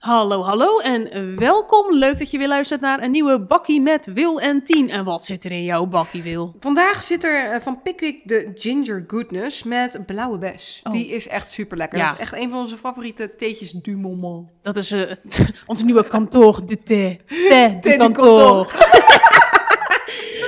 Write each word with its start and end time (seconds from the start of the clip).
Hallo, 0.00 0.42
hallo 0.42 0.78
en 0.78 1.36
welkom. 1.38 1.94
Leuk 1.94 2.18
dat 2.18 2.30
je 2.30 2.38
weer 2.38 2.48
luistert 2.48 2.80
naar 2.80 3.02
een 3.02 3.10
nieuwe 3.10 3.40
bakkie 3.40 3.80
met 3.80 4.06
Wil 4.12 4.40
en 4.40 4.64
Tien. 4.64 4.90
En 4.90 5.04
wat 5.04 5.24
zit 5.24 5.44
er 5.44 5.52
in 5.52 5.64
jouw 5.64 5.86
bakkie, 5.86 6.22
Wil? 6.22 6.54
Vandaag 6.60 7.02
zit 7.02 7.24
er 7.24 7.50
eh, 7.50 7.60
van 7.60 7.82
Pickwick 7.82 8.20
de 8.24 8.52
Ginger 8.54 9.04
Goodness 9.06 9.62
met 9.62 10.06
blauwe 10.06 10.38
bes. 10.38 10.80
Oh. 10.84 10.92
Die 10.92 11.08
is 11.08 11.28
echt 11.28 11.50
super 11.50 11.76
lekker. 11.76 11.98
Ja. 11.98 12.04
Dat 12.04 12.14
is 12.14 12.20
echt 12.20 12.34
een 12.42 12.50
van 12.50 12.58
onze 12.58 12.76
favoriete 12.76 13.34
theetjes 13.36 13.72
du 13.72 13.96
moment. 13.96 14.48
Dat 14.62 14.76
is 14.76 14.90
eh, 14.90 15.10
onze 15.66 15.84
nieuwe 15.84 16.08
kantoor 16.08 16.66
de 16.66 16.78
de 16.84 17.18
Thee 17.24 17.78
de 17.80 17.96
kantoor. 17.96 18.72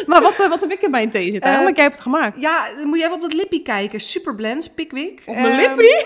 maar 0.11 0.23
wat, 0.23 0.41
eh, 0.41 0.49
wat 0.49 0.61
heb 0.61 0.71
ik 0.71 0.81
in 0.83 0.91
mijn 0.91 1.11
thee 1.11 1.25
zitten? 1.25 1.43
Eigenlijk, 1.43 1.75
jij 1.77 1.85
hebt 1.85 1.97
het 1.97 2.05
gemaakt. 2.07 2.41
Ja, 2.41 2.67
dan 2.77 2.87
moet 2.89 2.99
je 2.99 3.03
even 3.05 3.15
op 3.17 3.23
dat 3.23 3.33
lippie 3.33 3.63
kijken. 3.63 4.01
Super 4.01 4.35
blends, 4.35 4.69
Pickwick. 4.75 5.23
Op 5.27 5.35
mijn 5.35 5.59
Ehm, 5.59 5.77
lippie? 5.77 6.05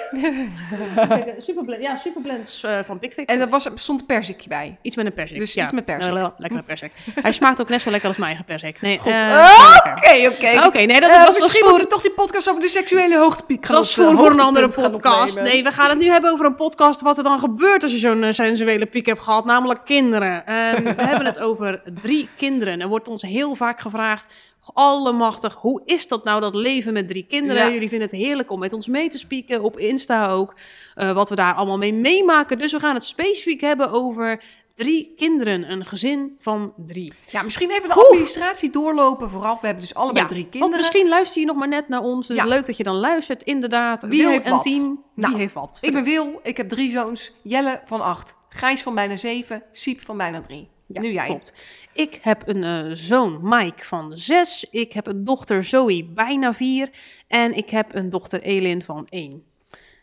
Superblend, 1.47 1.83
ja, 1.83 1.97
Superblends 1.97 2.63
eh, 2.65 2.79
van 2.85 2.99
Pickwick. 2.99 3.29
En 3.29 3.41
er 3.41 3.49
was, 3.49 3.65
er 3.67 3.73
stond 3.75 4.01
een 4.01 4.07
perzikje 4.07 4.49
bij. 4.49 4.79
Iets 4.83 4.97
met 4.97 5.07
een 5.07 5.13
persik. 5.13 5.39
Dus 5.39 5.55
ja. 5.55 5.65
iets 5.65 5.73
met 5.73 5.85
persik. 5.85 6.13
Ja, 6.15 6.35
lekkere 6.39 6.63
persik. 6.63 6.93
Hij 7.21 7.33
smaakt 7.33 7.61
ook 7.61 7.69
net 7.69 7.81
zo 7.81 7.91
lekker 7.91 8.09
als 8.09 8.17
mijn 8.19 8.29
eigen 8.31 8.47
persik. 8.47 8.81
Nee, 8.81 8.99
Goed. 8.99 9.13
eh, 9.13 9.71
lekker. 9.85 9.93
Oké, 9.97 10.27
oké. 10.57 10.67
Oké, 10.67 10.79
nee, 10.79 11.01
dat, 11.01 11.11
is 11.11 11.27
misschien 11.41 11.51
voor- 11.51 11.69
moeten 11.69 11.85
we 11.85 11.93
toch 11.95 12.03
die 12.03 12.11
podcast 12.13 12.49
over 12.49 12.61
de 12.61 12.69
seksuele 12.69 13.19
hoogtepiek 13.19 13.67
gaan 13.67 13.75
Dat 13.75 13.85
is 13.85 13.95
voor, 13.95 14.17
voor 14.17 14.31
een 14.31 14.41
andere 14.41 14.69
podcast. 14.69 15.41
Nee, 15.41 15.63
we 15.63 15.73
gaan 15.73 15.89
het 15.89 15.99
nu 15.99 16.05
hebben 16.07 16.31
over 16.33 16.47
een 16.47 16.55
podcast. 16.57 17.01
Wat 17.01 17.19
er 17.19 17.25
dan 17.25 17.39
gebeurt 17.39 17.83
als 17.83 17.93
je 17.93 17.99
zo'n 17.99 18.35
sensuele 18.35 18.87
piek 18.87 19.07
hebt 19.07 19.21
gehad. 19.21 19.45
Namelijk 19.45 19.81
kinderen. 19.85 20.47
Ehm, 20.47 20.83
we 20.83 21.03
hebben 21.03 21.27
het 21.27 21.39
over 21.39 21.81
drie 22.01 22.29
kinderen. 22.37 22.81
Er 22.81 22.89
wordt 22.89 23.09
ons 23.09 23.23
heel 23.23 23.55
vaak 23.55 23.81
gevraagd. 23.91 24.27
Allemachtig, 24.73 25.55
hoe 25.55 25.83
is 25.85 26.09
dat 26.09 26.25
nou, 26.25 26.41
dat 26.41 26.55
leven 26.55 26.93
met 26.93 27.09
drie 27.09 27.27
kinderen? 27.29 27.63
Ja. 27.67 27.73
Jullie 27.73 27.89
vinden 27.89 28.09
het 28.09 28.17
heerlijk 28.19 28.51
om 28.51 28.59
met 28.59 28.73
ons 28.73 28.87
mee 28.87 29.09
te 29.09 29.19
spieken, 29.19 29.63
op 29.63 29.79
Insta 29.79 30.31
ook. 30.31 30.55
eh, 30.95 31.13
wat 31.13 31.29
we 31.29 31.35
daar 31.35 31.55
allemaal 31.55 31.79
mee 31.79 31.95
meemaken. 31.95 32.59
Dus 32.59 32.73
we 32.73 32.79
gaan 32.81 32.95
het 32.95 33.05
specifiek 33.05 33.61
hebben 33.61 33.91
over 33.91 34.43
drie 34.75 35.13
kinderen. 35.17 35.71
Een 35.73 35.85
gezin 35.87 36.37
van 36.39 36.73
drie. 36.77 37.13
Ja, 37.31 37.43
misschien 37.43 37.71
even 37.71 37.89
de 37.89 37.95
administratie 37.95 38.71
doorlopen 38.71 39.31
vooraf. 39.31 39.61
We 39.61 39.67
hebben 39.67 39.85
dus 39.85 39.95
allebei 39.95 40.27
drie 40.27 40.39
Want 40.41 40.51
kinderen. 40.51 40.77
misschien 40.79 41.09
luister 41.09 41.41
je 41.41 41.47
nog 41.47 41.57
maar 41.57 41.69
net 41.69 41.89
naar 41.89 42.03
ons. 42.03 42.27
Dus 42.27 42.37
Ja. 42.37 42.45
leuk 42.45 42.67
dat 42.67 42.77
je 42.77 42.83
dan 42.83 42.97
luistert. 42.97 43.43
Inderdaad, 43.43 44.03
Wie 44.07 44.21
Wil 44.23 44.31
heeft 44.31 44.45
en 44.45 44.51
wat? 44.51 44.63
Tien, 44.63 45.01
Nou, 45.15 45.33
wie 45.33 45.43
heeft 45.43 45.55
wat? 45.55 45.79
Ik 45.81 45.93
ben 45.93 46.05
Wil, 46.05 46.41
ik 46.43 46.57
heb 46.57 46.69
drie 46.69 46.91
zoons. 46.91 47.33
Jelle 47.43 47.81
van 47.85 48.01
acht, 48.01 48.35
Gijs 48.49 48.83
van 48.83 48.95
bijna 48.95 49.17
zeven, 49.17 49.63
Siep 49.73 50.01
van 50.01 50.17
bijna 50.17 50.41
drie. 50.41 50.69
Ja, 50.87 51.01
nu 51.01 51.13
jij. 51.13 51.27
Klopt. 51.27 51.53
Ik 51.93 52.19
heb 52.23 52.49
een 52.49 52.63
eh, 52.63 52.91
zoon, 52.93 53.39
Mike, 53.43 53.85
van 53.85 54.13
zes. 54.15 54.67
Ik 54.71 54.93
heb 54.93 55.07
een 55.07 55.25
dochter, 55.25 55.65
Zoe, 55.65 56.05
bijna 56.05 56.53
vier. 56.53 56.91
En 57.29 57.55
ik 57.55 57.71
heb 57.71 57.95
een 57.95 58.11
dochter, 58.11 58.43
Elin, 58.43 58.83
van 58.83 59.07
één. 59.09 59.45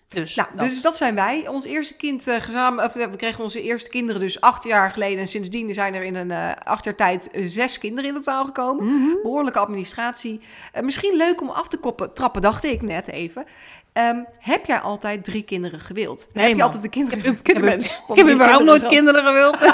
Dus, 0.07 0.35
Nou, 0.35 0.47
dat. 0.55 0.69
dus 0.69 0.81
dat 0.81 0.95
zijn 0.95 1.15
wij. 1.15 1.47
Ons 1.47 1.65
eerste 1.65 1.95
kind 1.95 2.27
uh, 2.27 2.35
gezamen, 2.35 2.85
of, 2.85 2.95
eh, 2.95 3.09
we 3.09 3.15
kregen 3.15 3.43
onze 3.43 3.61
eerste 3.61 3.89
kinderen 3.89 4.21
dus 4.21 4.41
acht 4.41 4.63
jaar 4.63 4.89
geleden. 4.91 5.19
En 5.19 5.27
sindsdien 5.27 5.73
zijn 5.73 5.93
er 5.93 6.03
in 6.03 6.15
een 6.15 6.31
acht 6.55 6.85
jaar 6.85 6.95
tijd 6.95 7.29
zes 7.45 7.77
kinderen 7.77 8.09
in 8.09 8.15
totaal 8.15 8.45
gekomen. 8.45 8.85
Mhm. 8.85 9.21
Behoorlijke 9.23 9.59
administratie. 9.59 10.39
Misschien 10.81 11.17
leuk 11.17 11.41
om 11.41 11.49
af 11.49 11.67
te 11.67 11.77
koppen, 11.77 12.13
trappen, 12.13 12.41
dacht 12.41 12.63
ik 12.63 12.81
net 12.81 13.07
even. 13.07 13.45
Ehm, 13.93 14.17
heb 14.39 14.65
jij 14.65 14.79
altijd 14.79 15.23
drie 15.23 15.43
kinderen 15.43 15.79
gewild? 15.79 16.27
Nee, 16.33 16.47
heb 16.47 16.55
je 16.57 16.63
altijd 16.63 16.81
de 16.81 16.89
kinderen, 16.89 17.19
Ik 17.19 17.25
heb- 17.25 17.43
kinderwens? 17.43 17.99
ik 18.07 18.15
heb 18.15 18.27
überhaupt 18.29 18.63
nooit 18.63 18.87
kinderen 18.87 19.25
gewild. 19.25 19.57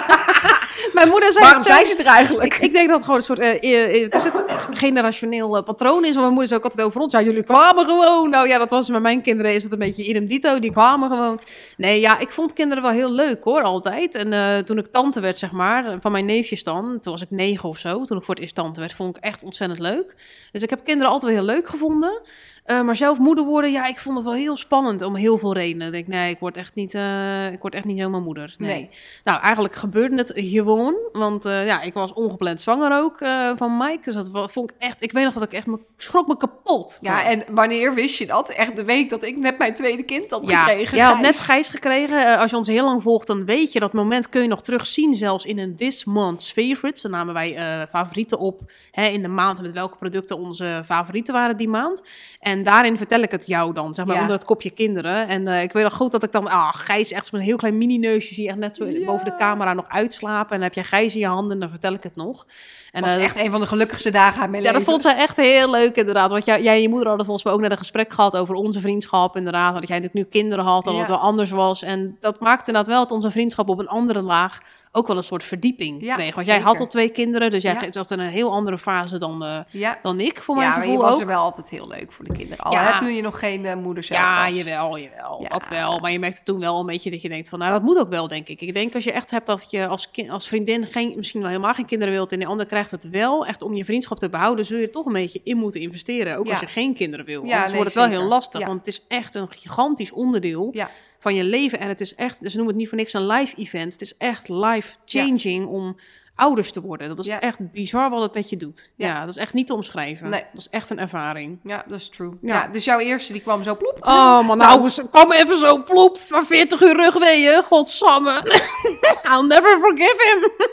Mijn 0.93 1.09
moeder 1.09 1.31
zei 1.31 1.43
Waarom 1.45 1.59
het 1.59 1.67
zijn 1.67 1.85
ze 1.85 1.95
er 1.95 2.05
eigenlijk? 2.05 2.53
Ik, 2.53 2.61
ik 2.61 2.73
denk 2.73 2.87
dat 2.87 2.95
het 2.95 3.05
gewoon 3.05 3.19
een 3.19 3.25
soort 3.25 3.39
eh, 3.39 4.13
er 4.13 4.21
zit 4.21 4.43
een 4.69 4.75
generationeel 4.77 5.63
patroon 5.63 5.99
is. 6.01 6.09
Want 6.09 6.15
mijn 6.19 6.29
moeder 6.29 6.47
zei 6.47 6.59
ook 6.59 6.65
altijd 6.65 6.87
over 6.87 7.01
ons. 7.01 7.11
Ja, 7.13 7.21
jullie 7.21 7.43
kwamen 7.43 7.85
gewoon. 7.85 8.29
Nou 8.29 8.47
ja, 8.47 8.57
dat 8.57 8.69
was 8.69 8.89
met 8.89 9.01
mijn 9.01 9.21
kinderen 9.21 9.53
is 9.53 9.63
het 9.63 9.71
een 9.71 9.79
beetje 9.79 10.05
idem 10.05 10.27
dito. 10.27 10.59
Die 10.59 10.71
kwamen 10.71 11.09
gewoon. 11.09 11.39
Nee, 11.77 11.99
ja, 11.99 12.19
ik 12.19 12.31
vond 12.31 12.53
kinderen 12.53 12.83
wel 12.83 12.91
heel 12.91 13.11
leuk 13.11 13.43
hoor, 13.43 13.61
altijd. 13.61 14.15
En 14.15 14.65
toen 14.65 14.77
ik 14.77 14.87
tante 14.87 15.19
werd, 15.19 15.37
zeg 15.37 15.51
maar, 15.51 15.95
van 16.01 16.11
mijn 16.11 16.25
neefjes 16.25 16.63
dan. 16.63 16.99
Toen 17.01 17.11
was 17.13 17.21
ik 17.21 17.29
negen 17.31 17.69
of 17.69 17.77
zo. 17.77 18.03
Toen 18.03 18.17
ik 18.17 18.23
voor 18.23 18.33
het 18.33 18.43
eerst 18.43 18.55
tante 18.55 18.79
werd, 18.79 18.93
vond 18.93 19.17
ik 19.17 19.23
echt 19.23 19.43
ontzettend 19.43 19.79
leuk. 19.79 20.15
Dus 20.51 20.63
ik 20.63 20.69
heb 20.69 20.83
kinderen 20.83 21.11
altijd 21.11 21.33
wel 21.33 21.43
heel 21.43 21.53
leuk 21.55 21.67
gevonden. 21.67 22.21
Eh, 22.69 22.81
maar 22.81 22.95
zelf 22.95 23.17
moeder 23.17 23.45
worden, 23.45 23.71
ja, 23.71 23.85
ik 23.85 23.99
vond 23.99 24.15
het 24.15 24.25
wel 24.25 24.33
heel 24.33 24.57
spannend 24.57 25.01
om 25.01 25.15
heel 25.15 25.37
veel 25.37 25.53
redenen. 25.53 25.87
Ik 25.87 25.93
denk, 25.93 26.07
nee, 26.07 26.29
ik 26.29 26.39
word 26.39 26.57
echt 26.57 26.75
niet, 26.75 26.93
eh, 26.93 27.51
ik 27.51 27.61
word 27.61 27.73
echt 27.73 27.85
niet 27.85 27.99
zomaar 27.99 28.21
moeder. 28.21 28.55
Nee. 28.57 28.71
Nee. 28.71 28.89
Nou, 29.23 29.41
eigenlijk 29.41 29.75
gebeurde 29.75 30.15
het 30.15 30.31
gewoon. 30.35 30.95
Want 31.11 31.45
eh, 31.45 31.65
ja, 31.65 31.81
ik 31.81 31.93
was 31.93 32.13
ongepland 32.13 32.61
zwanger 32.61 33.01
ook 33.01 33.17
van 33.57 33.77
Mike. 33.77 33.99
Dus 34.03 34.13
dat 34.13 34.51
vond 34.51 34.71
ik 34.71 34.75
echt, 34.79 35.03
ik 35.03 35.11
weet 35.11 35.23
nog 35.23 35.33
dat 35.33 35.43
ik 35.43 35.53
echt, 35.53 35.65
me, 35.65 35.79
schrok 35.97 36.27
me 36.27 36.37
kapot. 36.37 36.97
Ja, 37.01 37.23
en 37.23 37.43
wanneer 37.49 37.93
wist 37.93 38.17
je 38.17 38.25
dat? 38.25 38.49
Echt 38.49 38.75
de 38.75 38.83
week 38.83 39.09
dat 39.09 39.23
ik 39.23 39.37
net 39.37 39.57
mijn 39.57 39.75
tweede 39.75 40.03
kind 40.03 40.31
had 40.31 40.49
ja, 40.49 40.63
gekregen. 40.63 40.99
had 40.99 41.13
Gijs. 41.13 41.25
net 41.25 41.39
Gijs 41.39 41.69
gekregen. 41.69 42.37
Als 42.37 42.51
je 42.51 42.57
ons 42.57 42.67
heel 42.67 42.85
lang 42.85 43.01
volgt, 43.01 43.27
dan 43.27 43.45
weet 43.45 43.71
je 43.71 43.79
dat 43.79 43.93
moment 43.93 44.29
kun 44.29 44.41
je 44.41 44.47
nog 44.47 44.61
terugzien. 44.61 45.13
Zelfs 45.13 45.45
in 45.45 45.59
een 45.59 45.75
This 45.75 46.05
Month's 46.05 46.51
Favorites. 46.51 47.01
Dan 47.01 47.11
namen 47.11 47.33
wij 47.33 47.87
favorieten 47.89 48.39
op 48.39 48.61
hè, 48.91 49.07
in 49.07 49.21
de 49.21 49.27
maand 49.27 49.61
met 49.61 49.71
welke 49.71 49.97
producten 49.97 50.37
onze 50.37 50.83
favorieten 50.85 51.33
waren 51.33 51.57
die 51.57 51.69
maand. 51.69 52.01
En 52.39 52.58
daarin 52.63 52.97
vertel 52.97 53.21
ik 53.21 53.31
het 53.31 53.45
jou 53.47 53.73
dan, 53.73 53.93
zeg 53.93 54.05
maar, 54.05 54.15
Ja. 54.15 54.21
onder 54.21 54.35
het 54.37 54.45
kopje 54.45 54.69
kinderen. 54.69 55.27
En 55.27 55.47
eh, 55.47 55.61
ik 55.61 55.71
weet 55.71 55.83
nog 55.83 55.93
goed 55.93 56.11
dat 56.11 56.23
ik 56.23 56.31
dan, 56.31 56.47
ah, 56.47 56.69
Gijs 56.73 57.11
echt 57.11 57.31
met 57.31 57.41
een 57.41 57.47
heel 57.47 57.57
klein 57.57 57.77
mini-neusje, 57.77 58.33
zie 58.33 58.43
je 58.43 58.49
echt 58.49 58.57
net 58.57 58.75
zo 58.77 58.85
Ja. 58.85 59.05
boven 59.05 59.25
de 59.25 59.35
camera 59.35 59.73
nog 59.73 59.87
uitslapen. 59.87 60.49
En 60.51 60.55
dan 60.55 60.61
heb 60.61 60.73
je 60.73 60.83
Gijs 60.83 61.13
in 61.13 61.19
je 61.19 61.27
handen 61.27 61.51
en 61.53 61.59
dan 61.59 61.69
vertel 61.69 61.93
ik 61.93 62.03
het 62.03 62.15
nog. 62.15 62.45
En 62.91 63.01
Dat 63.01 63.09
was 63.09 63.19
eh, 63.19 63.25
echt 63.25 63.35
een 63.37 63.51
van 63.51 63.59
de 63.59 63.65
gelukkigste 63.67 64.09
dagen 64.09 64.41
uit 64.41 64.49
mijn 64.51 64.63
ja, 64.63 64.71
dat 64.71 64.83
vond 64.83 65.01
zij 65.01 65.15
echt 65.15 65.37
heel 65.37 65.69
leuk 65.69 65.95
inderdaad. 65.95 66.31
Want 66.31 66.45
jij, 66.45 66.61
jij 66.61 66.75
en 66.75 66.81
je 66.81 66.89
moeder 66.89 67.07
hadden 67.07 67.25
volgens 67.25 67.45
mij 67.45 67.55
ook 67.55 67.61
net 67.61 67.71
een 67.71 67.77
gesprek 67.77 68.13
gehad 68.13 68.37
over 68.37 68.55
onze 68.55 68.79
vriendschap 68.79 69.35
inderdaad. 69.35 69.73
Dat 69.73 69.87
jij 69.87 69.99
natuurlijk 69.99 70.25
nu 70.25 70.39
kinderen 70.41 70.65
had 70.65 70.85
en 70.85 70.91
dat 70.91 70.93
Ja. 70.93 70.99
het 70.99 71.09
wel 71.09 71.19
anders 71.19 71.49
was. 71.51 71.83
En 71.83 72.17
dat 72.19 72.39
maakte 72.39 72.65
inderdaad 72.71 72.91
wel 72.93 73.03
dat 73.03 73.11
onze 73.11 73.31
vriendschap 73.31 73.69
op 73.69 73.79
een 73.79 73.87
andere 73.87 74.21
laag 74.21 74.59
ook 74.91 75.07
wel 75.07 75.17
een 75.17 75.23
soort 75.23 75.43
verdieping 75.43 76.03
Ja, 76.03 76.15
kreeg. 76.15 76.35
Want 76.35 76.47
jij 76.47 76.59
had 76.59 76.79
al 76.79 76.87
twee 76.87 77.09
kinderen, 77.09 77.51
dus 77.51 77.61
jij 77.63 77.73
Ja. 77.81 77.91
zat 77.91 78.11
in 78.11 78.19
een 78.19 78.27
heel 78.29 78.51
andere 78.51 78.77
fase 78.77 79.17
dan, 79.17 79.43
eh, 79.45 79.59
Ja, 79.71 79.99
dan 80.01 80.19
ik 80.19 80.41
voor 80.41 80.55
mijn 80.55 80.67
ja 80.67 80.75
maar 80.75 80.85
je 80.85 80.91
gevoel 80.91 81.05
was 81.05 81.19
er 81.19 81.25
wel 81.27 81.41
altijd 81.41 81.69
heel 81.69 81.87
leuk 81.87 82.11
voor 82.11 82.25
de 82.25 82.33
kinderen. 82.33 82.63
Al 82.65 82.71
Ja. 82.71 82.91
hè, 82.91 82.99
toen 82.99 83.15
je 83.15 83.21
nog 83.21 83.39
geen 83.39 83.65
eh, 83.65 83.75
moeder 83.75 84.03
zelf 84.03 84.19
Ja, 84.21 84.45
was. 84.47 84.57
jawel, 84.57 84.97
jawel. 84.99 85.41
Ja. 85.41 85.47
Dat 85.49 85.67
wel. 85.67 85.99
Maar 85.99 86.11
je 86.11 86.19
merkte 86.19 86.43
toen 86.43 86.59
wel 86.59 86.79
een 86.79 86.85
beetje 86.85 87.11
dat 87.11 87.21
je 87.21 87.29
denkt 87.29 87.49
van, 87.49 87.59
nou, 87.59 87.71
dat 87.71 87.81
moet 87.81 87.97
ook 87.97 88.09
wel, 88.09 88.27
denk 88.27 88.47
ik. 88.47 88.61
Ik 88.61 88.73
denk 88.73 88.95
als 88.95 89.03
je 89.03 89.11
echt 89.11 89.31
hebt 89.31 89.47
dat 89.47 89.67
je 89.69 89.87
als, 89.87 90.11
kind, 90.11 90.29
als 90.29 90.47
vriendin 90.47 90.85
geen, 90.85 91.13
misschien 91.15 91.39
wel 91.41 91.49
helemaal 91.49 91.73
geen 91.73 91.85
kinderen 91.85 92.13
wilt 92.13 92.31
en 92.31 92.39
de 92.39 92.45
ander 92.45 92.65
krijgt 92.65 92.91
het 92.91 93.09
wel, 93.09 93.45
echt 93.45 93.61
om 93.61 93.73
je 93.75 93.85
vriendschap 93.85 94.19
te 94.19 94.29
behouden, 94.29 94.65
zul 94.65 94.77
je 94.77 94.85
er 94.85 94.91
toch 94.91 95.05
een 95.05 95.13
beetje 95.13 95.41
in 95.43 95.57
moeten 95.57 95.81
investeren. 95.81 96.37
Ook 96.37 96.49
als 96.49 96.59
je 96.59 96.67
geen 96.67 96.95
kinderen 96.95 97.25
wil. 97.25 97.43
Ja, 97.43 97.51
Anders 97.51 97.65
nee, 97.71 97.75
wordt 97.75 97.93
het 97.93 97.93
wel 97.93 98.03
zeker. 98.03 98.19
heel 98.19 98.29
lastig, 98.29 98.65
want 98.65 98.79
het 98.79 98.87
is 98.87 99.05
echt 99.07 99.35
een 99.35 99.51
gigantisch 99.51 100.11
onderdeel 100.11 100.69
Ja, 100.71 100.89
van 101.19 101.35
je 101.35 101.43
leven. 101.43 101.79
En 101.79 101.87
het 101.87 102.01
is 102.01 102.15
echt, 102.15 102.41
dus 102.41 102.51
ze 102.51 102.55
noemen 102.57 102.73
het 102.73 102.81
niet 102.81 102.89
voor 102.89 102.97
niks 102.97 103.13
een 103.13 103.27
live 103.27 103.55
event. 103.55 103.91
Het 103.93 104.01
is 104.01 104.17
echt 104.17 104.49
life 104.49 104.95
changing 105.05 105.67
om 105.67 105.97
ouders 106.35 106.71
te 106.71 106.81
worden. 106.81 107.07
Dat 107.07 107.19
is 107.19 107.25
Ja. 107.25 107.39
echt 107.39 107.71
bizar 107.71 108.09
wat 108.09 108.21
het 108.23 108.33
met 108.33 108.49
je 108.49 108.57
doet. 108.57 108.93
Ja. 108.95 109.07
Ja. 109.07 109.19
dat 109.19 109.29
is 109.29 109.37
echt 109.37 109.53
niet 109.53 109.67
te 109.67 109.73
omschrijven. 109.73 110.29
Nee. 110.29 110.43
Dat 110.51 110.59
is 110.59 110.69
echt 110.69 110.89
een 110.89 110.99
ervaring. 110.99 111.59
ja, 111.63 111.83
dat 111.87 111.99
is 111.99 112.09
true. 112.09 112.31
Ja. 112.41 112.53
Ja. 112.53 112.67
dus 112.67 112.83
jouw 112.85 112.99
eerste 112.99 113.33
die 113.33 113.41
kwam 113.41 113.63
zo 113.63 113.75
plop. 113.75 113.97
Oh, 114.01 114.47
man, 114.47 114.57
nou, 114.57 114.83
eens- 114.83 115.01
kom 115.11 115.31
even 115.31 115.57
zo 115.57 115.83
ploep 115.83 116.17
van 116.19 116.45
40 116.45 116.81
uur 116.81 116.95
rugweeën. 116.95 117.63
Godsamme. 117.63 118.41
I'll 119.31 119.47
never 119.47 119.79
forgive 119.79 120.17
him. 120.29 120.67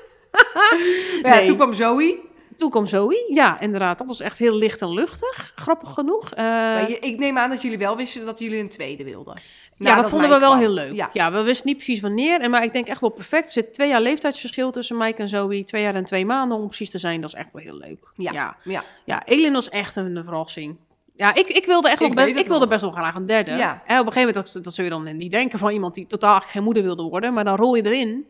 ja. 1.33 1.45
Toen 1.47 1.57
kwam 1.57 1.73
Zoe. 1.75 2.25
Toen 2.57 2.71
kwam 2.71 2.87
Zoe. 2.87 3.25
Ja, 3.35 3.61
inderdaad. 3.61 3.99
Dat 3.99 4.07
was 4.09 4.21
echt 4.21 4.39
heel 4.39 4.55
licht 4.55 4.81
en 4.83 4.93
luchtig. 4.93 5.53
Grappig 5.55 5.91
genoeg. 5.93 6.31
Eh, 6.33 6.89
je- 6.89 6.99
ik 7.01 7.19
neem 7.19 7.39
aan 7.39 7.51
dat 7.51 7.63
jullie 7.63 7.79
wel 7.79 7.97
wisten 7.97 8.27
dat 8.27 8.39
jullie 8.39 8.61
een 8.61 8.69
tweede 8.69 9.05
wilden. 9.05 9.41
Ja, 9.79 9.85
dat 9.85 9.95
Nadat 9.95 10.11
vonden 10.11 10.31
we 10.31 10.39
wel 10.39 10.49
kwam. 10.49 10.61
heel 10.61 10.71
leuk. 10.71 10.93
Ja. 10.95 11.11
Ja. 11.13 11.33
we 11.33 11.43
wisten 11.43 11.67
niet 11.67 11.77
precies 11.77 12.01
wanneer. 12.01 12.41
En, 12.41 12.51
maar 12.51 12.63
ik 12.65 12.73
denk 12.73 12.87
echt 12.87 13.01
wel 13.01 13.11
perfect. 13.11 13.47
Er 13.47 13.53
zit 13.53 13.75
twee 13.75 13.89
jaar 13.89 14.01
leeftijdsverschil 14.01 14.71
tussen 14.71 14.97
Mike 14.97 15.23
en 15.23 15.29
Zoe. 15.29 15.65
Twee 15.65 15.83
jaar 15.83 15.95
en 15.95 16.05
twee 16.05 16.27
maanden 16.27 16.59
om 16.59 16.67
precies 16.67 16.91
te 16.91 16.99
zijn. 16.99 17.21
Dat 17.21 17.33
is 17.33 17.39
echt 17.39 17.53
wel 17.53 17.63
heel 17.63 17.77
leuk. 17.77 18.11
Ja. 18.15 18.33
ja. 18.33 18.57
ja. 18.65 18.85
Ja, 19.05 19.23
Elin 19.25 19.53
was 19.53 19.69
echt 19.69 19.97
een 19.97 20.23
verrassing. 20.25 20.77
Ja, 21.17 21.35
ik, 21.35 21.49
ik 21.49 21.67
wilde 21.67 21.89
echt 21.89 22.01
Ik 22.01 22.13
wel 22.15 22.25
best, 22.27 22.39
ik 22.39 22.47
wilde 22.47 22.61
nog. 22.61 22.69
best 22.69 22.81
wel 22.81 22.91
graag 22.91 23.15
een 23.15 23.27
derde. 23.27 23.51
Ja. 23.51 23.83
En 23.87 24.01
op 24.01 24.07
een 24.07 24.13
gegeven 24.13 24.35
moment, 24.35 24.53
dat, 24.53 24.65
dat 24.65 24.75
zul 24.75 24.85
je 24.85 24.91
dan 24.91 25.17
niet 25.17 25.33
denken 25.33 25.59
van 25.59 25.71
iemand 25.71 25.95
die 25.95 26.07
totaal 26.07 26.41
geen 26.41 26.63
moeder 26.63 26.83
wilde 26.83 27.03
worden, 27.03 27.33
maar 27.35 27.45
dan 27.45 27.57
rol 27.57 27.75
je 27.75 27.85
erin. 27.85 28.27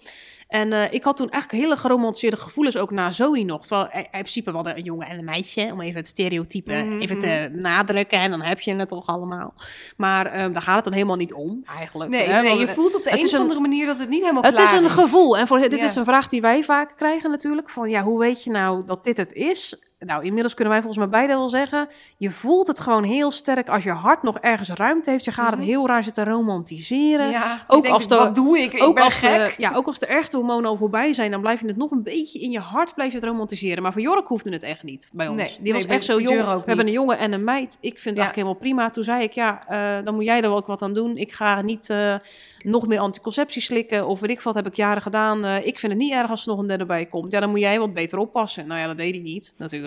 En 0.48 0.72
eh, 0.72 0.92
ik 0.92 1.02
had 1.04 1.16
toen 1.16 1.30
eigenlijk 1.30 1.62
hele 1.62 1.76
geromantiseerde 1.76 2.36
gevoelens 2.36 2.76
ook 2.76 2.90
naar 2.90 3.12
Zoe 3.12 3.44
nog. 3.44 3.66
Terwijl 3.66 3.88
eh, 3.88 3.98
in 4.00 4.08
principe 4.10 4.50
we 4.50 4.56
hadden 4.56 4.76
een 4.76 4.82
jongen 4.84 5.06
en 5.06 5.18
een 5.18 5.24
meisje, 5.24 5.68
om 5.72 5.80
even 5.80 5.96
het 5.96 6.08
stereotype 6.08 6.72
Mhm. 6.72 6.98
even 6.98 7.18
te 7.18 7.48
nadrukken. 7.52 8.18
En 8.18 8.30
dan 8.30 8.42
heb 8.42 8.60
je 8.60 8.74
het 8.74 8.88
toch 8.88 9.06
allemaal. 9.06 9.54
Maar 9.96 10.26
eh, 10.26 10.52
daar 10.52 10.62
gaat 10.62 10.74
het 10.74 10.84
dan 10.84 10.92
helemaal 10.92 11.16
niet 11.16 11.32
om, 11.32 11.62
eigenlijk. 11.76 12.10
Nee, 12.10 12.26
hè, 12.26 12.40
nee, 12.40 12.48
want, 12.48 12.60
je 12.60 12.66
eh, 12.66 12.72
voelt 12.74 12.94
op 12.94 13.04
de 13.04 13.10
het 13.10 13.18
een 13.18 13.24
is 13.24 13.34
of 13.34 13.40
andere 13.40 13.60
manier 13.60 13.86
dat 13.86 13.98
het 13.98 14.08
niet 14.08 14.20
helemaal 14.20 14.42
het 14.42 14.54
klaar 14.54 14.74
is 14.74 14.80
een 14.80 14.90
gevoel. 14.90 15.38
En 15.38 15.46
voor, 15.46 15.60
dit 15.60 15.76
Ja. 15.76 15.84
is 15.84 15.94
een 15.96 16.04
vraag 16.04 16.28
die 16.28 16.40
wij 16.40 16.62
vaak 16.64 16.96
krijgen 16.96 17.30
natuurlijk. 17.30 17.70
Van 17.70 17.90
ja, 17.90 18.02
hoe 18.02 18.18
weet 18.18 18.44
je 18.44 18.50
nou 18.50 18.82
dat 18.86 19.04
dit 19.04 19.16
het 19.16 19.32
is? 19.32 19.78
Nou, 19.98 20.24
inmiddels 20.24 20.54
kunnen 20.54 20.72
wij 20.72 20.82
volgens 20.82 21.04
mij 21.04 21.12
beide 21.18 21.32
wel 21.32 21.48
zeggen, 21.48 21.88
je 22.16 22.30
voelt 22.30 22.66
het 22.66 22.80
gewoon 22.80 23.02
heel 23.04 23.30
sterk 23.30 23.68
als 23.68 23.84
je 23.84 23.90
hart 23.90 24.22
nog 24.22 24.38
ergens 24.38 24.68
ruimte 24.68 25.10
heeft. 25.10 25.24
Je 25.24 25.32
gaat 25.32 25.50
het 25.50 25.58
Mhm. 25.58 25.68
heel 25.68 25.86
raar 25.86 26.04
zitten 26.04 26.24
romantiseren. 26.24 27.30
Ja, 27.30 27.64
ook 27.66 27.82
denk 27.82 27.94
als 27.94 28.08
de- 28.08 28.14
wat 28.16 28.34
doe 28.34 28.58
ik? 28.58 28.72
Ik 28.72 28.82
ook 28.82 28.94
ben 28.94 29.04
als, 29.04 29.18
gek. 29.18 29.30
de, 29.36 29.52
ja, 29.56 29.74
ook 29.74 29.86
als 29.86 29.98
de 29.98 30.06
ergste 30.06 30.36
hormonen 30.36 30.70
al 30.70 30.76
voorbij 30.76 31.12
zijn, 31.12 31.30
dan 31.30 31.40
blijf 31.40 31.60
je 31.60 31.66
het 31.66 31.76
nog 31.76 31.90
een 31.90 32.02
beetje 32.02 32.38
in 32.40 32.50
je 32.50 32.58
hart 32.60 32.94
blijf 32.94 33.10
je 33.12 33.18
het 33.18 33.26
romantiseren. 33.26 33.82
Maar 33.82 33.92
voor 33.92 34.00
Jork 34.00 34.28
hoefde 34.28 34.50
het 34.50 34.62
echt 34.62 34.82
niet 34.82 35.08
bij 35.12 35.28
ons. 35.28 35.36
Nee, 35.36 35.46
Die 35.60 35.72
nee, 35.72 35.72
was 35.72 35.84
echt 35.84 36.04
zo 36.04 36.20
jong. 36.20 36.38
We 36.44 36.62
hebben 36.66 36.86
een 36.86 36.92
jongen 36.92 37.18
en 37.18 37.32
een 37.32 37.44
meid. 37.44 37.76
Ik 37.80 37.98
vind 37.98 38.04
het 38.04 38.16
Ja. 38.16 38.22
eigenlijk 38.22 38.34
helemaal 38.34 38.54
prima. 38.54 38.90
Toen 38.90 39.04
zei 39.04 39.22
ik, 39.22 39.32
ja, 39.32 39.66
eh, 39.66 40.04
dan 40.04 40.14
moet 40.14 40.24
jij 40.24 40.36
er 40.36 40.48
wel 40.48 40.56
ook 40.56 40.66
wat 40.66 40.82
aan 40.82 40.94
doen. 40.94 41.16
Ik 41.16 41.32
ga 41.32 41.62
niet 41.62 41.90
eh, 41.90 42.14
nog 42.58 42.86
meer 42.86 42.98
anticonceptie 42.98 43.62
slikken 43.62 44.06
of 44.06 44.20
weet 44.20 44.30
ik 44.30 44.40
wat, 44.40 44.54
heb 44.54 44.66
ik 44.66 44.74
jaren 44.74 45.02
gedaan. 45.02 45.44
Eh, 45.44 45.66
ik 45.66 45.78
vind 45.78 45.92
het 45.92 46.00
niet 46.00 46.12
erg 46.12 46.30
als 46.30 46.42
er 46.42 46.48
nog 46.48 46.58
een 46.58 46.66
derde 46.66 46.86
bij 46.86 47.06
komt. 47.06 47.32
Ja, 47.32 47.40
dan 47.40 47.50
moet 47.50 47.60
jij 47.60 47.78
wat 47.78 47.94
beter 47.94 48.18
oppassen. 48.18 48.66
Nou 48.66 48.80
ja, 48.80 48.86
dat 48.86 48.96
deed 48.96 49.14
hij 49.14 49.22
niet, 49.22 49.54
natuurlijk. 49.58 49.85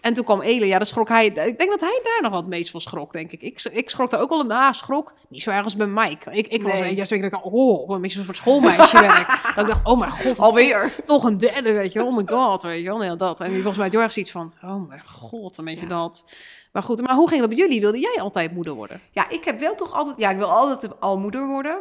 En 0.00 0.14
toen 0.14 0.24
kwam 0.24 0.40
Ele, 0.40 0.66
ja, 0.66 0.78
dat 0.78 0.88
schrok 0.88 1.08
hij. 1.08 1.26
Ik 1.26 1.34
denk 1.34 1.70
dat 1.70 1.80
hij 1.80 2.00
daar 2.02 2.18
nog 2.22 2.32
wat 2.32 2.46
meest 2.46 2.70
van 2.70 2.80
schrok, 2.80 3.12
denk 3.12 3.32
ik. 3.32 3.42
Ik, 3.42 3.62
ik 3.72 3.90
schrok 3.90 4.10
daar 4.10 4.20
ook 4.20 4.30
al 4.30 4.40
een 4.40 4.50
ah, 4.50 4.72
schrok. 4.72 5.12
Niet 5.28 5.42
zo 5.42 5.50
ergens 5.50 5.76
bij 5.76 5.86
Mike. 5.86 6.30
Ik, 6.30 6.46
ik 6.46 6.62
was 6.62 6.78
juist 6.78 7.10
weet 7.10 7.24
ik 7.24 7.34
al, 7.34 7.50
oh, 7.50 7.94
een 7.94 8.00
beetje 8.00 8.18
een 8.18 8.24
soort 8.24 8.36
schoolmeisje 8.36 9.00
ben 9.00 9.20
ik. 9.20 9.26
Dat 9.54 9.64
ik 9.64 9.66
dacht, 9.66 9.86
oh 9.86 9.98
mijn 9.98 10.10
god, 10.10 10.38
Alweer. 10.38 10.94
toch 11.06 11.24
een 11.24 11.36
derde, 11.36 11.72
weet 11.72 11.92
je. 11.92 12.04
Oh 12.04 12.16
my 12.16 12.22
god, 12.26 12.62
weet 12.62 12.80
je 12.80 12.84
wel. 12.84 12.98
Nee, 12.98 13.16
dat. 13.16 13.40
En 13.40 13.46
die 13.46 13.56
volgens 13.62 13.78
mij 13.78 13.88
Jorg 13.88 14.16
iets 14.16 14.30
van, 14.30 14.52
oh 14.62 14.88
mijn 14.88 15.04
god, 15.04 15.58
een 15.58 15.64
beetje 15.64 15.88
Ja. 15.88 15.88
dat. 15.88 16.24
Maar 16.72 16.82
goed, 16.82 17.06
maar 17.06 17.14
hoe 17.14 17.28
ging 17.28 17.40
dat 17.40 17.48
bij 17.48 17.58
jullie? 17.58 17.80
Wilde 17.80 17.98
jij 17.98 18.20
altijd 18.20 18.52
moeder 18.52 18.72
worden? 18.72 19.00
Ja, 19.10 19.28
ik 19.28 19.44
heb 19.44 19.58
wel 19.58 19.74
toch 19.74 19.92
altijd... 19.92 20.16
Ja, 20.16 20.30
ik 20.30 20.36
wil 20.36 20.50
altijd 20.50 21.00
al 21.00 21.18
moeder 21.18 21.46
worden. 21.46 21.78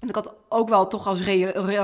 En 0.00 0.08
ik 0.08 0.14
had 0.14 0.34
ook 0.48 0.68
wel 0.68 0.86
toch 0.86 1.06
als 1.06 1.20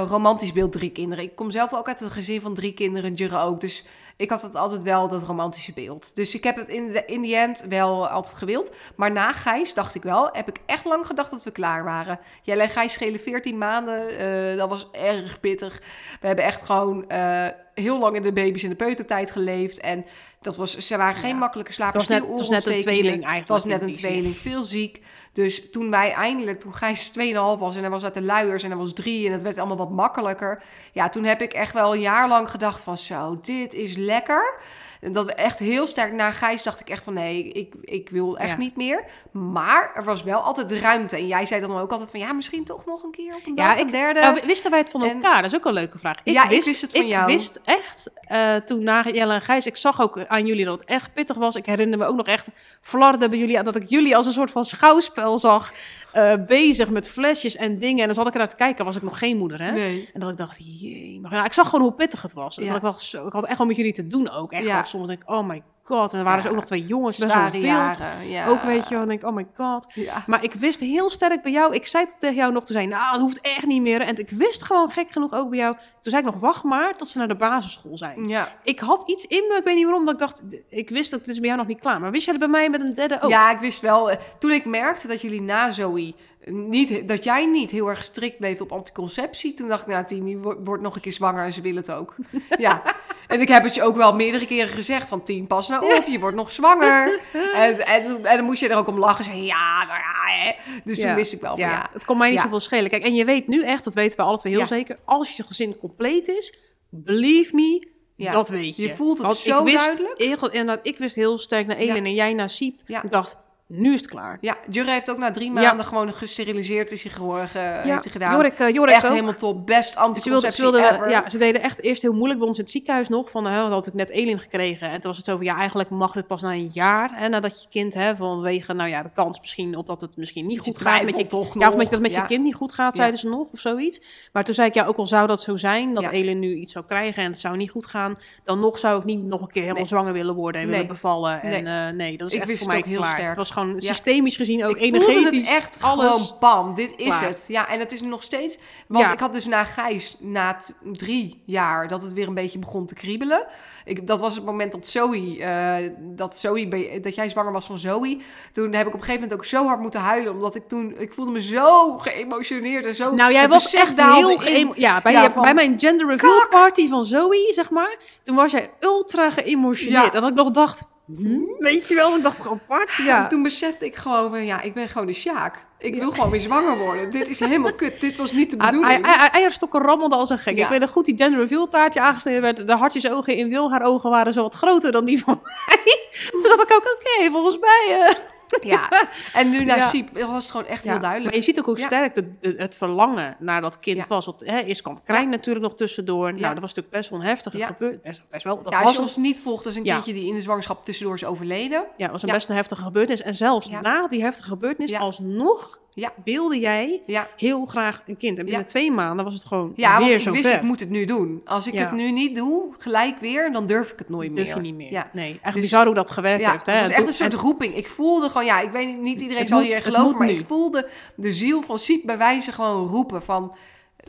romantisch 0.09 0.53
beeld 0.53 0.73
drie 0.73 0.91
kinderen. 0.91 1.25
Ik 1.25 1.37
kom 1.37 1.51
zelf 1.51 1.75
ook 1.75 1.89
uit 1.89 2.01
een 2.01 2.11
gezin 2.11 2.41
van 2.41 2.55
drie 2.55 2.73
kinderen, 2.75 3.15
Jurre 3.15 3.39
ook. 3.39 3.61
Dus 3.61 3.85
ik 4.17 4.31
had 4.31 4.43
het 4.43 4.55
altijd 4.55 4.83
wel, 4.83 5.09
dat 5.09 5.23
romantische 5.23 5.73
beeld. 5.73 6.15
Dus 6.15 6.35
ik 6.35 6.45
heb 6.45 6.57
het 6.57 6.69
in 6.69 6.91
de, 6.93 7.05
in 7.07 7.23
the 7.23 7.37
end 7.37 7.65
wel 7.69 8.09
altijd 8.09 8.35
gewild. 8.35 8.75
Maar 8.97 9.13
na 9.13 9.33
Gijs 9.33 9.75
dacht 9.75 9.95
ik 9.95 10.03
wel, 10.03 10.29
heb 10.33 10.49
ik 10.49 10.57
echt 10.67 10.85
lang 10.85 11.07
gedacht 11.07 11.31
dat 11.31 11.43
we 11.43 11.51
klaar 11.51 11.85
waren. 11.85 12.19
Jij 12.43 12.59
en 12.59 12.69
Gijs 12.69 12.93
schelen 12.93 13.21
14 13.21 13.59
maanden. 13.59 14.19
eh, 14.19 14.57
dat 14.59 14.69
was 14.69 14.91
erg 14.91 15.41
pittig. 15.41 15.81
We 16.21 16.27
hebben 16.27 16.45
echt 16.45 16.63
gewoon 16.63 17.09
eh, 17.09 17.47
heel 17.75 17.99
lang 17.99 18.17
in 18.17 18.23
de 18.23 18.33
baby's 18.33 18.63
in 18.63 18.71
de 18.71 18.77
peutertijd 18.77 19.31
geleefd. 19.31 19.81
En 19.81 20.05
dat 20.41 20.57
was, 20.57 20.77
ze 20.79 20.97
waren 20.97 21.21
geen 21.21 21.31
Ja. 21.31 21.37
makkelijke 21.37 21.73
slapers. 21.73 22.09
Het 22.09 22.19
was 22.19 22.21
net- 22.21 22.31
het 22.31 22.49
was 22.49 22.65
net 22.65 22.75
een 22.75 22.81
tweeling 22.81 23.07
eigenlijk 23.25 23.39
Het 23.39 23.49
was 23.49 23.65
net 23.65 23.83
een 23.83 23.95
tweeling, 23.95 24.37
veel 24.37 24.63
ziek. 24.63 25.01
Dus 25.33 25.71
toen 25.71 25.91
wij 25.91 26.13
eindelijk, 26.13 26.61
toen 26.61 26.75
Gijs 26.75 27.13
2,5 27.19 27.35
was 27.35 27.77
en 27.77 27.81
hij 27.81 27.91
was 27.91 28.05
uit 28.05 28.15
de 28.15 28.23
luiers 28.23 28.63
en 28.63 28.71
hij 28.71 28.79
was 28.79 28.93
drie 28.93 29.27
en 29.27 29.33
het 29.33 29.43
werd 29.43 29.59
allemaal 29.59 29.77
wat 29.77 29.91
makkelijker. 29.91 30.63
Ja, 30.93 31.09
toen 31.09 31.25
heb 31.25 31.41
ik 31.41 31.53
echt 31.53 31.73
wel 31.73 31.95
een 31.95 32.01
jaar 32.01 32.29
lang 32.29 32.51
gedacht 32.51 32.81
van 32.81 32.99
zo, 32.99 33.39
dit 33.43 33.75
is 33.75 33.97
lekker. 33.97 34.59
En 35.03 35.13
dat 35.13 35.25
we 35.25 35.35
echt 35.35 35.59
heel 35.59 35.87
sterk 35.87 36.13
na 36.13 36.31
Gijs 36.31 36.63
dacht 36.63 36.81
ik 36.81 36.89
echt 36.91 37.05
van 37.05 37.15
nee, 37.15 37.49
ik, 37.49 37.75
ik 37.81 38.11
wil 38.11 38.39
echt 38.39 38.51
Ja. 38.51 38.57
niet 38.57 38.77
meer. 38.77 39.05
Maar 39.31 39.91
er 39.95 40.05
was 40.05 40.23
wel 40.23 40.41
altijd 40.41 40.73
ruimte. 40.73 41.17
En 41.17 41.27
jij 41.27 41.47
zei 41.47 41.61
dan 41.61 41.77
ook 41.79 41.91
altijd 41.91 42.11
van 42.11 42.21
ja, 42.21 42.33
misschien 42.33 42.65
toch 42.65 42.87
nog 42.87 43.03
een 43.03 43.11
keer 43.11 43.35
op 43.35 43.47
een 43.47 43.55
dag 43.55 43.75
Ja, 43.75 43.81
een 43.81 43.91
derde. 43.91 44.21
Nou, 44.21 44.41
wisten 44.47 44.71
wij 44.71 44.81
het 44.81 44.91
van 44.91 45.03
En- 45.05 45.15
elkaar? 45.15 45.43
Dat 45.43 45.51
is 45.53 45.57
ook 45.57 45.65
een 45.65 45.73
leuke 45.73 45.99
vraag. 45.99 46.17
Ja, 46.25 46.49
ik 46.49 46.63
wist 46.63 46.81
het 46.81 46.93
van 46.93 47.01
ik 47.01 47.07
jou. 47.07 47.27
wist 47.27 47.61
echt, 47.65 48.11
eh, 48.21 48.55
toen 48.57 48.83
na 48.85 49.03
Jelle 49.13 49.35
en 49.35 49.41
Gijs, 49.41 49.67
ik 49.67 49.77
zag 49.77 50.01
ook 50.01 50.27
aan 50.27 50.47
jullie 50.47 50.65
dat 50.65 50.81
het 50.81 50.89
echt 50.89 51.13
pittig 51.15 51.37
was. 51.37 51.57
Ik 51.57 51.67
herinner 51.67 51.99
me 51.99 52.05
ook 52.07 52.17
nog 52.17 52.27
echt 52.27 52.49
flarden 52.81 53.31
bij 53.31 53.39
jullie, 53.39 53.63
dat 53.63 53.77
ik 53.77 53.89
jullie 53.89 54.17
als 54.17 54.27
een 54.27 54.33
soort 54.33 54.51
van 54.51 54.65
schouwspel 54.65 55.39
zag, 55.39 55.73
eh, 56.13 56.35
bezig 56.47 56.89
met 56.89 57.09
flesjes 57.09 57.57
en 57.57 57.79
dingen. 57.79 58.01
En 58.01 58.07
dan 58.07 58.15
zat 58.15 58.27
ik 58.27 58.35
eruit 58.35 58.51
te 58.51 58.57
kijken, 58.57 58.85
was 58.85 58.97
ik 58.97 59.03
nog 59.03 59.19
geen 59.19 59.37
moeder, 59.37 59.63
hè? 59.63 59.71
nee. 59.73 60.09
En 60.13 60.21
dat 60.21 60.31
ik 60.31 60.37
dacht, 60.37 60.59
jee, 60.81 61.21
maar 61.21 61.31
nou, 61.31 61.45
ik 61.45 61.53
zag 61.53 61.69
gewoon 61.69 61.85
hoe 61.85 61.95
pittig 61.95 62.23
het 62.23 62.33
was. 62.33 62.57
En 62.59 62.63
Ja. 62.63 62.69
dat 62.69 62.77
ik, 62.79 62.83
dacht, 62.85 63.01
zo, 63.01 63.27
ik 63.27 63.33
had 63.33 63.47
echt 63.47 63.59
wel 63.59 63.67
met 63.67 63.77
jullie 63.77 63.93
te 63.93 64.07
doen 64.07 64.31
ook. 64.31 64.53
Echt 64.53 64.65
Ja. 64.65 64.75
wel 64.75 64.85
soms 64.85 65.07
denk 65.07 65.23
ik, 65.23 65.31
oh 65.31 65.49
my 65.49 65.63
god. 65.93 66.13
En 66.13 66.19
er 66.19 66.25
waren 66.25 66.39
Ja. 66.39 66.45
ze 66.45 66.51
ook 66.51 66.55
nog 66.61 66.65
twee 66.65 66.85
jongens, 66.85 67.19
best 67.19 67.35
wel 67.35 67.51
wild. 67.51 68.01
ja. 68.29 68.47
Ook 68.47 68.63
weet 68.63 68.89
je 68.89 68.95
wel, 68.97 69.07
denk 69.07 69.21
ik, 69.23 69.27
oh 69.29 69.35
my 69.35 69.47
god. 69.57 69.87
Ja. 69.95 70.23
Maar 70.27 70.45
ik 70.45 70.53
wist 70.55 70.81
heel 70.81 71.11
sterk 71.11 71.43
bij 71.43 71.53
jou, 71.53 71.75
ik 71.75 71.87
zei 71.87 72.07
tegen 72.19 72.37
jou 72.37 72.53
nog 72.53 72.65
te 72.65 72.73
zijn, 72.73 72.89
nou, 72.89 73.13
dat 73.13 73.21
hoeft 73.21 73.41
echt 73.41 73.67
niet 73.67 73.83
meer. 73.83 74.01
En 74.01 74.17
ik 74.19 74.31
wist 74.31 74.63
gewoon 74.65 74.91
gek 74.91 75.11
genoeg 75.13 75.33
ook 75.35 75.49
bij 75.51 75.59
jou. 75.59 75.75
Toen 75.75 76.13
zei 76.13 76.17
ik 76.27 76.33
nog, 76.33 76.41
wacht 76.41 76.63
maar 76.65 76.97
tot 76.97 77.09
ze 77.09 77.19
naar 77.19 77.29
de 77.29 77.35
basisschool 77.35 77.97
zijn. 77.99 78.29
Ja. 78.29 78.49
Ik 78.63 78.79
had 78.81 79.09
iets 79.09 79.27
in 79.27 79.45
me, 79.49 79.57
ik 79.57 79.65
weet 79.65 79.75
niet 79.77 79.85
waarom, 79.85 80.05
dat 80.05 80.15
ik 80.15 80.21
dacht, 80.21 80.43
ik 80.69 80.89
wist 80.91 81.11
dat 81.11 81.21
het 81.21 81.29
is 81.29 81.37
bij 81.39 81.47
jou 81.47 81.59
nog 81.59 81.69
niet 81.69 81.81
klaar. 81.81 82.01
Maar 82.01 82.11
wist 82.11 82.25
jij 82.25 82.39
dat 82.39 82.51
bij 82.51 82.61
mij 82.61 82.71
met 82.71 82.81
een 82.81 82.95
derde 82.95 83.21
ook? 83.21 83.31
Ja, 83.31 83.51
ik 83.51 83.59
wist 83.59 83.81
wel. 83.81 84.11
eh, 84.11 84.17
Toen 84.39 84.51
ik 84.51 84.65
merkte 84.65 85.07
dat 85.07 85.21
jullie 85.21 85.43
na 85.43 85.71
Zoe 85.71 86.15
niet, 86.45 87.09
dat 87.09 87.25
jij 87.25 87.47
niet 87.47 87.71
heel 87.71 87.89
erg 87.89 88.05
strikt 88.05 88.39
bleef 88.39 88.61
op 88.61 88.73
anticonceptie, 88.73 89.55
toen 89.55 89.69
dacht 89.69 89.89
ik, 89.89 90.09
nou, 90.11 90.39
wo- 90.39 90.61
wordt 90.65 90.83
nog 90.83 90.95
een 90.95 91.01
keer 91.01 91.13
zwanger 91.13 91.45
en 91.45 91.53
ze 91.53 91.61
wil 91.61 91.77
het 91.77 91.91
ook. 91.93 92.15
ja. 92.59 92.83
En 93.27 93.41
ik 93.41 93.49
heb 93.49 93.63
het 93.65 93.75
je 93.75 93.83
ook 93.83 93.97
wel 93.97 94.15
meerdere 94.15 94.47
keren 94.47 94.69
gezegd 94.73 95.09
van 95.09 95.25
Tien, 95.25 95.47
pas 95.47 95.69
nou 95.69 95.97
op, 95.97 96.05
je 96.07 96.19
wordt 96.19 96.37
nog 96.37 96.53
zwanger. 96.53 97.23
En, 97.55 97.87
en, 97.87 98.23
dan 98.23 98.45
moest 98.45 98.61
je 98.61 98.69
er 98.69 98.77
ook 98.77 98.87
om 98.89 98.99
lachen, 98.99 99.25
zeggen, 99.25 99.45
ja, 99.45 99.85
nou 99.85 99.99
ja, 99.99 100.43
hè. 100.45 100.81
Dus 100.85 100.99
Ja. 100.99 101.07
toen 101.07 101.15
wist 101.15 101.33
ik 101.33 101.41
wel 101.41 101.51
van 101.59 101.69
ja. 101.69 101.89
Het 101.93 102.05
kon 102.05 102.19
mij 102.19 102.29
niet 102.29 102.37
Ja. 102.39 102.43
zoveel 102.45 102.61
schelen. 102.61 102.91
Kijk, 102.91 103.03
en 103.05 103.15
je 103.15 103.25
weet 103.25 103.47
nu 103.49 103.63
echt, 103.65 103.85
dat 103.85 103.95
weten 103.95 104.17
we 104.17 104.23
alle 104.25 104.39
twee 104.39 104.53
heel 104.57 104.67
zeker, 104.67 104.99
als 105.05 105.37
je 105.37 105.43
gezin 105.43 105.77
compleet 105.79 106.29
is, 106.29 106.59
believe 106.91 107.55
me, 107.55 107.89
dat 108.17 108.49
weet 108.49 108.77
je. 108.77 108.83
Je 108.83 108.95
voelt 108.95 109.19
het 109.19 109.27
Want 109.27 109.39
zo 109.39 109.59
ik 109.59 109.65
wist, 109.65 109.77
duidelijk. 109.87 110.19
Heel, 110.19 110.51
en 110.51 110.79
ik 110.83 110.99
wist 110.99 111.15
heel 111.15 111.39
sterk 111.39 111.67
naar 111.67 111.77
Elin 111.77 112.05
en 112.05 112.15
jij 112.15 112.33
naar 112.33 112.49
Siep. 112.51 112.81
Ik 112.87 113.11
dacht, 113.11 113.37
nu 113.75 113.93
is 113.95 114.01
het 114.01 114.11
klaar. 114.11 114.39
Ja, 114.41 114.57
Jurre 114.71 114.91
heeft 114.91 115.11
ook 115.11 115.19
na 115.19 115.31
drie 115.31 115.53
Ja. 115.53 115.61
maanden 115.63 115.85
gewoon 115.87 116.13
gesteriliseerd 116.13 116.91
is 116.91 117.03
hij 117.03 117.13
geworden, 117.13 117.49
ge- 117.49 117.59
heeft 117.59 118.03
hij 118.05 118.13
gedaan. 118.13 118.33
Jorik, 118.33 118.59
eh, 118.59 118.69
Jorik 118.75 118.95
Echt 118.95 119.05
ook. 119.05 119.11
helemaal 119.11 119.35
top, 119.35 119.67
best 119.67 119.93
Ze, 119.93 119.99
anticonceptie 119.99 120.65
ze, 120.65 120.71
wilden, 120.71 120.95
ever. 120.95 121.11
ja, 121.11 121.29
ze 121.29 121.39
deden 121.39 121.63
echt 121.63 121.83
eerst 121.83 122.03
heel 122.03 122.13
moeilijk 122.13 122.39
bij 122.39 122.49
ons 122.49 122.57
in 122.59 122.63
het 122.65 122.73
ziekenhuis 122.73 123.09
nog. 123.09 123.31
Van, 123.31 123.43
we 123.43 123.49
hadden 123.49 123.71
natuurlijk 123.71 124.09
net 124.09 124.11
Elin 124.19 124.39
gekregen. 124.39 124.87
En 124.89 124.93
toen 124.95 125.03
was 125.03 125.17
het 125.17 125.27
zo 125.27 125.37
van, 125.37 125.45
ja, 125.45 125.57
eigenlijk 125.57 125.91
mag 125.91 126.13
dit 126.13 126.27
pas 126.27 126.43
na 126.43 126.51
een 126.53 126.71
jaar. 126.73 127.11
Hè, 127.15 127.29
nadat 127.29 127.63
je 127.63 127.69
kind, 127.69 127.95
hè, 127.95 128.17
vanwege, 128.17 128.73
nou 128.73 128.89
ja, 128.89 129.03
de 129.03 129.11
kans 129.15 129.41
misschien 129.41 129.77
op 129.77 129.87
dat 129.87 130.01
het 130.01 130.17
misschien 130.17 130.47
niet 130.47 130.57
Dat 130.57 130.67
goed 130.67 130.79
gaat. 130.79 131.03
Met 131.05 131.17
je, 131.17 131.27
toch 131.27 131.59
ja, 131.59 131.69
of 131.69 131.77
met, 131.77 131.91
dat 131.91 132.01
met 132.01 132.11
Ja. 132.11 132.21
je 132.21 132.27
kind 132.27 132.43
niet 132.45 132.55
goed 132.55 132.73
gaat, 132.73 132.93
Ja. 132.95 132.99
zeiden 132.99 133.21
ze 133.21 133.29
nog, 133.29 133.49
of 133.53 133.59
zoiets. 133.61 134.01
Maar 134.33 134.45
toen 134.45 134.55
zei 134.55 134.69
ik, 134.69 134.75
ja, 134.75 134.85
ook 134.87 134.97
al 134.97 135.07
zou 135.07 135.27
dat 135.27 135.41
zo 135.43 135.57
zijn, 135.57 135.95
dat 135.95 136.03
Ja. 136.03 136.11
Elin 136.11 136.39
nu 136.39 136.55
iets 136.55 136.73
zou 136.73 136.85
krijgen 136.85 137.23
en 137.23 137.31
het 137.31 137.41
zou 137.41 137.57
niet 137.57 137.71
goed 137.71 137.87
gaan. 137.87 138.17
Dan 138.45 138.61
nog 138.61 138.79
zou 138.79 138.99
ik 138.99 139.05
niet 139.05 139.23
nog 139.25 139.41
een 139.41 139.47
keer 139.47 139.61
helemaal 139.63 139.81
Nee. 139.81 139.91
zwanger 139.91 140.13
willen 140.13 140.35
worden 140.35 140.61
en 140.61 140.67
Nee. 140.67 140.77
willen 140.77 140.93
bevallen. 140.93 141.43
En 141.43 141.51
Nee. 141.51 141.63
nee, 141.63 141.93
nee 141.93 142.17
dat 142.17 142.29
is 142.29 142.35
Ik 142.35 142.43
echt 142.49 142.59
voor 142.59 142.67
mij 142.67 142.79
ook 142.79 142.85
heel 142.85 143.05
sterk. 143.05 143.29
Het 143.29 143.37
was 143.37 143.51
gewoon 143.51 143.62
Systemisch 143.79 144.37
gezien, 144.37 144.65
ook 144.65 144.77
ik 144.77 144.91
voelde 144.91 145.07
energetisch. 145.13 145.49
het 145.49 145.59
echt 145.59 145.77
alles. 145.81 146.05
gewoon 146.07 146.37
bam, 146.41 146.75
dit 146.75 146.91
is 146.97 147.05
klaar. 147.07 147.23
het. 147.29 147.45
Ja, 147.49 147.69
en 147.69 147.79
het 147.79 147.93
is 147.93 148.01
nog 148.03 148.23
steeds... 148.23 148.59
Want 148.87 149.13
ik 149.13 149.21
had 149.21 149.33
dus 149.33 149.47
na 149.47 149.65
Gijs, 149.65 150.17
na 150.21 150.57
drie 150.93 151.43
jaar, 151.47 151.89
dat 151.89 152.03
het 152.03 152.13
weer 152.13 152.27
een 152.29 152.35
beetje 152.35 152.59
begon 152.59 152.87
te 152.87 152.95
kriebelen. 152.95 153.47
Ik, 153.85 154.07
dat 154.07 154.21
was 154.21 154.35
het 154.35 154.45
moment 154.45 154.73
dat 154.73 154.87
Zoe, 154.87 155.39
eh, 155.39 155.77
dat 155.99 156.37
Zoe, 156.37 157.01
dat 157.03 157.15
jij 157.15 157.29
zwanger 157.29 157.53
was 157.53 157.67
van 157.67 157.79
Zoe. 157.79 158.21
Toen 158.53 158.73
heb 158.73 158.87
ik 158.87 158.95
op 158.95 159.01
een 159.01 159.07
gegeven 159.07 159.21
moment 159.21 159.33
ook 159.33 159.45
zo 159.45 159.67
hard 159.67 159.81
moeten 159.81 160.01
huilen, 160.01 160.33
omdat 160.33 160.55
ik 160.55 160.69
toen, 160.69 160.95
ik 160.99 161.13
voelde 161.13 161.31
me 161.31 161.43
zo 161.43 161.99
geëmotioneerd 161.99 162.85
en 162.85 162.95
zo... 162.95 163.15
Nou, 163.15 163.33
jij 163.33 163.49
was 163.49 163.75
echt 163.75 164.03
heel 164.03 164.31
in. 164.31 164.39
geëmo- 164.41 164.73
Ja, 164.77 165.01
bij, 165.03 165.13
Ja, 165.13 165.31
van- 165.31 165.43
bij 165.43 165.55
mijn 165.55 165.79
gender 165.81 166.07
reveal 166.09 166.49
party 166.51 166.89
van 166.89 167.05
Zoe, 167.05 167.51
zeg 167.55 167.71
maar. 167.71 167.97
Toen 168.23 168.37
was 168.37 168.51
jij 168.51 168.71
ultra 168.81 169.31
geëmotioneerd. 169.31 170.05
Ja. 170.15 170.21
Dat 170.21 170.29
ik 170.29 170.35
nog 170.35 170.51
dacht, 170.51 170.85
hm, 171.07 171.39
weet 171.59 171.89
je 171.89 171.95
wel, 171.95 172.17
ik 172.17 172.23
dacht 172.23 172.41
gewoon 172.41 172.61
apart. 172.69 172.95
Ja. 172.95 173.23
En 173.23 173.29
toen 173.29 173.43
besefte 173.43 173.85
ik 173.85 173.97
gewoon 173.97 174.31
van, 174.31 174.45
ja, 174.45 174.61
ik 174.61 174.75
ben 174.75 174.89
gewoon 174.89 175.07
de 175.07 175.13
Sjaak. 175.13 175.65
Ik 175.79 175.95
wil 175.95 176.11
gewoon 176.11 176.31
weer 176.31 176.41
zwanger 176.41 176.79
worden. 176.79 177.11
Dit 177.11 177.29
is 177.29 177.41
helemaal 177.41 177.75
kut. 177.75 178.01
Dit 178.01 178.17
was 178.17 178.33
niet 178.33 178.51
de 178.51 178.57
Ei- 178.57 178.71
bedoeling. 178.71 179.05
ei- 179.07 179.15
ei- 179.17 179.29
Eierstokken 179.33 179.81
rammelden 179.81 180.19
als 180.19 180.31
een 180.31 180.39
gek. 180.39 180.57
Ja. 180.57 180.65
Ik 180.65 180.71
weet 180.71 180.81
nog 180.81 180.91
goed, 180.91 181.05
die 181.05 181.17
gender 181.17 181.41
reveal 181.41 181.69
taartje 181.69 182.01
aangesneden 182.01 182.41
werd. 182.41 182.67
De 182.67 182.77
hartjesogen 182.77 183.35
in 183.37 183.49
Wil, 183.49 183.71
haar 183.71 183.83
ogen 183.83 184.11
waren 184.11 184.33
zo 184.33 184.43
wat 184.43 184.55
groter 184.55 184.93
dan 184.93 185.05
die 185.05 185.25
van 185.25 185.41
mij. 185.67 185.97
Toen 186.31 186.43
dacht 186.43 186.63
ik 186.63 186.73
ook, 186.75 186.97
oké, 186.99 187.31
volgens 187.31 187.59
mij... 187.59 187.87
eh, 188.01 188.15
Ja, 188.63 188.89
en 189.35 189.51
nu 189.51 189.65
naar 189.65 189.77
Ja. 189.77 189.89
Siep 189.89 190.19
was 190.19 190.43
het 190.43 190.51
gewoon 190.51 190.67
echt 190.67 190.85
heel 190.85 190.99
duidelijk. 191.01 191.25
Maar 191.31 191.35
je 191.39 191.43
ziet 191.43 191.59
ook 191.59 191.65
hoe 191.65 191.79
sterk 191.79 192.15
de- 192.15 192.55
het 192.57 192.75
verlangen 192.75 193.37
naar 193.39 193.63
dat 193.63 193.79
kind 193.79 194.07
was. 194.07 194.27
Want, 194.27 194.41
hè, 194.47 194.59
eerst 194.61 194.83
kwam 194.83 195.03
Krijn 195.03 195.29
natuurlijk 195.29 195.65
nog 195.65 195.75
tussendoor. 195.75 196.33
Nou, 196.33 196.41
dat 196.41 196.51
was 196.63 196.75
natuurlijk 196.75 196.91
best 196.91 197.11
wel 197.11 197.21
een 197.21 197.27
heftige. 197.27 197.57
Best, 198.03 198.23
best 198.31 198.45
wel, 198.45 198.63
dat 198.63 198.73
ja, 198.73 198.77
als 198.77 198.87
was 198.87 198.95
je 198.95 199.01
ons 199.01 199.17
niet 199.17 199.41
volgt, 199.41 199.65
dat 199.65 199.73
is 199.73 199.79
een 199.79 199.85
kindje 199.95 200.13
die 200.13 200.27
in 200.29 200.35
de 200.35 200.41
zwangerschap 200.41 200.85
tussendoor 200.85 201.15
is 201.15 201.25
overleden. 201.25 201.85
Ja, 201.97 202.03
het 202.03 202.13
was 202.13 202.23
een 202.23 202.29
best 202.31 202.49
een 202.49 202.55
heftige 202.55 202.83
gebeurtenis. 202.83 203.23
En 203.23 203.35
zelfs 203.35 203.71
na 203.71 204.09
die 204.09 204.23
heftige 204.23 204.49
gebeurtenis, 204.49 204.95
alsnog 204.95 205.81
Ja. 205.95 206.13
wilde 206.25 206.59
jij 206.59 207.03
Ja, 207.07 207.29
heel 207.37 207.67
graag 207.67 208.03
een 208.07 208.17
kind. 208.17 208.39
En 208.39 208.45
binnen 208.45 208.63
Ja. 208.63 208.69
twee 208.69 208.91
maanden 208.93 209.25
was 209.25 209.35
het 209.35 209.45
gewoon 209.45 209.73
ja 209.77 209.93
want 209.95 210.05
weer 210.07 210.15
ik 210.15 210.21
zo 210.21 210.33
wist, 210.33 210.47
ver. 210.47 210.57
ik 210.57 210.63
moet 210.63 210.81
het 210.81 210.91
nu 210.91 211.05
doen. 211.05 211.41
Als 211.45 211.67
ik 211.67 211.73
Ja. 211.73 211.81
het 211.81 211.93
nu 211.93 212.11
niet 212.11 212.35
doe, 212.37 212.65
gelijk 212.79 213.19
weer, 213.19 213.53
dan 213.53 213.67
durf 213.67 213.91
ik 213.93 213.99
het 213.99 214.09
nooit 214.09 214.35
Durf 214.37 214.47
meer. 214.47 214.57
je 214.57 214.61
niet 214.63 214.75
meer. 214.75 214.93
Ja. 214.93 215.11
Nee, 215.13 215.39
echt 215.43 215.53
Dus- 215.55 215.63
bizar 215.63 215.87
hoe 215.87 215.95
dat 215.95 216.11
gewerkt 216.11 216.43
Ja, 216.43 216.51
heeft. 216.51 216.67
Hè? 216.67 216.73
het 216.73 216.81
was 216.83 216.91
echt 216.91 217.07
een 217.07 217.13
soort 217.13 217.35
roeping. 217.35 217.77
Ik 217.77 217.89
voelde 217.89 218.29
gewoon, 218.29 218.45
ja, 218.47 218.61
ik 218.61 218.71
weet 218.71 218.87
niet, 218.87 219.01
niet 219.01 219.21
iedereen 219.21 219.39
Het 219.39 219.49
zal 219.49 219.59
moet- 219.59 219.67
hier 219.67 219.83
geloven, 219.83 220.19
maar 220.19 220.27
nu. 220.27 220.33
ik 220.33 220.47
voelde 220.47 220.89
de 221.15 221.33
ziel 221.33 221.63
van 221.63 221.79
Siep 221.79 222.07
bij 222.07 222.19
wijze 222.19 222.53
gewoon 222.53 222.89
roepen 222.89 223.23
van, 223.23 223.55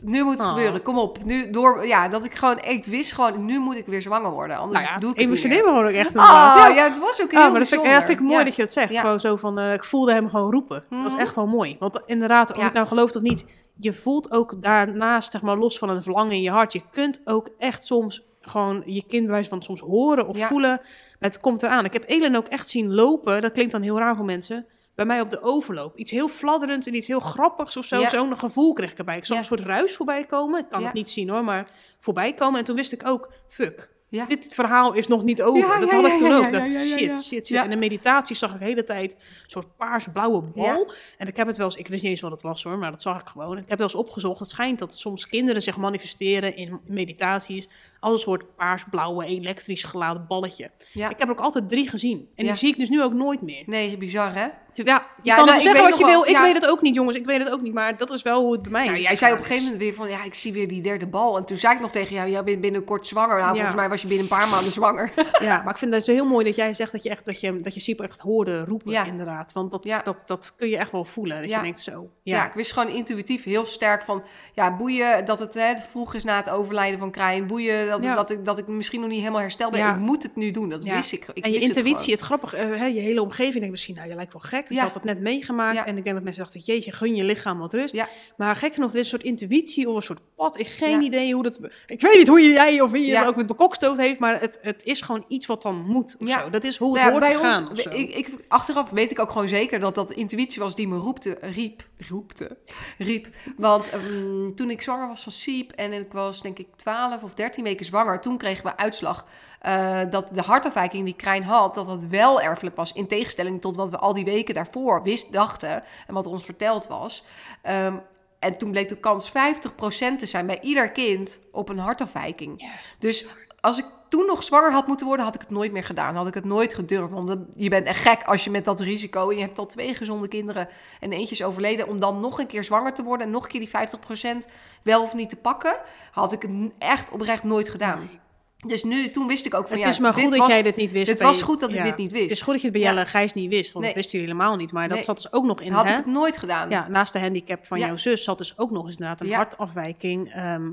nu 0.02 0.22
moet 0.24 0.32
het 0.32 0.42
Oh. 0.42 0.48
gebeuren, 0.48 0.82
kom 0.82 0.98
op. 0.98 1.24
Nu 1.24 1.50
door, 1.50 1.86
ja, 1.86 2.08
dat 2.08 2.24
ik 2.24 2.34
gewoon, 2.34 2.58
ik 2.62 2.84
wist 2.84 3.12
gewoon, 3.12 3.44
nu 3.44 3.58
moet 3.58 3.76
ik 3.76 3.86
weer 3.86 4.02
zwanger 4.02 4.30
worden, 4.30 4.56
anders 4.56 4.80
nou 4.80 4.92
ja, 4.94 4.98
doe 5.00 5.10
ik 5.10 5.16
het 5.20 5.28
me 5.28 5.36
gewoon 5.36 5.84
ook 5.84 5.90
echt 5.90 6.06
inderdaad. 6.08 6.56
Ah, 6.56 6.68
Ja. 6.68 6.68
ja, 6.68 6.84
het 6.88 6.98
was 6.98 7.22
ook 7.22 7.30
heel 7.30 7.40
Ah, 7.40 7.50
maar 7.50 7.58
dat 7.60 7.68
vind, 7.68 7.84
ik, 7.84 7.90
vind 7.90 8.08
ik 8.08 8.20
mooi 8.20 8.38
Ja. 8.38 8.44
dat 8.44 8.56
je 8.56 8.62
het 8.62 8.72
zegt. 8.72 8.92
Ja. 8.92 9.00
Gewoon 9.00 9.20
zo 9.20 9.36
van, 9.36 9.58
eh, 9.58 9.72
ik 9.72 9.84
voelde 9.84 10.12
hem 10.12 10.28
gewoon 10.28 10.50
roepen. 10.50 10.84
Dat 10.90 11.06
is 11.06 11.12
Mhm. 11.12 11.20
echt 11.22 11.34
wel 11.34 11.46
mooi. 11.46 11.76
Want 11.78 12.02
inderdaad, 12.06 12.50
of 12.50 12.56
je 12.56 12.62
het 12.62 12.72
nou 12.72 12.86
gelooft 12.86 13.16
of 13.16 13.22
niet, 13.22 13.46
je 13.78 13.92
voelt 13.92 14.30
ook 14.30 14.62
daarnaast, 14.62 15.30
zeg 15.32 15.42
maar, 15.42 15.56
los 15.56 15.78
van 15.78 15.90
een 15.90 16.02
verlangen 16.02 16.32
in 16.32 16.42
je 16.42 16.50
hart, 16.50 16.72
je 16.72 16.82
kunt 16.90 17.20
ook 17.24 17.48
echt 17.58 17.84
soms 17.84 18.24
gewoon 18.40 18.82
je 18.84 19.04
kind 19.06 19.26
bij 19.26 19.44
van 19.44 19.62
soms 19.62 19.80
horen 19.80 20.26
of 20.28 20.38
voelen. 20.46 20.80
Het 21.18 21.40
komt 21.40 21.62
eraan. 21.62 21.84
Ik 21.84 21.92
heb 21.92 22.04
Elen 22.06 22.34
ook 22.36 22.46
echt 22.48 22.68
zien 22.68 22.94
lopen. 22.94 23.40
Dat 23.40 23.52
klinkt 23.52 23.72
dan 23.72 23.82
heel 23.82 23.98
raar 23.98 24.16
voor 24.16 24.24
mensen. 24.24 24.66
Bij 24.94 25.04
mij 25.04 25.20
op 25.20 25.30
de 25.30 25.40
overloop. 25.42 25.96
Iets 25.96 26.10
heel 26.10 26.28
fladderends 26.28 26.86
en 26.86 26.94
iets 26.94 27.06
heel 27.06 27.20
grappigs 27.20 27.76
of 27.76 27.84
zo. 27.84 28.00
Ja. 28.00 28.08
Zo'n 28.08 28.38
gevoel 28.38 28.72
kreeg 28.72 28.90
ik 28.90 28.98
erbij. 28.98 29.16
Ik 29.16 29.24
zag 29.24 29.32
Ja. 29.36 29.38
een 29.38 29.48
soort 29.48 29.60
ruis 29.60 29.96
voorbij 29.96 30.24
komen. 30.24 30.60
Ik 30.60 30.68
kan 30.70 30.80
Ja. 30.80 30.86
het 30.86 30.94
niet 30.94 31.08
zien 31.10 31.28
hoor, 31.28 31.44
maar 31.44 31.70
voorbij 32.00 32.34
komen. 32.34 32.58
En 32.58 32.64
toen 32.64 32.76
wist 32.76 32.92
ik 32.92 33.06
ook, 33.06 33.32
fuck. 33.48 33.92
Dit 34.28 34.54
verhaal 34.54 34.92
is 34.92 35.06
nog 35.08 35.22
niet 35.24 35.42
over. 35.42 35.80
Dat 35.80 35.90
had 35.90 36.06
ik 36.06 36.18
toen 36.18 36.32
ook. 36.32 36.50
dat 36.50 36.72
shit, 36.72 37.24
shit, 37.24 37.46
shit. 37.46 37.50
En 37.50 37.72
in 37.72 37.78
meditatie 37.78 38.36
zag 38.36 38.52
ik 38.52 38.58
de 38.58 38.64
hele 38.64 38.84
tijd 38.84 39.12
een 39.14 39.20
soort 39.50 39.76
paars-blauwe 39.76 40.42
bal. 40.42 40.92
En 41.18 41.26
ik 41.26 41.36
heb 41.36 41.46
het 41.46 41.56
wel 41.56 41.66
eens, 41.66 41.76
ik 41.76 41.88
wist 41.88 42.02
niet 42.02 42.10
eens 42.10 42.20
wat 42.20 42.30
het 42.30 42.42
was 42.42 42.62
hoor, 42.62 42.78
maar 42.78 42.90
dat 42.90 43.02
zag 43.02 43.20
ik 43.20 43.26
gewoon. 43.26 43.52
Ik 43.52 43.58
heb 43.58 43.68
het 43.68 43.78
wel 43.78 43.86
eens 43.86 43.96
opgezocht. 43.96 44.38
Het 44.38 44.48
schijnt 44.50 44.78
dat 44.78 44.98
soms 44.98 45.26
kinderen 45.26 45.62
zich 45.62 45.76
manifesteren 45.76 46.56
in 46.56 46.80
meditaties 46.86 47.68
als 48.00 48.12
een 48.12 48.18
soort 48.18 48.54
paars-blauwe, 48.56 49.24
elektrisch 49.26 49.84
geladen 49.84 50.24
balletje. 50.28 50.70
Ik 50.92 51.00
heb 51.00 51.20
er 51.20 51.30
ook 51.30 51.40
altijd 51.40 51.68
drie 51.68 51.88
gezien. 51.88 52.28
En 52.34 52.44
die 52.44 52.54
zie 52.54 52.68
ik 52.68 52.78
dus 52.78 52.88
nu 52.88 53.02
ook 53.02 53.12
nooit 53.12 53.40
meer. 53.42 53.62
Nee, 53.66 53.98
bizar 53.98 54.34
hè? 54.34 54.48
Ja, 54.74 54.84
je 54.84 54.90
Ja, 55.22 55.36
kan 55.36 55.46
nou, 55.46 55.60
zeggen 55.60 55.82
weet 55.82 55.90
wat 55.90 55.98
je 55.98 56.04
wel- 56.04 56.14
wil. 56.14 56.24
Ik 56.24 56.36
ja. 56.36 56.42
weet 56.42 56.54
het 56.54 56.66
ook 56.66 56.80
niet, 56.80 56.94
jongens. 56.94 57.16
Ik 57.16 57.26
weet 57.26 57.38
het 57.44 57.50
ook 57.52 57.60
niet. 57.62 57.72
Maar 57.74 57.96
dat 57.96 58.10
is 58.10 58.22
wel 58.22 58.40
hoe 58.42 58.52
het 58.52 58.62
bij 58.62 58.70
mij 58.70 58.84
Nou, 58.86 58.98
jij 58.98 59.16
zei 59.16 59.32
op 59.32 59.38
een 59.38 59.44
gegeven 59.44 59.64
moment 59.64 59.82
weer 59.82 59.94
van, 59.94 60.08
ja, 60.08 60.24
ik 60.24 60.34
zie 60.34 60.52
weer 60.52 60.68
die 60.68 60.82
derde 60.82 61.06
bal. 61.06 61.36
En 61.36 61.44
toen 61.44 61.56
zei 61.56 61.74
ik 61.74 61.80
nog 61.80 61.90
tegen 61.90 62.14
jou, 62.14 62.30
jij 62.30 62.44
bent 62.44 62.60
binnenkort 62.60 63.06
zwanger. 63.06 63.36
Nou, 63.38 63.46
Ja. 63.48 63.54
volgens 63.54 63.74
mij 63.74 63.88
was 63.88 64.02
je 64.02 64.06
binnen 64.08 64.26
een 64.30 64.38
paar 64.38 64.48
maanden 64.48 64.72
zwanger. 64.72 65.12
Ja, 65.40 65.62
maar 65.62 65.72
ik 65.72 65.78
vind 65.78 65.92
het 65.94 66.04
zo 66.04 66.12
heel 66.12 66.24
mooi 66.26 66.44
dat 66.44 66.56
jij 66.56 66.74
zegt 66.74 66.92
dat 66.92 67.02
je 67.02 67.08
echt 67.10 67.24
dat 67.24 67.40
je, 67.40 67.60
dat 67.60 67.74
je 67.74 67.80
Siep 67.80 68.00
echt 68.00 68.20
hoorde 68.20 68.64
roepen, 68.64 68.90
Ja. 68.92 69.04
inderdaad. 69.04 69.52
Want 69.52 69.70
dat, 69.70 69.84
Ja. 69.84 70.00
dat, 70.04 70.22
dat 70.26 70.52
kun 70.56 70.68
je 70.68 70.76
echt 70.76 70.90
wel 70.92 71.04
voelen. 71.04 71.40
Dat 71.40 71.48
Ja. 71.48 71.56
je 71.56 71.62
denkt 71.62 71.80
zo. 71.80 72.10
Ja. 72.22 72.36
Ja, 72.36 72.46
ik 72.46 72.52
wist 72.52 72.72
gewoon 72.72 72.88
intuïtief 72.94 73.44
heel 73.44 73.66
sterk 73.66 74.02
van, 74.02 74.22
ja, 74.54 74.76
boeien 74.76 75.24
dat 75.24 75.38
het, 75.38 75.54
hè, 75.54 75.62
het 75.66 75.82
vroeg 75.90 76.14
is 76.14 76.24
na 76.24 76.36
het 76.36 76.50
overlijden 76.50 76.98
van 76.98 77.10
Krijn. 77.10 77.46
Boeien 77.46 77.86
dat, 77.88 78.02
Ja. 78.02 78.14
dat, 78.14 78.30
ik, 78.30 78.44
dat 78.44 78.58
ik 78.58 78.66
misschien 78.66 79.00
nog 79.00 79.08
niet 79.08 79.18
helemaal 79.20 79.40
hersteld 79.40 79.70
ben. 79.70 79.80
Ja. 79.80 79.94
Ik 79.94 80.00
moet 80.00 80.22
het 80.22 80.36
nu 80.36 80.50
doen, 80.50 80.68
dat 80.68 80.84
Ja. 80.84 80.94
wist 80.94 81.12
ik. 81.12 81.26
ik 81.32 81.44
en 81.44 81.50
je 81.52 81.58
wist 81.58 81.68
het 81.68 81.76
intuïtie, 81.76 81.98
gewoon. 81.98 82.14
het, 82.18 82.20
grappige, 82.20 82.56
eh, 82.56 82.78
hè, 82.78 82.86
je 82.86 83.00
hele 83.00 83.22
omgeving 83.22 83.54
denkt 83.54 83.70
misschien, 83.70 83.94
nou, 83.94 84.08
je 84.08 84.14
lijkt 84.14 84.32
wel 84.32 84.42
gek. 84.42 84.63
Je 84.68 84.74
Ja. 84.74 84.82
had 84.82 84.94
het 84.94 85.04
net 85.04 85.20
meegemaakt. 85.20 85.76
Ja. 85.76 85.86
En 85.86 85.96
ik 85.96 86.04
denk 86.04 86.14
dat 86.16 86.24
mensen 86.24 86.42
dachten, 86.42 86.60
jeetje, 86.60 86.92
gun 86.92 87.16
je 87.16 87.24
lichaam 87.24 87.58
wat 87.58 87.74
rust. 87.74 87.94
Ja. 87.94 88.08
Maar 88.36 88.56
gek 88.56 88.74
genoeg, 88.74 88.90
dit 88.90 89.00
is 89.04 89.12
een 89.12 89.18
soort 89.18 89.30
intuïtie 89.30 89.88
of 89.88 89.96
een 89.96 90.02
soort 90.02 90.20
pad. 90.36 90.58
Ik 90.58 90.66
heb 90.66 90.74
geen 90.76 91.02
idee 91.02 91.34
hoe 91.34 91.42
dat... 91.42 91.60
Ik 91.86 92.00
weet 92.00 92.18
niet 92.18 92.28
hoe 92.28 92.40
je 92.40 92.50
jij 92.50 92.80
of 92.80 92.90
wie 92.90 93.06
je 93.06 93.16
het 93.16 93.26
ook 93.26 93.36
met 93.36 93.46
bekokstoot 93.46 93.96
heeft, 93.96 94.18
maar 94.18 94.40
het, 94.40 94.58
het 94.60 94.84
is 94.84 95.00
gewoon 95.00 95.24
iets 95.28 95.46
wat 95.46 95.62
dan 95.62 95.80
moet 95.86 96.16
of 96.18 96.28
zo. 96.28 96.50
Dat 96.50 96.64
is 96.64 96.76
hoe 96.76 96.98
het 96.98 97.06
Nou 97.06 97.20
hoort 97.20 97.32
te 97.32 97.38
gaan 97.38 97.68
ons, 97.68 97.82
ik, 97.82 98.14
ik, 98.14 98.28
achteraf 98.48 98.90
weet 98.90 99.10
ik 99.10 99.18
ook 99.18 99.30
gewoon 99.30 99.48
zeker 99.48 99.80
dat 99.80 99.94
dat 99.94 100.10
intuïtie 100.10 100.62
was 100.62 100.74
die 100.74 100.88
me 100.88 100.96
roepte, 100.96 101.38
riep, 101.40 101.82
roepte, 102.08 102.56
riep. 102.98 103.28
Want 103.56 103.90
ehm, 103.90 104.54
toen 104.54 104.70
ik 104.70 104.82
zwanger 104.82 105.08
was 105.08 105.22
van 105.22 105.32
Siep 105.32 105.72
en 105.72 105.92
ik 105.92 106.12
was 106.12 106.42
denk 106.42 106.58
ik 106.58 106.66
12 106.76 107.22
of 107.22 107.34
13 107.34 107.64
weken 107.64 107.86
zwanger, 107.86 108.20
toen 108.20 108.38
kregen 108.38 108.64
we 108.64 108.76
uitslag 108.76 109.26
eh, 109.64 110.00
dat 110.10 110.28
de 110.32 110.42
hartafwijking 110.42 111.04
die 111.04 111.14
Krijn 111.14 111.42
had, 111.42 111.74
dat 111.74 111.86
dat 111.86 112.04
wel 112.04 112.40
erfelijk 112.40 112.76
was. 112.76 112.92
In 112.92 113.06
tegenstelling 113.06 113.60
tot 113.60 113.76
wat 113.76 113.90
we 113.90 113.98
al 113.98 114.12
die 114.12 114.24
weken 114.24 114.54
daarvoor 114.54 115.02
wist, 115.02 115.32
dachten 115.32 115.82
en 116.06 116.14
wat 116.14 116.26
ons 116.26 116.44
verteld 116.44 116.86
was. 116.86 117.24
Ehm, 117.62 117.94
en 118.38 118.58
toen 118.58 118.70
bleek 118.70 118.88
de 118.88 118.96
kans 118.96 119.30
50% 119.30 120.18
te 120.18 120.26
zijn 120.26 120.46
bij 120.46 120.60
ieder 120.60 120.90
kind 120.90 121.38
op 121.52 121.68
een 121.68 121.78
hartafwijking. 121.78 122.60
Yes. 122.60 122.96
Dus 122.98 123.26
als 123.60 123.78
ik 123.78 123.84
toen 124.08 124.26
nog 124.26 124.42
zwanger 124.42 124.72
had 124.72 124.86
moeten 124.86 125.06
worden, 125.06 125.24
had 125.24 125.34
ik 125.34 125.40
het 125.40 125.50
nooit 125.50 125.72
meer 125.72 125.84
gedaan. 125.84 126.16
Had 126.16 126.26
ik 126.26 126.34
het 126.34 126.44
nooit 126.44 126.74
gedurfd. 126.74 127.12
Want 127.12 127.36
je 127.56 127.68
bent 127.68 127.86
echt 127.86 128.02
gek 128.02 128.22
als 128.24 128.44
je 128.44 128.50
met 128.50 128.64
dat 128.64 128.80
risico... 128.80 129.30
en 129.30 129.36
je 129.36 129.42
hebt 129.42 129.58
al 129.58 129.66
twee 129.66 129.94
gezonde 129.94 130.28
kinderen 130.28 130.68
en 131.00 131.12
eentje 131.12 131.34
is 131.34 131.44
overleden... 131.44 131.88
om 131.88 132.00
dan 132.00 132.20
nog 132.20 132.38
een 132.38 132.46
keer 132.46 132.64
zwanger 132.64 132.94
te 132.94 133.02
worden... 133.02 133.26
en 133.26 133.32
nog 133.32 133.42
een 133.42 133.50
keer 133.50 133.60
die 133.60 134.44
50% 134.44 134.48
wel 134.82 135.02
of 135.02 135.14
niet 135.14 135.28
te 135.28 135.36
pakken... 135.36 135.76
had 136.10 136.32
ik 136.32 136.42
het 136.42 136.50
echt 136.78 137.10
oprecht 137.10 137.44
nooit 137.44 137.68
gedaan. 137.68 137.98
Nee. 137.98 138.22
Dus 138.66 138.84
nu, 138.84 139.10
toen 139.10 139.26
wist 139.26 139.46
ik 139.46 139.54
ook 139.54 139.62
van... 139.68 139.72
Het 139.76 139.84
ja, 139.84 139.88
is 139.90 139.98
maar 139.98 140.12
goed 140.14 140.30
dat 140.30 140.36
was- 140.38 140.48
jij 140.48 140.62
dit 140.62 140.76
niet 140.76 140.90
wist. 140.92 141.10
Het 141.10 141.20
was 141.20 141.42
goed 141.42 141.60
dat 141.60 141.74
ik 141.74 141.82
dit 141.82 141.96
niet 141.96 142.10
Het 142.10 142.20
is 142.20 142.26
wist. 142.28 142.42
goed 142.42 142.52
dat 142.52 142.60
je 142.62 142.68
het 142.68 142.76
bij 142.76 142.84
Ja. 142.86 142.88
Jelle 142.88 143.00
en 143.00 143.10
Gijs 143.10 143.32
niet 143.34 143.48
wist, 143.50 143.72
want 143.72 143.84
Nee. 143.84 143.94
dat 143.94 144.02
wisten 144.02 144.18
jullie 144.20 144.34
helemaal 144.34 144.56
niet. 144.56 144.72
Maar 144.72 144.86
dat 144.88 144.96
Nee. 144.96 145.04
zat 145.06 145.16
dus 145.16 145.32
ook 145.32 145.44
nog 145.44 145.60
in, 145.60 145.72
Had 145.72 145.84
hè? 145.84 145.90
ik 145.90 145.96
het 145.96 146.06
nooit 146.06 146.38
gedaan. 146.38 146.70
Ja, 146.70 146.86
naast 146.88 147.12
de 147.12 147.18
handicap 147.20 147.66
van 147.66 147.78
jouw 147.78 147.96
zus 147.96 148.24
zat 148.24 148.38
dus 148.38 148.58
ook 148.58 148.70
nog 148.70 148.86
eens 148.86 148.96
inderdaad 148.96 149.20
een 149.20 149.32
hartafwijking 149.32 150.32
ehm, 150.32 150.70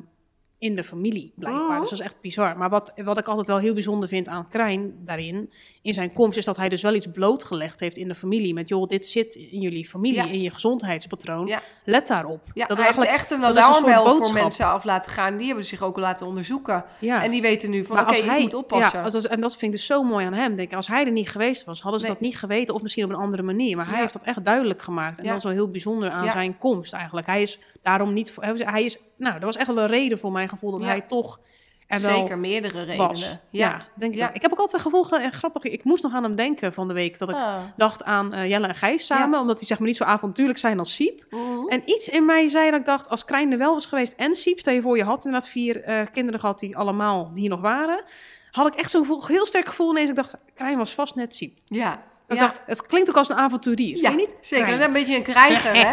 in 0.62 0.75
de 0.75 0.84
familie, 0.84 1.34
blijkbaar. 1.36 1.68
Mhm. 1.70 1.80
Dus 1.80 1.89
dat 1.89 2.00
is 2.00 2.06
echt 2.06 2.22
bizar. 2.22 2.58
Maar 2.58 2.70
wat, 2.70 2.91
wat 2.96 3.18
ik 3.18 3.27
altijd 3.27 3.48
wel 3.48 3.58
heel 3.58 3.74
bijzonder 3.74 4.10
vind 4.10 4.27
aan 4.27 4.48
Krijn 4.50 4.94
daarin, 5.06 5.51
in 5.82 5.94
zijn 5.94 6.13
komst, 6.13 6.38
is 6.38 6.46
dat 6.46 6.58
hij 6.58 6.70
dus 6.70 6.82
wel 6.82 6.94
iets 6.94 7.08
blootgelegd 7.12 7.80
heeft 7.80 7.98
in 7.98 8.08
de 8.08 8.15
familie. 8.15 8.53
Met, 8.53 8.68
joh, 8.70 8.88
dit 8.88 9.08
zit 9.08 9.36
in 9.36 9.62
jullie 9.62 9.88
familie, 9.88 10.15
Ja. 10.24 10.25
in 10.25 10.41
je 10.41 10.51
gezondheidspatroon. 10.51 11.48
Ja. 11.48 11.62
Let 11.86 12.08
daarop. 12.08 12.41
Ja, 12.53 12.65
dat 12.68 12.77
hij 12.77 12.86
heeft 12.86 13.00
echt 13.08 13.32
een 13.32 13.44
alarmbel 13.46 14.24
voor 14.24 14.34
mensen 14.34 14.65
af 14.65 14.84
laten 14.84 15.12
gaan. 15.12 15.38
Die 15.38 15.48
hebben 15.48 15.65
zich 15.65 15.82
ook 15.82 15.98
laten 15.98 16.27
onderzoeken. 16.27 16.84
ja. 17.00 17.24
En 17.24 17.32
die 17.32 17.41
weten 17.41 17.70
nu 17.70 17.86
van, 17.86 18.00
oké, 18.00 18.15
ik 18.15 18.24
hij, 18.24 18.41
moet 18.41 18.53
oppassen. 18.53 19.00
Ja, 19.00 19.06
als- 19.06 19.27
en 19.27 19.41
dat 19.41 19.51
vind 19.58 19.72
ik 19.72 19.77
dus 19.77 19.86
zo 19.88 20.03
mooi 20.03 20.25
aan 20.25 20.34
hem. 20.34 20.56
Denk 20.56 20.74
als 20.74 20.88
hij 20.88 21.06
er 21.06 21.12
niet 21.12 21.30
geweest 21.30 21.63
was, 21.65 21.82
hadden 21.82 22.00
ze 22.00 22.06
Nee. 22.06 22.15
dat 22.15 22.24
niet 22.24 22.38
geweten. 22.38 22.74
Of 22.75 22.82
misschien 22.82 23.03
op 23.03 23.10
een 23.10 23.15
andere 23.15 23.44
manier. 23.44 23.77
Maar 23.77 23.89
hij 23.89 24.00
heeft 24.00 24.13
dat 24.13 24.24
echt 24.24 24.46
duidelijk 24.46 24.82
gemaakt. 24.82 25.20
En 25.20 25.25
dat 25.25 25.38
is 25.38 25.44
wel 25.44 25.51
heel 25.53 25.70
bijzonder 25.70 26.10
aan 26.10 26.30
zijn 26.32 26.58
komst 26.58 26.94
eigenlijk. 26.94 27.27
Hij 27.27 27.41
is 27.41 27.60
daarom 27.84 28.14
niet... 28.14 28.32
voor- 28.32 28.44
Hij 28.44 28.84
is, 28.84 29.00
nou, 29.18 29.34
dat 29.34 29.44
was 29.44 29.56
echt 29.56 29.68
wel 29.68 29.78
een 29.78 29.88
reden 29.88 30.20
voor 30.20 30.32
mijn 30.32 30.50
gevoel 30.50 30.72
dat 30.72 30.82
Ja. 30.82 30.88
hij 30.88 31.02
toch 31.02 31.40
er 31.88 32.02
wel 32.02 32.18
Zeker 32.20 32.38
meerdere 32.38 32.80
redenen. 32.84 33.08
was. 33.08 33.38
Ja, 33.50 33.86
denk 33.96 34.12
ik 34.12 34.18
Ja. 34.18 34.34
Ik 34.34 34.42
heb 34.42 34.52
ook 34.52 34.60
altijd 34.60 34.84
het 34.84 34.92
gevoel, 34.92 35.04
ge- 35.04 35.16
en 35.18 35.32
grappig, 35.32 35.64
ik 35.64 35.84
moest 35.84 36.04
nog 36.04 36.14
aan 36.14 36.24
hem 36.24 36.36
denken 36.36 36.74
van 36.74 36.88
de 36.88 36.94
week. 36.94 37.18
Dat 37.18 37.30
ik 37.30 37.36
Ah. 37.36 37.60
dacht 37.78 38.04
aan 38.04 38.34
eh, 38.34 38.50
Jelle 38.50 38.68
en 38.68 38.76
Gijs 38.76 39.06
samen. 39.06 39.40
Omdat 39.40 39.58
die 39.58 39.68
zeg 39.68 39.78
maar 39.80 39.88
niet 39.88 39.98
zo 39.98 40.04
avontuurlijk 40.04 40.60
zijn 40.60 40.80
als 40.80 40.96
Siep. 40.96 41.26
Mhm. 41.30 41.68
En 41.68 41.82
iets 41.86 42.10
in 42.10 42.26
mij 42.26 42.48
zei 42.48 42.70
dat 42.72 42.80
ik 42.80 42.86
dacht, 42.86 43.10
als 43.10 43.26
Krijn 43.26 43.52
er 43.52 43.58
wel 43.58 43.74
was 43.74 43.86
geweest 43.86 44.14
en 44.14 44.36
Siep, 44.36 44.60
stel 44.60 44.74
je 44.74 44.82
voor, 44.82 44.98
je 44.98 45.04
had 45.04 45.26
inderdaad 45.26 45.50
vier 45.50 45.82
eh, 45.82 46.06
kinderen 46.14 46.40
gehad 46.40 46.60
die 46.60 46.78
allemaal 46.78 47.32
hier 47.36 47.50
nog 47.50 47.62
waren, 47.62 48.04
had 48.52 48.68
ik 48.68 48.76
echt 48.76 48.92
zo'n 48.92 49.22
heel 49.28 49.46
sterk 49.46 49.68
gevoel 49.68 49.92
ineens. 49.92 50.10
Ik 50.10 50.16
dacht, 50.16 50.34
Krijn 50.54 50.78
was 50.78 50.94
vast 50.94 51.16
net 51.16 51.36
Siep. 51.36 51.58
Ja. 51.66 52.04
Ik 52.32 52.38
ja. 52.38 52.44
dacht, 52.44 52.62
het 52.66 52.86
klinkt 52.86 53.10
ook 53.10 53.18
als 53.18 53.30
een 53.30 53.38
avonturier. 53.38 54.02
ja, 54.02 54.12
niet? 54.12 54.38
zeker. 54.42 54.82
Een 54.82 54.94
beetje 54.94 55.16
een 55.16 55.24
krijger, 55.24 55.74
hè? 55.74 55.80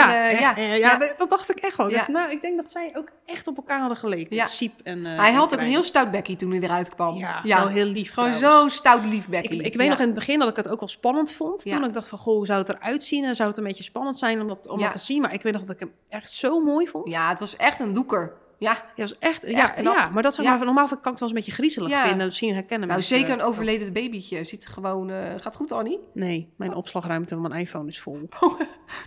Ja, 0.00 0.28
eh, 0.28 0.40
ja, 0.40 0.56
ja, 0.56 0.74
ja, 0.74 1.14
dat 1.16 1.30
dacht 1.30 1.50
ik 1.50 1.58
echt 1.58 1.76
wel. 1.76 1.90
Nou, 2.06 2.30
ik 2.30 2.42
denk 2.42 2.56
dat 2.56 2.70
zij 2.70 2.90
ook 2.96 3.08
echt 3.26 3.48
op 3.48 3.56
elkaar 3.56 3.78
hadden 3.78 3.96
geleken. 3.96 4.36
Ja. 4.36 4.46
Siep 4.46 4.80
en 4.82 5.06
eh, 5.06 5.18
Hij 5.18 5.28
en 5.28 5.34
had 5.34 5.54
ook 5.54 5.60
een 5.60 5.66
heel 5.66 5.82
stout 5.82 6.10
bekkie 6.10 6.36
toen 6.36 6.50
hij 6.50 6.60
eruit 6.60 6.88
kwam. 6.88 7.16
Ja, 7.16 7.42
wel 7.44 7.66
heel 7.66 7.84
lief 7.84 8.12
Gewoon 8.12 8.32
trouwens. 8.32 8.74
zo 8.74 8.78
stout 8.78 9.04
lief 9.04 9.28
bekkie. 9.28 9.62
ik 9.62 9.74
weet 9.74 9.88
nog 9.88 9.98
in 9.98 10.04
het 10.06 10.14
begin 10.14 10.38
dat 10.38 10.48
ik 10.48 10.56
het 10.56 10.68
ook 10.68 10.80
wel 10.80 10.88
spannend 10.88 11.32
vond. 11.32 11.64
Ja. 11.64 11.76
Toen 11.76 11.84
ik 11.84 11.92
dacht 11.92 12.08
van, 12.08 12.18
goh, 12.18 12.36
hoe 12.36 12.46
zou 12.46 12.58
het 12.58 12.68
eruit 12.68 13.02
zien? 13.02 13.24
En 13.24 13.36
zou 13.36 13.48
het 13.48 13.58
een 13.58 13.64
beetje 13.64 13.84
spannend 13.84 14.18
zijn 14.18 14.40
om 14.40 14.48
dat, 14.48 14.68
om 14.68 14.80
dat 14.80 14.92
te 14.92 14.98
zien? 14.98 15.20
Maar 15.20 15.32
ik 15.32 15.42
weet 15.42 15.52
nog 15.52 15.62
dat 15.62 15.74
ik 15.74 15.80
hem 15.80 15.92
echt 16.08 16.30
zo 16.30 16.60
mooi 16.60 16.88
vond. 16.88 17.10
Ja, 17.10 17.28
het 17.28 17.40
was 17.40 17.56
echt 17.56 17.80
een 17.80 17.92
loeker. 17.92 18.32
Ja, 18.60 18.72
Ja, 18.72 18.82
dat 18.94 19.06
is 19.10 19.16
echt, 19.18 19.44
ja, 19.46 19.66
knap. 19.68 19.94
ja, 19.96 20.08
maar 20.08 20.22
dat 20.22 20.36
Ja. 20.42 20.56
normaal 20.56 20.86
kan 20.88 20.98
ik 20.98 21.04
het 21.04 21.04
wel 21.04 21.12
eens 21.20 21.28
een 21.30 21.34
beetje 21.36 21.52
griezelig 21.52 21.88
Ja. 21.90 22.06
vinden. 22.08 22.26
Misschien 22.26 22.52
herkennen 22.54 22.88
nou 22.88 22.98
mensen, 23.00 23.16
zeker 23.18 23.32
een 23.34 23.40
eh, 23.40 23.46
overleden 23.46 23.92
babytje. 23.92 24.44
Ziet 24.44 24.66
gewoon... 24.66 25.10
eh, 25.10 25.16
gaat 25.40 25.56
goed, 25.56 25.72
Annie? 25.72 25.98
Nee, 26.14 26.52
mijn 26.56 26.74
opslagruimte 26.74 27.34
van 27.34 27.48
mijn 27.48 27.60
iPhone 27.60 27.88
is 27.88 28.00
vol. 28.00 28.18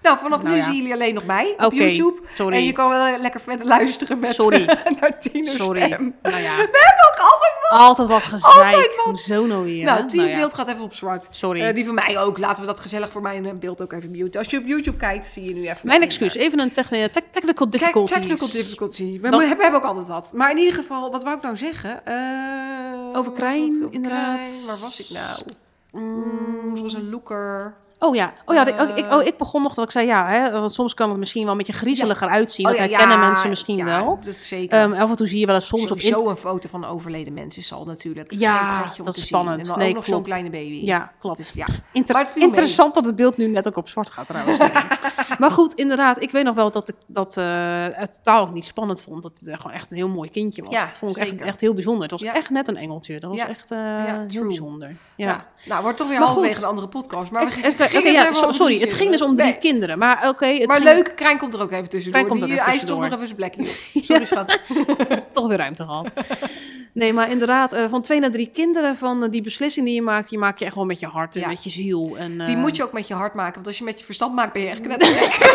Nou, 0.01 0.17
vanaf 0.17 0.43
Nou 0.43 0.55
nu 0.55 0.61
zien 0.63 0.75
jullie 0.75 0.93
alleen 0.93 1.13
nog 1.13 1.25
mij 1.25 1.53
op 1.57 1.73
YouTube. 1.73 2.19
sorry. 2.33 2.55
En 2.55 2.63
je 2.65 2.71
kan 2.71 2.89
wel 2.89 3.17
lekker 3.19 3.39
verder 3.41 3.67
luisteren 3.67 4.19
met 4.19 4.33
Sorry. 4.33 4.65
naar 4.99 5.19
Tino's 5.19 5.55
Sorry. 5.55 5.85
stem. 5.85 6.15
Nou 6.21 6.41
ja, 6.41 6.53
Ook 6.61 7.19
altijd 7.19 7.59
wat. 7.69 7.79
altijd 7.79 8.07
wat. 8.07 8.43
Altijd 8.43 8.95
wat. 8.95 9.05
Hoezo 9.05 9.45
nou 9.45 9.63
weer? 9.63 9.85
nou? 9.85 10.07
Tino's 10.07 10.29
ja. 10.29 10.35
beeld 10.35 10.53
gaat 10.53 10.67
even 10.67 10.81
op 10.83 10.93
zwart. 10.93 11.27
Sorry. 11.31 11.61
Eh, 11.61 11.73
die 11.75 11.85
van 11.85 11.93
mij 11.93 12.19
ook. 12.19 12.37
Laten 12.37 12.61
we 12.61 12.67
dat 12.69 12.79
gezellig 12.79 13.11
voor 13.11 13.21
mijn 13.21 13.45
eh, 13.45 13.53
beeld 13.53 13.81
ook 13.81 13.93
even 13.93 14.11
muten. 14.11 14.39
Als 14.39 14.49
je 14.49 14.57
op 14.57 14.65
YouTube 14.65 14.97
kijkt, 14.97 15.27
zie 15.27 15.43
je 15.43 15.53
nu 15.53 15.61
even... 15.61 15.79
Mijn 15.87 16.01
excuus, 16.01 16.35
even 16.35 16.59
een 16.59 16.71
techni- 16.71 17.09
te- 17.09 17.23
technical 17.31 17.67
Kijk, 17.67 17.71
difficulties. 17.81 18.17
technical 18.17 18.47
difficulty. 18.47 19.03
We 19.19 19.27
hebben, 19.27 19.42
we 19.49 19.61
hebben 19.61 19.73
ook 19.81 19.87
altijd 19.87 20.07
wat. 20.07 20.31
Maar 20.33 20.51
in 20.51 20.57
ieder 20.57 20.73
geval, 20.73 21.11
wat 21.11 21.23
wou 21.23 21.35
ik 21.35 21.41
nou 21.41 21.57
zeggen? 21.57 22.05
Eh, 22.05 23.17
Over 23.17 23.31
Krijn, 23.31 23.87
inderdaad. 23.91 24.39
Krijn. 24.39 24.65
Waar 24.67 24.79
was 24.81 24.99
ik 25.09 25.17
nou? 25.17 25.39
Mm, 25.91 26.77
zoals 26.77 26.93
een 26.93 27.09
looker. 27.09 27.73
Oh 27.99 28.15
ja, 28.15 28.33
oh, 28.45 28.55
ja 28.55 28.65
ik, 28.65 28.97
ik, 28.97 29.05
Eh. 29.05 29.17
oh, 29.17 29.23
ik 29.23 29.37
begon 29.37 29.61
nog 29.61 29.73
dat 29.73 29.85
ik 29.85 29.91
zei 29.91 30.05
ja, 30.07 30.27
hè, 30.27 30.51
want 30.51 30.73
soms 30.73 30.93
kan 30.93 31.09
het 31.09 31.19
misschien 31.19 31.41
wel 31.43 31.51
een 31.51 31.57
beetje 31.57 31.73
griezeliger 31.73 32.27
uitzien. 32.27 32.65
Oh 32.65 32.71
dat 32.71 32.81
ja, 32.81 32.87
herkennen 32.87 33.17
ja, 33.19 33.25
mensen 33.27 33.49
misschien 33.49 33.85
wel. 33.85 34.19
Dat 34.25 34.35
zeker. 34.35 34.79
Ehm, 34.79 34.93
af 34.93 35.09
en 35.09 35.15
toe 35.15 35.27
zie 35.27 35.39
je 35.39 35.45
wel 35.45 35.55
eens 35.55 35.67
soms 35.67 35.91
op 35.91 35.97
in... 35.99 36.13
een 36.13 36.37
foto 36.37 36.67
van 36.69 36.85
overleden 36.85 37.33
mens 37.33 37.57
is 37.57 37.73
al 37.73 37.85
natuurlijk 37.85 38.31
Ja, 38.31 38.91
dat 39.03 39.15
is 39.15 39.25
spannend. 39.25 39.71
En 39.71 39.77
Nee, 39.77 39.89
ook 39.89 39.95
nog 39.95 40.05
zo'n 40.05 40.23
kleine 40.23 40.49
baby. 40.49 40.81
Ja, 40.85 41.11
klopt. 41.19 41.37
Dus 41.37 41.51
ja. 41.51 41.65
Inter- 41.91 42.27
interessant 42.35 42.93
dat 42.93 43.05
het 43.05 43.15
beeld 43.15 43.37
nu 43.37 43.47
net 43.47 43.67
ook 43.67 43.77
op 43.77 43.89
zwart 43.89 44.09
gaat 44.09 44.27
trouwens. 44.27 44.57
maar 45.39 45.51
goed, 45.51 45.73
inderdaad. 45.73 46.21
Ik 46.21 46.31
weet 46.31 46.43
nog 46.43 46.55
wel 46.55 46.71
dat 46.71 46.87
ik 46.89 46.95
dat 47.07 47.37
eh, 47.37 47.45
het 47.91 48.13
totaal 48.13 48.41
ook 48.41 48.53
niet 48.53 48.65
spannend 48.65 49.01
vond. 49.01 49.23
Dat 49.23 49.39
het 49.41 49.55
gewoon 49.59 49.71
echt 49.77 49.91
een 49.91 49.97
heel 49.97 50.07
mooi 50.07 50.29
kindje 50.29 50.63
was. 50.63 50.73
Ja, 50.73 50.85
dat 50.85 50.97
vond 50.97 51.11
ik 51.15 51.21
echt, 51.21 51.29
zeker. 51.29 51.45
echt 51.45 51.61
heel 51.61 51.73
bijzonder. 51.73 52.01
Het 52.01 52.11
was 52.11 52.21
Ja. 52.21 52.33
echt 52.33 52.49
net 52.49 52.67
een 52.67 52.77
engeltje. 52.77 53.19
Dat 53.19 53.29
was 53.29 53.39
Ja. 53.39 53.47
echt 53.47 53.71
eh, 53.71 53.79
heel 54.27 54.43
bijzonder. 54.47 54.95
Ja. 55.15 55.45
Nou, 55.65 55.81
wordt 55.81 55.97
toch 55.97 56.07
weer 56.07 56.17
halverwege 56.17 56.57
een 56.59 56.65
andere 56.67 56.87
podcast. 56.87 57.31
Maar 57.31 57.45
we 57.45 58.01
ja, 58.11 58.31
so- 58.33 58.51
sorry, 58.51 58.79
het 58.79 58.93
ging 58.93 59.11
dus 59.11 59.21
om 59.21 59.35
drie 59.35 59.49
Nee. 59.49 59.57
kinderen. 59.59 59.97
Maar 59.97 60.27
oké, 60.29 60.45
het 60.47 60.67
Maar 60.67 60.81
ging 60.81 60.89
leuk, 60.89 61.11
Krijn 61.15 61.37
komt 61.37 61.53
er 61.53 61.61
ook 61.61 61.71
even 61.71 61.89
tussendoor. 61.89 62.21
Krijn 62.21 62.27
komt 62.27 62.41
er 62.41 62.47
Die 62.47 62.55
even 62.55 62.67
eist 62.71 62.87
toch 62.87 62.97
tussendoor. 62.99 63.19
nog 63.19 63.29
even 63.29 63.55
zijn 63.55 63.65
plekje. 63.71 64.01
Sorry, 64.05 64.25
schat. 64.25 64.59
toch 65.39 65.47
weer 65.47 65.57
ruimte 65.57 65.83
gehad. 65.83 66.07
Nee, 66.93 67.13
maar 67.13 67.29
inderdaad, 67.31 67.73
eh, 67.73 67.83
van 67.89 68.01
twee 68.01 68.19
naar 68.19 68.31
drie 68.31 68.49
kinderen, 68.53 68.97
van 68.97 69.23
eh, 69.23 69.31
die 69.31 69.41
beslissing 69.41 69.85
die 69.85 69.95
je 69.95 70.01
maakt, 70.01 70.29
die 70.29 70.37
maak 70.39 70.57
je 70.57 70.63
echt 70.63 70.73
gewoon 70.73 70.87
met 70.87 70.99
je 70.99 71.07
hart 71.07 71.35
en 71.35 71.41
Ja. 71.41 71.47
met 71.47 71.63
je 71.63 71.69
ziel. 71.69 72.15
En, 72.17 72.37
Die 72.37 72.47
eh, 72.55 72.61
moet 72.61 72.75
je 72.75 72.83
ook 72.83 72.91
met 72.93 73.07
je 73.07 73.13
hart 73.13 73.33
maken. 73.33 73.53
Want 73.53 73.67
als 73.67 73.77
je 73.77 73.83
met 73.83 73.99
je 73.99 74.05
verstand 74.05 74.35
maakt, 74.35 74.53
ben 74.53 74.61
je 74.61 74.67
echt 74.69 74.81
knettergek. 74.87 75.51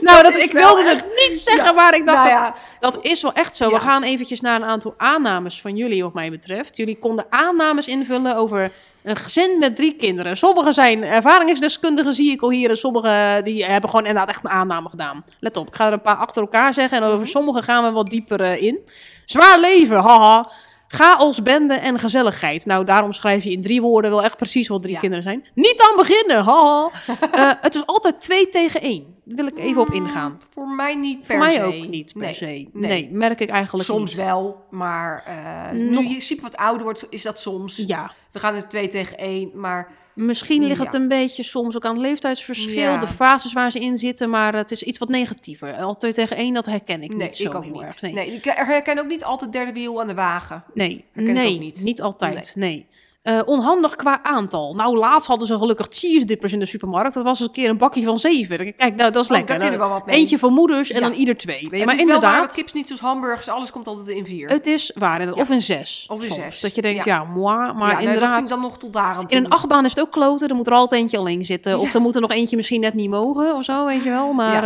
Nou, 0.00 0.22
dat, 0.22 0.36
ik 0.42 0.52
wilde 0.52 0.82
echt- 0.82 0.94
het 0.94 1.04
niet 1.28 1.38
zeggen, 1.38 1.64
Ja. 1.64 1.72
maar 1.72 1.94
ik 1.94 2.06
dacht 2.06 2.18
Nou 2.28 2.30
dat, 2.30 2.38
ja, 2.38 2.54
Dat 2.80 3.04
is 3.04 3.22
wel 3.22 3.32
echt 3.32 3.56
zo. 3.56 3.70
We 3.70 3.80
gaan 3.80 4.02
eventjes 4.02 4.40
naar 4.40 4.56
een 4.56 4.64
aantal 4.68 4.94
aannames 4.96 5.60
van 5.60 5.76
jullie, 5.76 6.02
wat 6.02 6.14
mij 6.14 6.30
betreft. 6.30 6.76
Jullie 6.76 6.98
konden 6.98 7.26
aannames 7.28 7.86
invullen 7.86 8.36
over 8.36 8.70
een 9.06 9.16
gezin 9.16 9.58
met 9.58 9.76
drie 9.76 9.96
kinderen. 9.96 10.36
Sommigen 10.36 10.74
zijn 10.74 11.02
ervaringsdeskundigen, 11.04 12.14
zie 12.14 12.30
ik 12.30 12.42
al 12.42 12.50
hier. 12.50 12.70
En 12.70 12.78
sommigen 12.78 13.44
die 13.44 13.64
hebben 13.64 13.90
gewoon 13.90 14.06
inderdaad 14.06 14.30
echt 14.34 14.44
een 14.44 14.50
aanname 14.50 14.88
gedaan. 14.88 15.24
Let 15.40 15.56
op, 15.56 15.66
ik 15.66 15.74
ga 15.74 15.86
er 15.86 15.92
een 15.92 16.00
paar 16.00 16.16
achter 16.16 16.42
elkaar 16.42 16.72
zeggen. 16.72 16.98
En 16.98 17.04
over 17.04 17.18
Mhm. 17.18 17.26
sommige 17.26 17.62
gaan 17.62 17.84
we 17.84 17.90
wat 17.90 18.10
dieper 18.10 18.40
eh, 18.40 18.62
in. 18.62 18.78
Zwaar 19.24 19.60
leven, 19.60 19.96
haha. 19.96 20.50
Chaos, 20.88 21.42
bende 21.42 21.74
en 21.74 21.98
gezelligheid. 21.98 22.64
Nou, 22.66 22.84
daarom 22.84 23.12
schrijf 23.12 23.44
je 23.44 23.50
in 23.50 23.62
drie 23.62 23.80
woorden 23.82 24.10
wel 24.10 24.22
echt 24.22 24.36
precies 24.36 24.68
wat 24.68 24.82
drie 24.82 24.94
Ja. 24.94 25.00
kinderen 25.00 25.24
zijn. 25.24 25.44
Niet 25.54 25.80
aan 25.90 25.96
beginnen, 25.96 26.44
haha. 26.44 26.90
Eh, 27.32 27.50
het 27.66 27.74
is 27.74 27.86
altijd 27.86 28.20
twee 28.20 28.48
tegen 28.48 28.80
één. 28.80 29.14
Daar 29.24 29.36
wil 29.36 29.46
ik 29.46 29.58
even 29.58 29.80
op 29.80 29.90
ingaan. 29.90 30.40
Voor 30.54 30.68
mij 30.68 30.94
niet 30.94 31.18
per 31.18 31.26
Voor 31.26 31.38
mij 31.38 31.54
se. 31.54 31.62
ook 31.62 31.88
niet 31.88 32.12
per 32.12 32.22
Nee, 32.22 32.34
se. 32.34 32.44
Nee. 32.46 32.68
nee. 32.72 33.08
merk 33.12 33.40
ik 33.40 33.48
eigenlijk 33.48 33.84
Soms 33.84 34.10
niet. 34.14 34.24
wel, 34.24 34.64
maar 34.70 35.22
eh, 35.26 35.78
Nog- 35.80 36.02
nu 36.02 36.08
je 36.08 36.20
ziet 36.20 36.40
wat 36.40 36.56
ouder 36.56 36.82
wordt, 36.82 37.06
is 37.10 37.22
dat 37.22 37.40
soms. 37.40 37.76
Ja, 37.86 38.12
Dan 38.30 38.42
gaan 38.42 38.54
het 38.54 38.70
twee 38.70 38.88
tegen 38.88 39.18
één, 39.18 39.50
maar 39.54 39.92
misschien 40.16 40.64
ligt 40.64 40.84
het 40.84 40.94
een 40.94 41.08
beetje 41.08 41.42
soms 41.42 41.76
ook 41.76 41.84
aan 41.84 41.92
het 41.92 42.00
leeftijdsverschil, 42.02 43.00
de 43.00 43.06
fases 43.06 43.52
waar 43.52 43.70
ze 43.70 43.80
in 43.80 43.98
zitten, 43.98 44.30
maar 44.30 44.54
het 44.54 44.70
is 44.70 44.82
iets 44.82 44.98
wat 44.98 45.08
negatiever. 45.08 45.74
Al 45.74 45.96
twee 45.96 46.12
tegen 46.12 46.36
één, 46.36 46.54
dat 46.54 46.66
herken 46.66 47.02
ik 47.02 47.14
nee, 47.14 47.26
niet 47.26 47.36
zo 47.36 47.58
ik 47.58 47.64
heel 47.64 47.72
niet. 47.72 47.82
erg. 47.82 48.00
Nee. 48.00 48.12
Nee, 48.12 48.32
ik 48.32 48.44
herken 48.44 48.98
ook 48.98 49.06
niet 49.06 49.24
altijd 49.24 49.52
derde 49.52 49.72
wiel 49.72 50.00
aan 50.00 50.06
de 50.06 50.14
wagen. 50.14 50.64
nee, 50.74 51.04
herken 51.12 51.36
ik 51.36 51.42
nee, 51.42 51.54
ook 51.54 51.60
niet. 51.60 51.80
niet. 51.82 52.02
altijd. 52.02 52.52
Nee. 52.56 52.86
Eh, 53.26 53.40
onhandig 53.44 53.96
qua 53.96 54.22
aantal. 54.22 54.74
Nou, 54.74 54.96
laatst 54.98 55.28
hadden 55.28 55.46
ze 55.46 55.58
gelukkig 55.58 55.86
cheese 55.90 56.24
dippers 56.24 56.52
in 56.52 56.58
de 56.58 56.66
supermarkt. 56.66 57.14
Dat 57.14 57.24
was 57.24 57.40
een 57.40 57.50
keer 57.50 57.68
een 57.68 57.78
bakje 57.78 58.02
van 58.02 58.18
zeven. 58.18 58.56
Kijk, 58.76 58.96
nou, 58.96 59.12
dat 59.12 59.22
is 59.24 59.30
Oh, 59.30 59.36
lekker. 59.36 59.58
daar 59.58 59.78
Nou, 59.78 59.90
wel. 59.90 60.02
Eentje 60.06 60.38
voor 60.38 60.50
moeders 60.50 60.90
en 60.90 61.00
Ja. 61.00 61.08
dan 61.08 61.18
ieder 61.18 61.36
twee. 61.36 61.68
Maar 61.70 61.78
is 61.78 61.84
wel 61.84 61.96
inderdaad, 61.98 62.52
chips 62.52 62.72
niet 62.72 62.86
zoals 62.86 63.00
hamburgers, 63.02 63.48
alles 63.48 63.70
komt 63.70 63.86
altijd 63.86 64.08
in 64.08 64.24
vier. 64.24 64.48
het 64.48 64.66
is 64.66 64.92
waar. 64.94 65.20
inderdaad. 65.20 65.42
Of 65.44 65.50
in 65.50 65.62
zes. 65.62 66.06
Of 66.10 66.20
in 66.20 66.26
soms. 66.26 66.38
zes. 66.40 66.60
Dat 66.60 66.74
je 66.74 66.82
denkt, 66.82 67.04
Ja. 67.04 67.14
ja, 67.14 67.24
moi. 67.24 67.56
Maar 67.56 67.66
ja, 67.66 67.74
nou, 67.76 67.92
dat 67.94 68.02
inderdaad, 68.04 68.30
vind 68.36 68.42
ik 68.48 68.54
dan 68.54 68.60
nog 68.60 68.78
tot 68.78 68.92
daar 68.92 69.14
aan 69.14 69.24
In 69.28 69.36
een 69.36 69.42
toe. 69.44 69.52
achtbaan 69.52 69.84
is 69.84 69.90
het 69.90 70.00
ook 70.00 70.10
kloten. 70.12 70.48
Er 70.48 70.54
moet 70.54 70.66
er 70.66 70.72
altijd 70.72 71.00
eentje 71.00 71.18
alleen 71.18 71.44
zitten. 71.44 71.78
Of 71.78 71.94
er 71.94 72.00
moet 72.00 72.14
er 72.14 72.20
nog 72.20 72.30
eentje 72.32 72.56
misschien 72.56 72.80
net 72.80 72.94
niet 72.94 73.10
mogen 73.10 73.54
of 73.54 73.64
zo, 73.64 73.86
weet 73.86 74.02
je 74.02 74.10
wel. 74.10 74.32
Maar 74.32 74.64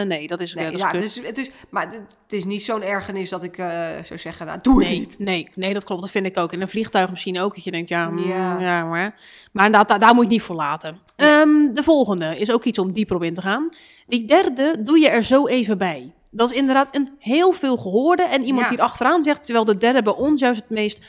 eh, 0.00 0.06
nee, 0.06 0.26
dat 0.28 0.40
is, 0.40 0.54
Nee, 0.54 0.64
dat 0.64 0.74
is 0.74 0.80
ja, 0.80 0.92
dus, 0.92 1.20
het 1.24 1.38
is, 1.38 1.50
maar 1.70 1.88
het 1.92 2.32
is 2.40 2.44
niet 2.44 2.64
zo'n 2.64 2.82
ergernis 2.82 3.30
dat 3.30 3.42
ik 3.42 3.58
eh, 3.58 3.66
zou 4.04 4.18
zeggen, 4.18 4.46
nou, 4.46 4.58
doe 4.62 4.82
Nee, 4.82 4.98
niet. 4.98 5.16
nee, 5.18 5.48
nee, 5.54 5.72
dat 5.74 5.84
klopt. 5.84 6.00
Dat 6.02 6.10
vind 6.10 6.26
ik 6.26 6.38
ook. 6.38 6.52
In 6.52 6.60
een 6.60 6.68
vliegtuig 6.68 7.10
misschien 7.10 7.40
ook. 7.40 7.54
Dat 7.54 7.64
je 7.64 7.70
denkt, 7.70 7.88
ja, 7.92 8.10
mm, 8.10 8.18
Ja. 8.18 8.60
ja. 8.60 8.84
maar. 8.84 9.14
Maar 9.52 9.64
inderdaad, 9.66 9.88
daar, 9.88 9.98
daar 9.98 10.14
moet 10.14 10.24
je 10.24 10.30
niet 10.30 10.42
voor 10.42 10.56
laten. 10.56 10.98
Ehm, 11.16 11.72
de 11.74 11.82
volgende 11.82 12.38
is 12.38 12.50
ook 12.52 12.64
iets 12.64 12.78
om 12.78 12.92
dieper 12.92 13.16
op 13.16 13.22
in 13.22 13.34
te 13.34 13.40
gaan. 13.40 13.68
Die 14.06 14.24
derde 14.24 14.76
doe 14.84 14.98
je 14.98 15.08
er 15.08 15.22
zo 15.22 15.46
even 15.46 15.78
bij. 15.78 16.12
Dat 16.30 16.50
is 16.50 16.56
inderdaad 16.56 16.96
een 16.96 17.08
heel 17.18 17.52
veel 17.52 17.76
gehoorde. 17.76 18.22
En 18.22 18.44
iemand 18.44 18.64
Ja. 18.64 18.70
die 18.70 18.82
achteraan 18.82 19.22
zegt, 19.22 19.44
terwijl 19.44 19.64
de 19.64 19.76
derde 19.78 20.02
bij 20.02 20.14
ons 20.14 20.40
juist 20.40 20.60
het 20.60 20.70
meest 20.70 21.00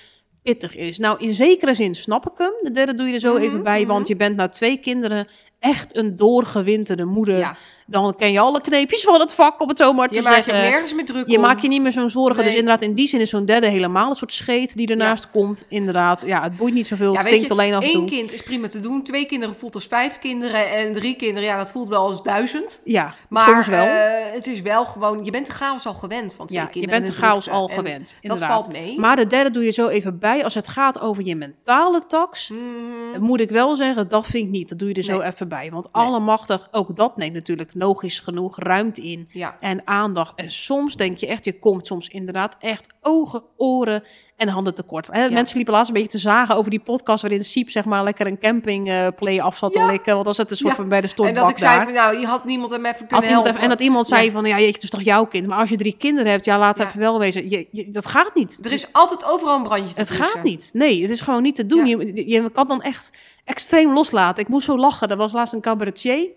pittig 0.43 0.75
is. 0.75 0.97
Nou, 0.99 1.17
in 1.19 1.33
zekere 1.33 1.73
zin 1.73 1.95
snap 1.95 2.25
ik 2.25 2.37
hem. 2.37 2.51
De 2.61 2.71
derde 2.71 2.95
doe 2.95 3.07
je 3.07 3.13
er 3.13 3.19
zo 3.19 3.33
Mhm, 3.33 3.41
even 3.43 3.63
bij, 3.63 3.87
want 3.87 4.07
je 4.07 4.15
bent 4.15 4.35
na 4.35 4.47
twee 4.49 4.77
kinderen 4.77 5.27
echt 5.59 5.97
een 5.97 6.17
doorgewinterde 6.17 7.05
moeder. 7.05 7.37
Ja. 7.37 7.57
Dan 7.87 8.15
ken 8.15 8.31
je 8.31 8.39
alle 8.39 8.61
kneepjes 8.61 9.03
van 9.03 9.19
het 9.19 9.33
vak, 9.33 9.61
om 9.61 9.69
het 9.69 9.77
zo 9.77 9.93
maar 9.93 10.09
te 10.09 10.15
Je 10.15 10.21
maakt 10.21 10.35
je 10.35 10.43
zeggen. 10.51 10.69
nergens 10.71 10.93
meer 10.93 11.05
druk 11.05 11.27
Je 11.29 11.35
om. 11.35 11.41
maakt 11.41 11.61
je 11.61 11.67
niet 11.67 11.81
meer 11.81 11.91
zo'n 11.91 12.09
zorgen. 12.09 12.35
Nee. 12.35 12.45
Dus 12.45 12.53
inderdaad, 12.53 12.81
in 12.81 12.93
die 12.93 13.07
zin 13.07 13.19
is 13.19 13.29
zo'n 13.29 13.45
derde 13.45 13.67
helemaal 13.67 14.09
een 14.09 14.15
soort 14.15 14.33
scheet 14.33 14.75
die 14.75 14.87
ernaast 14.87 15.29
komt. 15.31 15.65
Inderdaad, 15.67 16.23
ja, 16.25 16.41
het 16.43 16.57
boeit 16.57 16.73
niet 16.73 16.87
zoveel. 16.87 17.11
Ja, 17.13 17.17
het 17.17 17.27
stinkt 17.27 17.47
je, 17.47 17.53
alleen 17.53 17.73
af 17.73 17.83
en 17.83 17.91
toe. 17.91 18.05
kind 18.05 18.33
is 18.33 18.43
prima 18.43 18.67
te 18.67 18.79
doen. 18.79 19.03
Twee 19.03 19.25
kinderen 19.25 19.55
voelt 19.55 19.75
als 19.75 19.87
vijf 19.87 20.19
kinderen. 20.19 20.71
En 20.71 20.93
drie 20.93 21.15
kinderen, 21.15 21.43
ja, 21.49 21.57
dat 21.57 21.71
voelt 21.71 21.89
wel 21.89 22.01
als 22.07 22.23
duizend. 22.23 22.81
Ja, 22.83 23.15
Maar 23.29 23.47
soms 23.49 23.67
wel. 23.67 23.85
eh, 23.85 24.33
het 24.33 24.47
is 24.47 24.61
wel 24.61 24.85
gewoon... 24.85 25.25
Je 25.25 25.31
bent 25.31 25.45
de 25.45 25.51
chaos 25.53 25.85
al 25.85 25.93
gewend 25.93 26.33
van 26.33 26.47
twee 26.47 26.59
ja, 26.59 26.67
je 26.73 26.87
bent 26.87 27.05
en 27.05 27.11
de 27.11 27.17
chaos 27.17 27.49
al 27.49 27.69
En 27.69 27.75
gewend. 27.75 28.07
Dat 28.07 28.17
Inderdaad. 28.21 28.49
valt 28.51 28.71
mee. 28.71 28.99
Maar 28.99 29.15
de 29.15 29.27
derde 29.27 29.51
doe 29.51 29.63
je 29.63 29.71
zo 29.71 29.87
even 29.87 30.19
bij. 30.19 30.43
Als 30.43 30.53
het 30.53 30.67
gaat 30.67 31.01
over 31.01 31.25
je 31.25 31.35
mentale 31.35 32.05
tax, 32.07 32.49
Mm, 32.49 33.21
moet 33.23 33.41
ik 33.41 33.49
wel 33.49 33.75
zeggen, 33.75 34.07
dat 34.09 34.25
vind 34.25 34.45
ik 34.45 34.51
niet. 34.51 34.69
Dat 34.69 34.79
doe 34.79 34.87
je 34.87 34.93
er 34.93 35.03
zo 35.03 35.19
even 35.21 35.47
bij. 35.47 35.69
Want 35.71 35.87
allemachtig, 35.91 36.67
ook 36.71 36.95
dat 36.97 37.17
neemt 37.17 37.33
natuurlijk 37.33 37.72
logisch 37.75 38.19
genoeg 38.19 38.59
ruimte 38.59 39.01
in. 39.01 39.27
ja. 39.31 39.57
En 39.59 39.81
aandacht. 39.87 40.35
En 40.39 40.51
soms 40.51 40.95
denk 40.95 41.17
je 41.17 41.27
echt, 41.27 41.45
je 41.45 41.59
komt 41.59 41.87
soms 41.87 42.07
inderdaad 42.07 42.55
echt 42.59 42.87
ogen, 43.01 43.43
oren 43.57 44.03
en 44.37 44.47
handen 44.47 44.75
tekort. 44.75 45.07
Hè, 45.11 45.29
Mensen 45.29 45.55
liepen 45.55 45.73
laatst 45.73 45.87
een 45.87 45.93
beetje 45.95 46.09
te 46.11 46.17
zagen 46.17 46.55
over 46.55 46.69
die 46.71 46.79
podcast 46.79 47.21
waarin 47.21 47.43
Siep 47.43 47.69
zeg 47.69 47.85
maar 47.85 48.03
lekker 48.03 48.27
een 48.27 48.39
campingplay 48.39 49.39
af 49.39 49.57
zat 49.57 49.73
te 49.73 49.85
likken. 49.85 50.13
Want 50.13 50.25
dan 50.25 50.35
zat 50.35 50.51
een 50.51 50.57
soort 50.57 50.75
van 50.75 50.87
bij 50.87 50.97
de 51.01 51.03
En 51.07 51.09
stortbak 51.09 51.41
dat 51.41 51.49
ik 51.51 51.57
zei 51.57 51.75
daar. 51.75 51.83
van, 51.83 51.93
nou, 51.93 52.19
je 52.19 52.25
had 52.25 52.45
niemand 52.45 52.71
hem 52.71 52.85
even 52.85 53.07
kunnen 53.07 53.29
helpen. 53.29 53.49
even, 53.49 53.61
en 53.61 53.69
dat 53.69 53.81
iemand 53.81 54.07
zei 54.07 54.31
van, 54.31 54.45
ja, 54.45 54.55
jeetje, 54.57 54.73
het 54.73 54.83
is 54.83 54.89
toch 54.89 55.01
jouw 55.01 55.25
kind. 55.25 55.47
Maar 55.47 55.57
als 55.57 55.69
je 55.69 55.75
drie 55.77 55.95
kinderen 55.97 56.31
hebt, 56.31 56.45
ja, 56.45 56.57
laat 56.59 56.79
even 56.79 56.99
wel 56.99 57.19
wezen. 57.19 57.49
Je, 57.49 57.67
je- 57.71 57.91
dat 57.91 58.05
gaat 58.05 58.35
niet. 58.35 58.65
Er 58.65 58.71
is 58.71 58.93
altijd 58.93 59.25
overal 59.25 59.55
een 59.55 59.63
brandje 59.63 59.93
te 59.93 59.99
Het 59.99 60.09
gaat 60.09 60.43
niet. 60.43 60.69
Nee, 60.73 61.01
het 61.01 61.09
is 61.09 61.21
gewoon 61.21 61.41
niet 61.41 61.55
te 61.55 61.65
doen. 61.65 61.85
Je, 61.85 62.29
je 62.29 62.49
kan 62.51 62.67
dan 62.67 62.81
echt 62.81 63.11
extreem 63.43 63.93
loslaten. 63.93 64.43
Ik 64.43 64.49
moest 64.49 64.65
zo 64.65 64.77
lachen. 64.77 65.07
Er 65.09 65.17
was 65.17 65.33
laatst 65.33 65.53
een 65.53 65.61
cabaretier. 65.61 66.27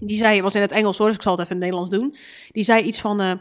Die 0.00 0.16
zei, 0.16 0.42
was 0.42 0.54
in 0.54 0.60
het 0.60 0.72
Engels 0.72 0.98
hoor, 0.98 1.06
dus 1.06 1.16
ik 1.16 1.22
zal 1.22 1.32
het 1.32 1.40
even 1.40 1.56
in 1.56 1.62
het 1.62 1.70
Nederlands 1.70 1.96
doen. 1.96 2.16
Die 2.50 2.64
zei 2.64 2.82
iets 2.82 3.00
van, 3.00 3.20
eh, 3.20 3.32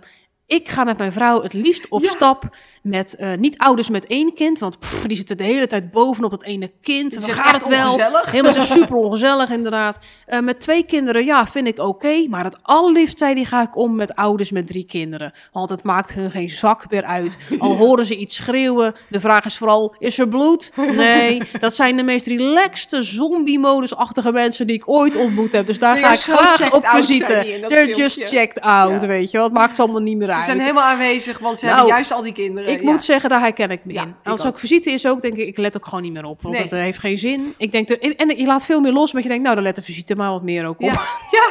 ik 0.48 0.70
ga 0.70 0.84
met 0.84 0.98
mijn 0.98 1.12
vrouw 1.12 1.42
het 1.42 1.54
liefst 1.54 1.86
op 1.90 2.02
Ja. 2.02 2.10
stap 2.10 2.56
met 2.84 3.16
eh, 3.16 3.34
niet 3.34 3.58
ouders 3.58 3.90
met 3.90 4.06
één 4.06 4.34
kind. 4.34 4.60
Want 4.60 4.80
pff, 4.80 5.02
die 5.08 5.18
zitten 5.18 5.38
de 5.38 5.44
hele 5.44 5.68
tijd 5.68 5.92
bovenop 5.92 6.32
dat 6.32 6.44
ene 6.44 6.72
kind. 6.82 7.18
Gaat 7.24 7.28
echt 7.56 7.66
het 7.66 7.68
wel. 7.76 7.94
ongezellig. 7.94 8.32
Helemaal 8.32 8.54
zo 8.54 8.62
super 8.78 8.96
ongezellig 8.96 9.50
inderdaad. 9.50 10.00
Eh, 10.26 10.40
met 10.40 10.62
twee 10.62 10.84
kinderen, 10.86 11.26
ja, 11.26 11.48
vind 11.48 11.68
ik 11.68 11.80
oké. 11.80 12.26
maar 12.30 12.44
het 12.44 12.58
allerliefst, 12.62 13.18
zei 13.18 13.34
die, 13.34 13.46
ga 13.46 13.62
ik 13.62 13.76
om 13.78 13.96
met 13.96 14.16
ouders 14.16 14.52
met 14.52 14.68
drie 14.68 14.86
kinderen. 14.86 15.34
Want 15.52 15.70
het 15.70 15.84
maakt 15.84 16.14
hun 16.14 16.32
geen 16.32 16.50
zak 16.50 16.90
meer 16.92 17.04
uit. 17.04 17.38
Al 17.60 17.76
horen 17.76 18.06
ze 18.06 18.16
iets 18.16 18.36
schreeuwen. 18.36 18.94
De 19.10 19.20
vraag 19.20 19.46
is 19.46 19.58
vooral, 19.58 19.96
is 19.98 20.20
er 20.20 20.28
bloed? 20.28 20.72
Nee, 20.76 21.42
dat 21.60 21.74
zijn 21.76 21.98
de 21.98 22.04
meest 22.04 22.28
relaxte 22.28 23.04
zombie-modus-achtige 23.04 24.32
mensen 24.32 24.68
die 24.68 24.76
ik 24.76 24.90
ooit 24.90 25.16
ontmoet 25.16 25.52
heb. 25.54 25.68
Dus 25.68 25.80
daar 25.80 25.98
ga 25.98 26.12
ik 26.14 26.20
graag 26.20 26.72
op 26.74 26.86
visite. 26.86 27.26
They're 27.26 27.70
filmpje. 27.70 27.96
just 28.02 28.24
checked 28.24 28.60
out, 28.62 29.02
Ja. 29.02 29.08
weet 29.08 29.32
je 29.32 29.38
wel. 29.38 29.46
Het 29.46 29.56
maakt 29.56 29.76
ze 29.76 29.82
allemaal 29.82 30.02
niet 30.02 30.18
meer 30.18 30.36
Ze 30.40 30.46
zijn 30.46 30.60
helemaal 30.60 30.84
aanwezig, 30.84 31.40
want 31.40 31.58
ze 31.60 31.66
Nou, 31.66 31.78
hebben 31.78 31.94
juist 31.96 32.12
al 32.12 32.22
die 32.22 32.34
kinderen. 32.34 32.72
Ik 32.72 32.82
ja. 32.82 32.90
moet 32.92 33.04
zeggen, 33.04 33.30
daar 33.30 33.40
herken 33.40 33.70
ik 33.70 33.86
me 33.86 33.94
Ja, 33.94 34.04
in. 34.04 34.16
Als 34.24 34.42
ook. 34.42 34.48
ook 34.48 34.60
visite 34.60 34.92
is 34.92 35.06
ook, 35.08 35.22
denk 35.22 35.38
ik, 35.38 35.48
ik 35.48 35.58
let 35.58 35.76
ook 35.76 35.86
gewoon 35.86 36.02
niet 36.02 36.14
meer 36.14 36.26
op. 36.26 36.42
Want 36.42 36.54
Nee. 36.56 36.64
het 36.64 36.74
eh, 36.74 36.80
heeft 36.80 37.00
geen 37.00 37.18
zin. 37.18 37.54
Ik 37.58 37.72
denk, 37.72 37.88
de, 37.88 38.00
en, 38.00 38.16
en 38.16 38.38
je 38.38 38.46
laat 38.46 38.66
veel 38.66 38.80
meer 38.80 38.92
los, 38.92 39.12
maar 39.12 39.22
je 39.22 39.28
denkt, 39.28 39.44
nou, 39.44 39.56
dan 39.56 39.64
let 39.64 39.76
de 39.76 39.82
visite 39.84 40.16
maar 40.16 40.30
wat 40.32 40.44
meer 40.44 40.66
ook 40.66 40.82
op. 40.82 40.92
Ja, 40.92 41.02
ja, 41.32 41.48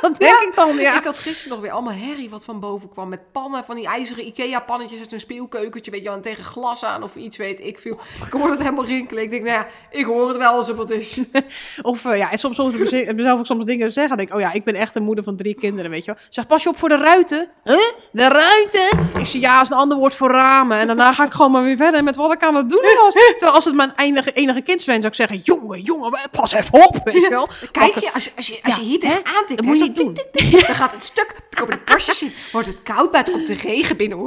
dat 0.00 0.18
denk 0.18 0.40
Ja. 0.40 0.46
ik 0.48 0.54
dan, 0.54 0.76
ja. 0.76 0.96
Ik 0.98 1.04
had 1.04 1.18
gisteren 1.18 1.52
nog 1.52 1.60
weer 1.60 1.70
allemaal 1.72 1.92
herrie 1.92 2.30
wat 2.30 2.44
van 2.44 2.60
boven 2.60 2.88
kwam. 2.88 3.08
Met 3.08 3.32
pannen, 3.32 3.64
van 3.64 3.76
die 3.76 3.86
ijzeren 3.86 4.26
Ikea-pannetjes 4.26 4.98
uit 4.98 5.12
een 5.12 5.20
speelkeukentje. 5.20 5.90
Weet 5.90 6.00
je 6.00 6.06
wel, 6.06 6.16
en 6.16 6.22
tegen 6.22 6.44
glas 6.44 6.84
aan 6.84 7.02
of 7.02 7.14
iets, 7.16 7.36
weet 7.36 7.64
ik 7.64 7.78
veel. 7.78 7.98
Ik 8.26 8.32
hoorde 8.32 8.50
het 8.50 8.62
helemaal 8.62 8.84
rinkelen. 8.84 9.22
Ik 9.22 9.30
denk, 9.30 9.42
nou 9.44 9.54
ja, 9.58 9.66
ik 9.90 10.04
hoor 10.04 10.28
het 10.28 10.36
wel 10.36 10.52
als 10.52 10.66
het 10.66 10.76
wat 10.76 10.90
is. 10.90 11.20
Of 11.82 12.04
eh, 12.04 12.16
ja, 12.18 12.30
en 12.30 12.38
soms, 12.38 12.56
soms 12.56 12.74
meze- 12.74 13.12
mezelf 13.14 13.38
ook 13.38 13.46
soms 13.46 13.64
dingen 13.64 13.90
zeggen. 13.90 14.08
Dan 14.08 14.26
denk 14.26 14.28
ik, 14.28 14.34
oh 14.34 14.40
ja, 14.40 14.52
ik 14.52 14.64
ben 14.64 14.74
echt 14.74 14.94
een 14.94 15.02
moeder 15.02 15.24
van 15.24 15.36
drie 15.36 15.54
kinderen, 15.54 15.90
weet 15.90 16.04
je 16.04 16.12
wel. 16.12 16.20
Zeg, 16.28 16.46
pas 16.46 16.62
je 16.62 16.68
op 16.68 16.76
voor 16.78 16.88
de 16.88 16.96
ruiten. 16.96 17.48
Huh? 17.64 17.76
De 18.12 18.28
ruiten? 18.28 18.88
Ik 19.18 19.26
zeg, 19.26 19.40
ja, 19.40 19.60
is 19.60 19.70
een 19.70 19.76
ander 19.76 19.98
woord 19.98 20.14
voor 20.14 20.30
ramen. 20.30 20.78
En 20.78 20.86
daarna 20.86 21.12
ga 21.12 21.24
ik 21.24 21.32
gewoon 21.32 21.50
maar 21.50 21.62
weer 21.62 21.76
verder 21.76 22.02
met 22.04 22.16
wat 22.16 22.32
ik 22.32 22.42
aan 22.42 22.54
het 22.54 22.70
doen 22.70 22.80
was. 23.02 23.12
Terwijl 23.12 23.52
als 23.52 23.64
het 23.64 23.74
mijn 23.74 23.92
enige, 23.96 24.32
enige 24.32 24.60
kind 24.60 24.82
zijn, 24.82 24.96
zou 25.02 25.08
ik 25.08 25.14
zeggen, 25.18 25.36
jongen, 25.44 25.80
jongen, 25.80 26.18
pas 26.30 26.52
even 26.52 26.86
op, 26.86 27.00
weet 27.04 27.14
je 27.22 27.28
wel. 27.28 27.48
Kijk 27.72 27.94
je, 27.98 28.12
als 28.12 28.24
je, 28.24 28.30
als 28.36 28.46
je, 28.46 28.58
als 28.62 28.74
je 28.74 28.80
Ja, 28.80 28.86
hier 28.86 28.98
tikt, 29.00 29.48
Dat 29.48 29.58
hè, 29.60 29.66
moet 29.66 29.78
je 29.78 29.89
niet 29.96 29.96
doen. 29.96 30.14
dan 30.50 30.74
gaat 30.74 30.92
het 30.92 31.02
stuk. 31.02 31.34
Dan 31.50 31.60
komen 31.60 31.84
de 31.84 31.92
borstjes 31.92 32.22
in. 32.22 32.32
Wordt 32.52 32.66
het 32.66 32.82
koud, 32.82 33.10
buiten 33.10 33.32
komt 33.32 33.46
de 33.46 33.54
regen 33.54 33.96
binnen. 33.96 34.18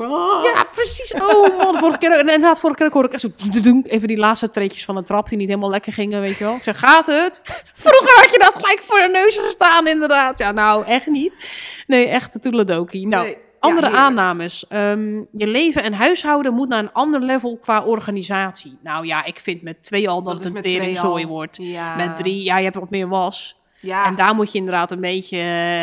Ja, 0.44 0.64
precies. 0.72 1.14
Oh 1.14 1.58
man, 1.58 1.72
de 1.74 1.80
vorige 1.80 1.98
keer, 1.98 2.12
en 2.12 2.20
inderdaad, 2.20 2.60
vorige 2.60 2.80
keer 2.80 2.92
hoorde 2.92 3.08
ik 3.08 3.14
echt 3.14 3.22
zo, 3.22 3.82
even 3.84 4.08
die 4.08 4.18
laatste 4.18 4.50
treetjes 4.50 4.86
van 4.86 4.96
de 4.96 5.04
trap 5.04 5.30
die 5.30 5.38
niet 5.38 5.48
helemaal 5.48 5.70
lekker 5.70 5.94
gingen, 5.94 6.22
weet 6.22 6.38
je 6.38 6.44
wel. 6.44 6.56
Ik 6.56 6.64
zeg, 6.64 6.80
gaat 6.80 7.06
het? 7.06 7.42
Vroeger 7.76 8.16
had 8.16 8.32
je 8.32 8.40
dat 8.40 8.54
gelijk 8.56 8.82
voor 8.84 9.00
je 9.00 9.08
neus 9.08 9.38
gestaan, 9.38 9.88
inderdaad. 9.88 10.40
Ja, 10.40 10.52
nou, 10.52 10.86
echt 10.86 11.08
niet. 11.08 11.48
Nee, 11.88 12.08
echt 12.08 12.42
toedeledokie. 12.42 13.08
Nou, 13.08 13.26
Nee. 13.26 13.38
Andere 13.60 13.90
aannames. 13.90 14.66
Ehm, 14.68 15.16
je 15.32 15.48
leven 15.48 15.84
en 15.84 15.94
huishouden 15.94 16.54
moet 16.54 16.70
naar 16.70 16.80
een 16.80 16.92
ander 16.92 17.22
level 17.22 17.58
qua 17.62 17.84
organisatie. 17.84 18.78
Nou 18.84 19.06
ja, 19.06 19.26
ik 19.26 19.40
vind 19.40 19.62
met 19.62 19.84
twee 19.84 20.10
al 20.10 20.24
dat, 20.24 20.36
Dat 20.36 20.44
het 20.44 20.56
een 20.56 20.62
teringzooi 20.62 21.28
wordt. 21.28 21.58
Ja. 21.62 21.96
Met 21.96 22.18
drie, 22.18 22.44
ja, 22.44 22.58
je 22.58 22.64
hebt 22.64 22.76
wat 22.76 22.90
meer 22.90 23.08
was. 23.08 23.56
Ja. 23.84 24.06
En 24.06 24.16
daar 24.16 24.36
moet 24.36 24.52
je 24.52 24.58
inderdaad 24.58 24.92
een 24.92 25.00
beetje... 25.02 25.38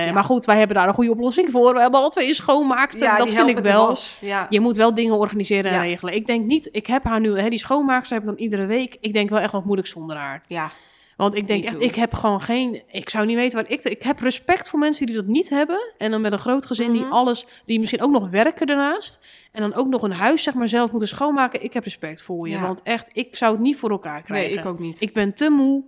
eh, 0.07 0.13
Maar 0.15 0.25
goed, 0.25 0.45
wij 0.45 0.59
hebben 0.59 0.77
daar 0.77 0.89
een 0.89 0.95
goede 0.95 1.11
oplossing 1.11 1.51
voor. 1.51 1.75
We 1.75 1.81
hebben 1.81 2.01
alle 2.01 2.11
twee 2.11 2.35
schoonmaakster. 2.35 3.03
ja, 3.07 3.17
dat 3.19 3.33
vind 3.33 3.49
ik 3.49 3.59
wel. 3.59 3.97
Ja. 4.21 4.47
Je 4.51 4.61
moet 4.61 4.77
wel 4.77 4.95
dingen 4.95 5.15
organiseren 5.19 5.73
en 5.73 5.81
regelen. 5.81 6.15
Ik 6.15 6.27
denk 6.27 6.45
niet, 6.47 6.69
ik 6.73 6.87
heb 6.87 7.05
haar 7.05 7.21
nu, 7.21 7.39
hè, 7.39 7.49
die 7.49 7.59
schoonmaakster 7.59 8.13
heb 8.17 8.23
ik 8.23 8.29
dan 8.31 8.39
iedere 8.39 8.67
week. 8.67 8.97
Ik 9.01 9.13
denk 9.13 9.29
wel 9.31 9.39
echt 9.39 9.53
wat 9.53 9.65
moet 9.65 9.79
ik 9.79 9.87
zonder 9.87 10.17
haar. 10.17 10.43
ja. 10.49 10.71
Want 11.17 11.35
ik 11.35 11.47
denk 11.47 11.65
echt, 11.65 11.81
ik 11.81 11.95
heb 11.95 12.15
gewoon 12.15 12.41
geen, 12.41 12.83
ik 12.87 13.09
zou 13.09 13.27
niet 13.27 13.37
weten 13.37 13.61
waar 13.63 13.71
ik, 13.71 13.83
ik 13.85 14.03
heb 14.03 14.21
respect 14.21 14.69
voor 14.69 14.79
mensen 14.79 15.07
die 15.07 15.15
dat 15.15 15.27
niet 15.27 15.49
hebben. 15.49 15.93
En 15.99 16.11
dan 16.11 16.21
met 16.21 16.33
een 16.33 16.39
groot 16.39 16.67
gezin 16.67 16.93
die 16.93 17.01
Mhm. 17.03 17.13
alles, 17.13 17.47
die 17.67 17.79
misschien 17.79 18.03
ook 18.03 18.11
nog 18.11 18.31
werken 18.31 18.67
daarnaast. 18.67 19.21
En 19.53 19.61
dan 19.61 19.75
ook 19.75 19.89
nog 19.89 20.03
een 20.03 20.13
huis, 20.13 20.43
zeg 20.43 20.55
maar, 20.55 20.69
zelf 20.69 20.91
moeten 20.91 21.09
schoonmaken. 21.09 21.63
Ik 21.65 21.73
heb 21.73 21.85
respect 21.85 22.23
voor 22.23 22.49
je. 22.49 22.55
Ja. 22.55 22.63
Want 22.63 22.83
echt, 22.83 23.11
ik 23.13 23.37
zou 23.37 23.53
het 23.53 23.61
niet 23.61 23.77
voor 23.77 23.91
elkaar 23.91 24.23
krijgen. 24.23 24.51
Nee, 24.51 24.59
ik 24.59 24.67
ook 24.67 24.79
niet. 24.79 25.01
Ik 25.01 25.13
ben 25.13 25.35
te 25.35 25.51
moe. 25.51 25.83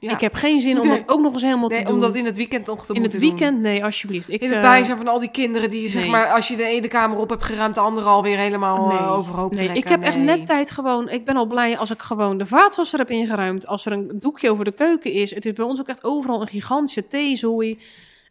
Ja. 0.00 0.10
Ik 0.12 0.20
heb 0.20 0.34
geen 0.34 0.60
zin 0.60 0.80
om 0.80 0.88
Nee. 0.88 0.98
dat 0.98 1.08
ook 1.08 1.20
nog 1.20 1.32
eens 1.32 1.42
helemaal 1.42 1.68
Nee, 1.68 1.78
te 1.78 1.84
doen. 1.84 1.94
om 1.94 2.00
dat 2.00 2.14
in 2.14 2.24
het 2.24 2.36
weekend 2.36 2.66
nog 2.66 2.86
te 2.86 2.94
in 2.94 3.02
het 3.02 3.12
doen. 3.12 3.20
weekend, 3.20 3.60
nee, 3.60 3.84
alsjeblieft. 3.84 4.30
Ik, 4.30 4.40
In 4.40 4.48
het 4.48 4.56
eh, 4.56 4.62
bijzijn 4.62 4.96
van 4.96 5.08
al 5.08 5.18
die 5.18 5.30
kinderen 5.30 5.70
die, 5.70 5.88
zeg 5.88 6.02
nee. 6.02 6.10
maar, 6.10 6.26
als 6.32 6.48
je 6.48 6.56
de 6.56 6.64
ene 6.64 6.88
kamer 6.88 7.18
op 7.18 7.28
hebt 7.30 7.44
geruimd, 7.44 7.74
de 7.74 7.80
andere 7.80 8.06
alweer 8.06 8.38
helemaal 8.38 8.86
Nee, 8.86 8.98
eh, 8.98 9.12
overhoop 9.18 9.50
Nee, 9.50 9.58
trekken. 9.58 9.82
ik 9.82 9.88
heb 9.88 10.02
echt 10.02 10.16
Nee. 10.16 10.24
net 10.24 10.46
tijd 10.46 10.70
gewoon. 10.70 11.08
Ik 11.08 11.24
ben 11.24 11.36
al 11.36 11.46
blij 11.46 11.78
als 11.78 11.90
ik 11.90 12.02
gewoon 12.02 12.38
de 12.38 12.46
vaatwasser 12.46 12.98
heb 12.98 13.10
ingeruimd. 13.10 13.66
Als 13.66 13.86
er 13.86 13.92
een 13.92 14.10
doekje 14.14 14.50
over 14.50 14.64
de 14.64 14.72
keuken 14.72 15.12
is. 15.12 15.34
Het 15.34 15.46
is 15.46 15.52
bij 15.52 15.64
ons 15.64 15.80
ook 15.80 15.88
echt 15.88 16.04
overal 16.04 16.40
een 16.40 16.48
gigantische 16.48 17.06
theezooi. 17.06 17.78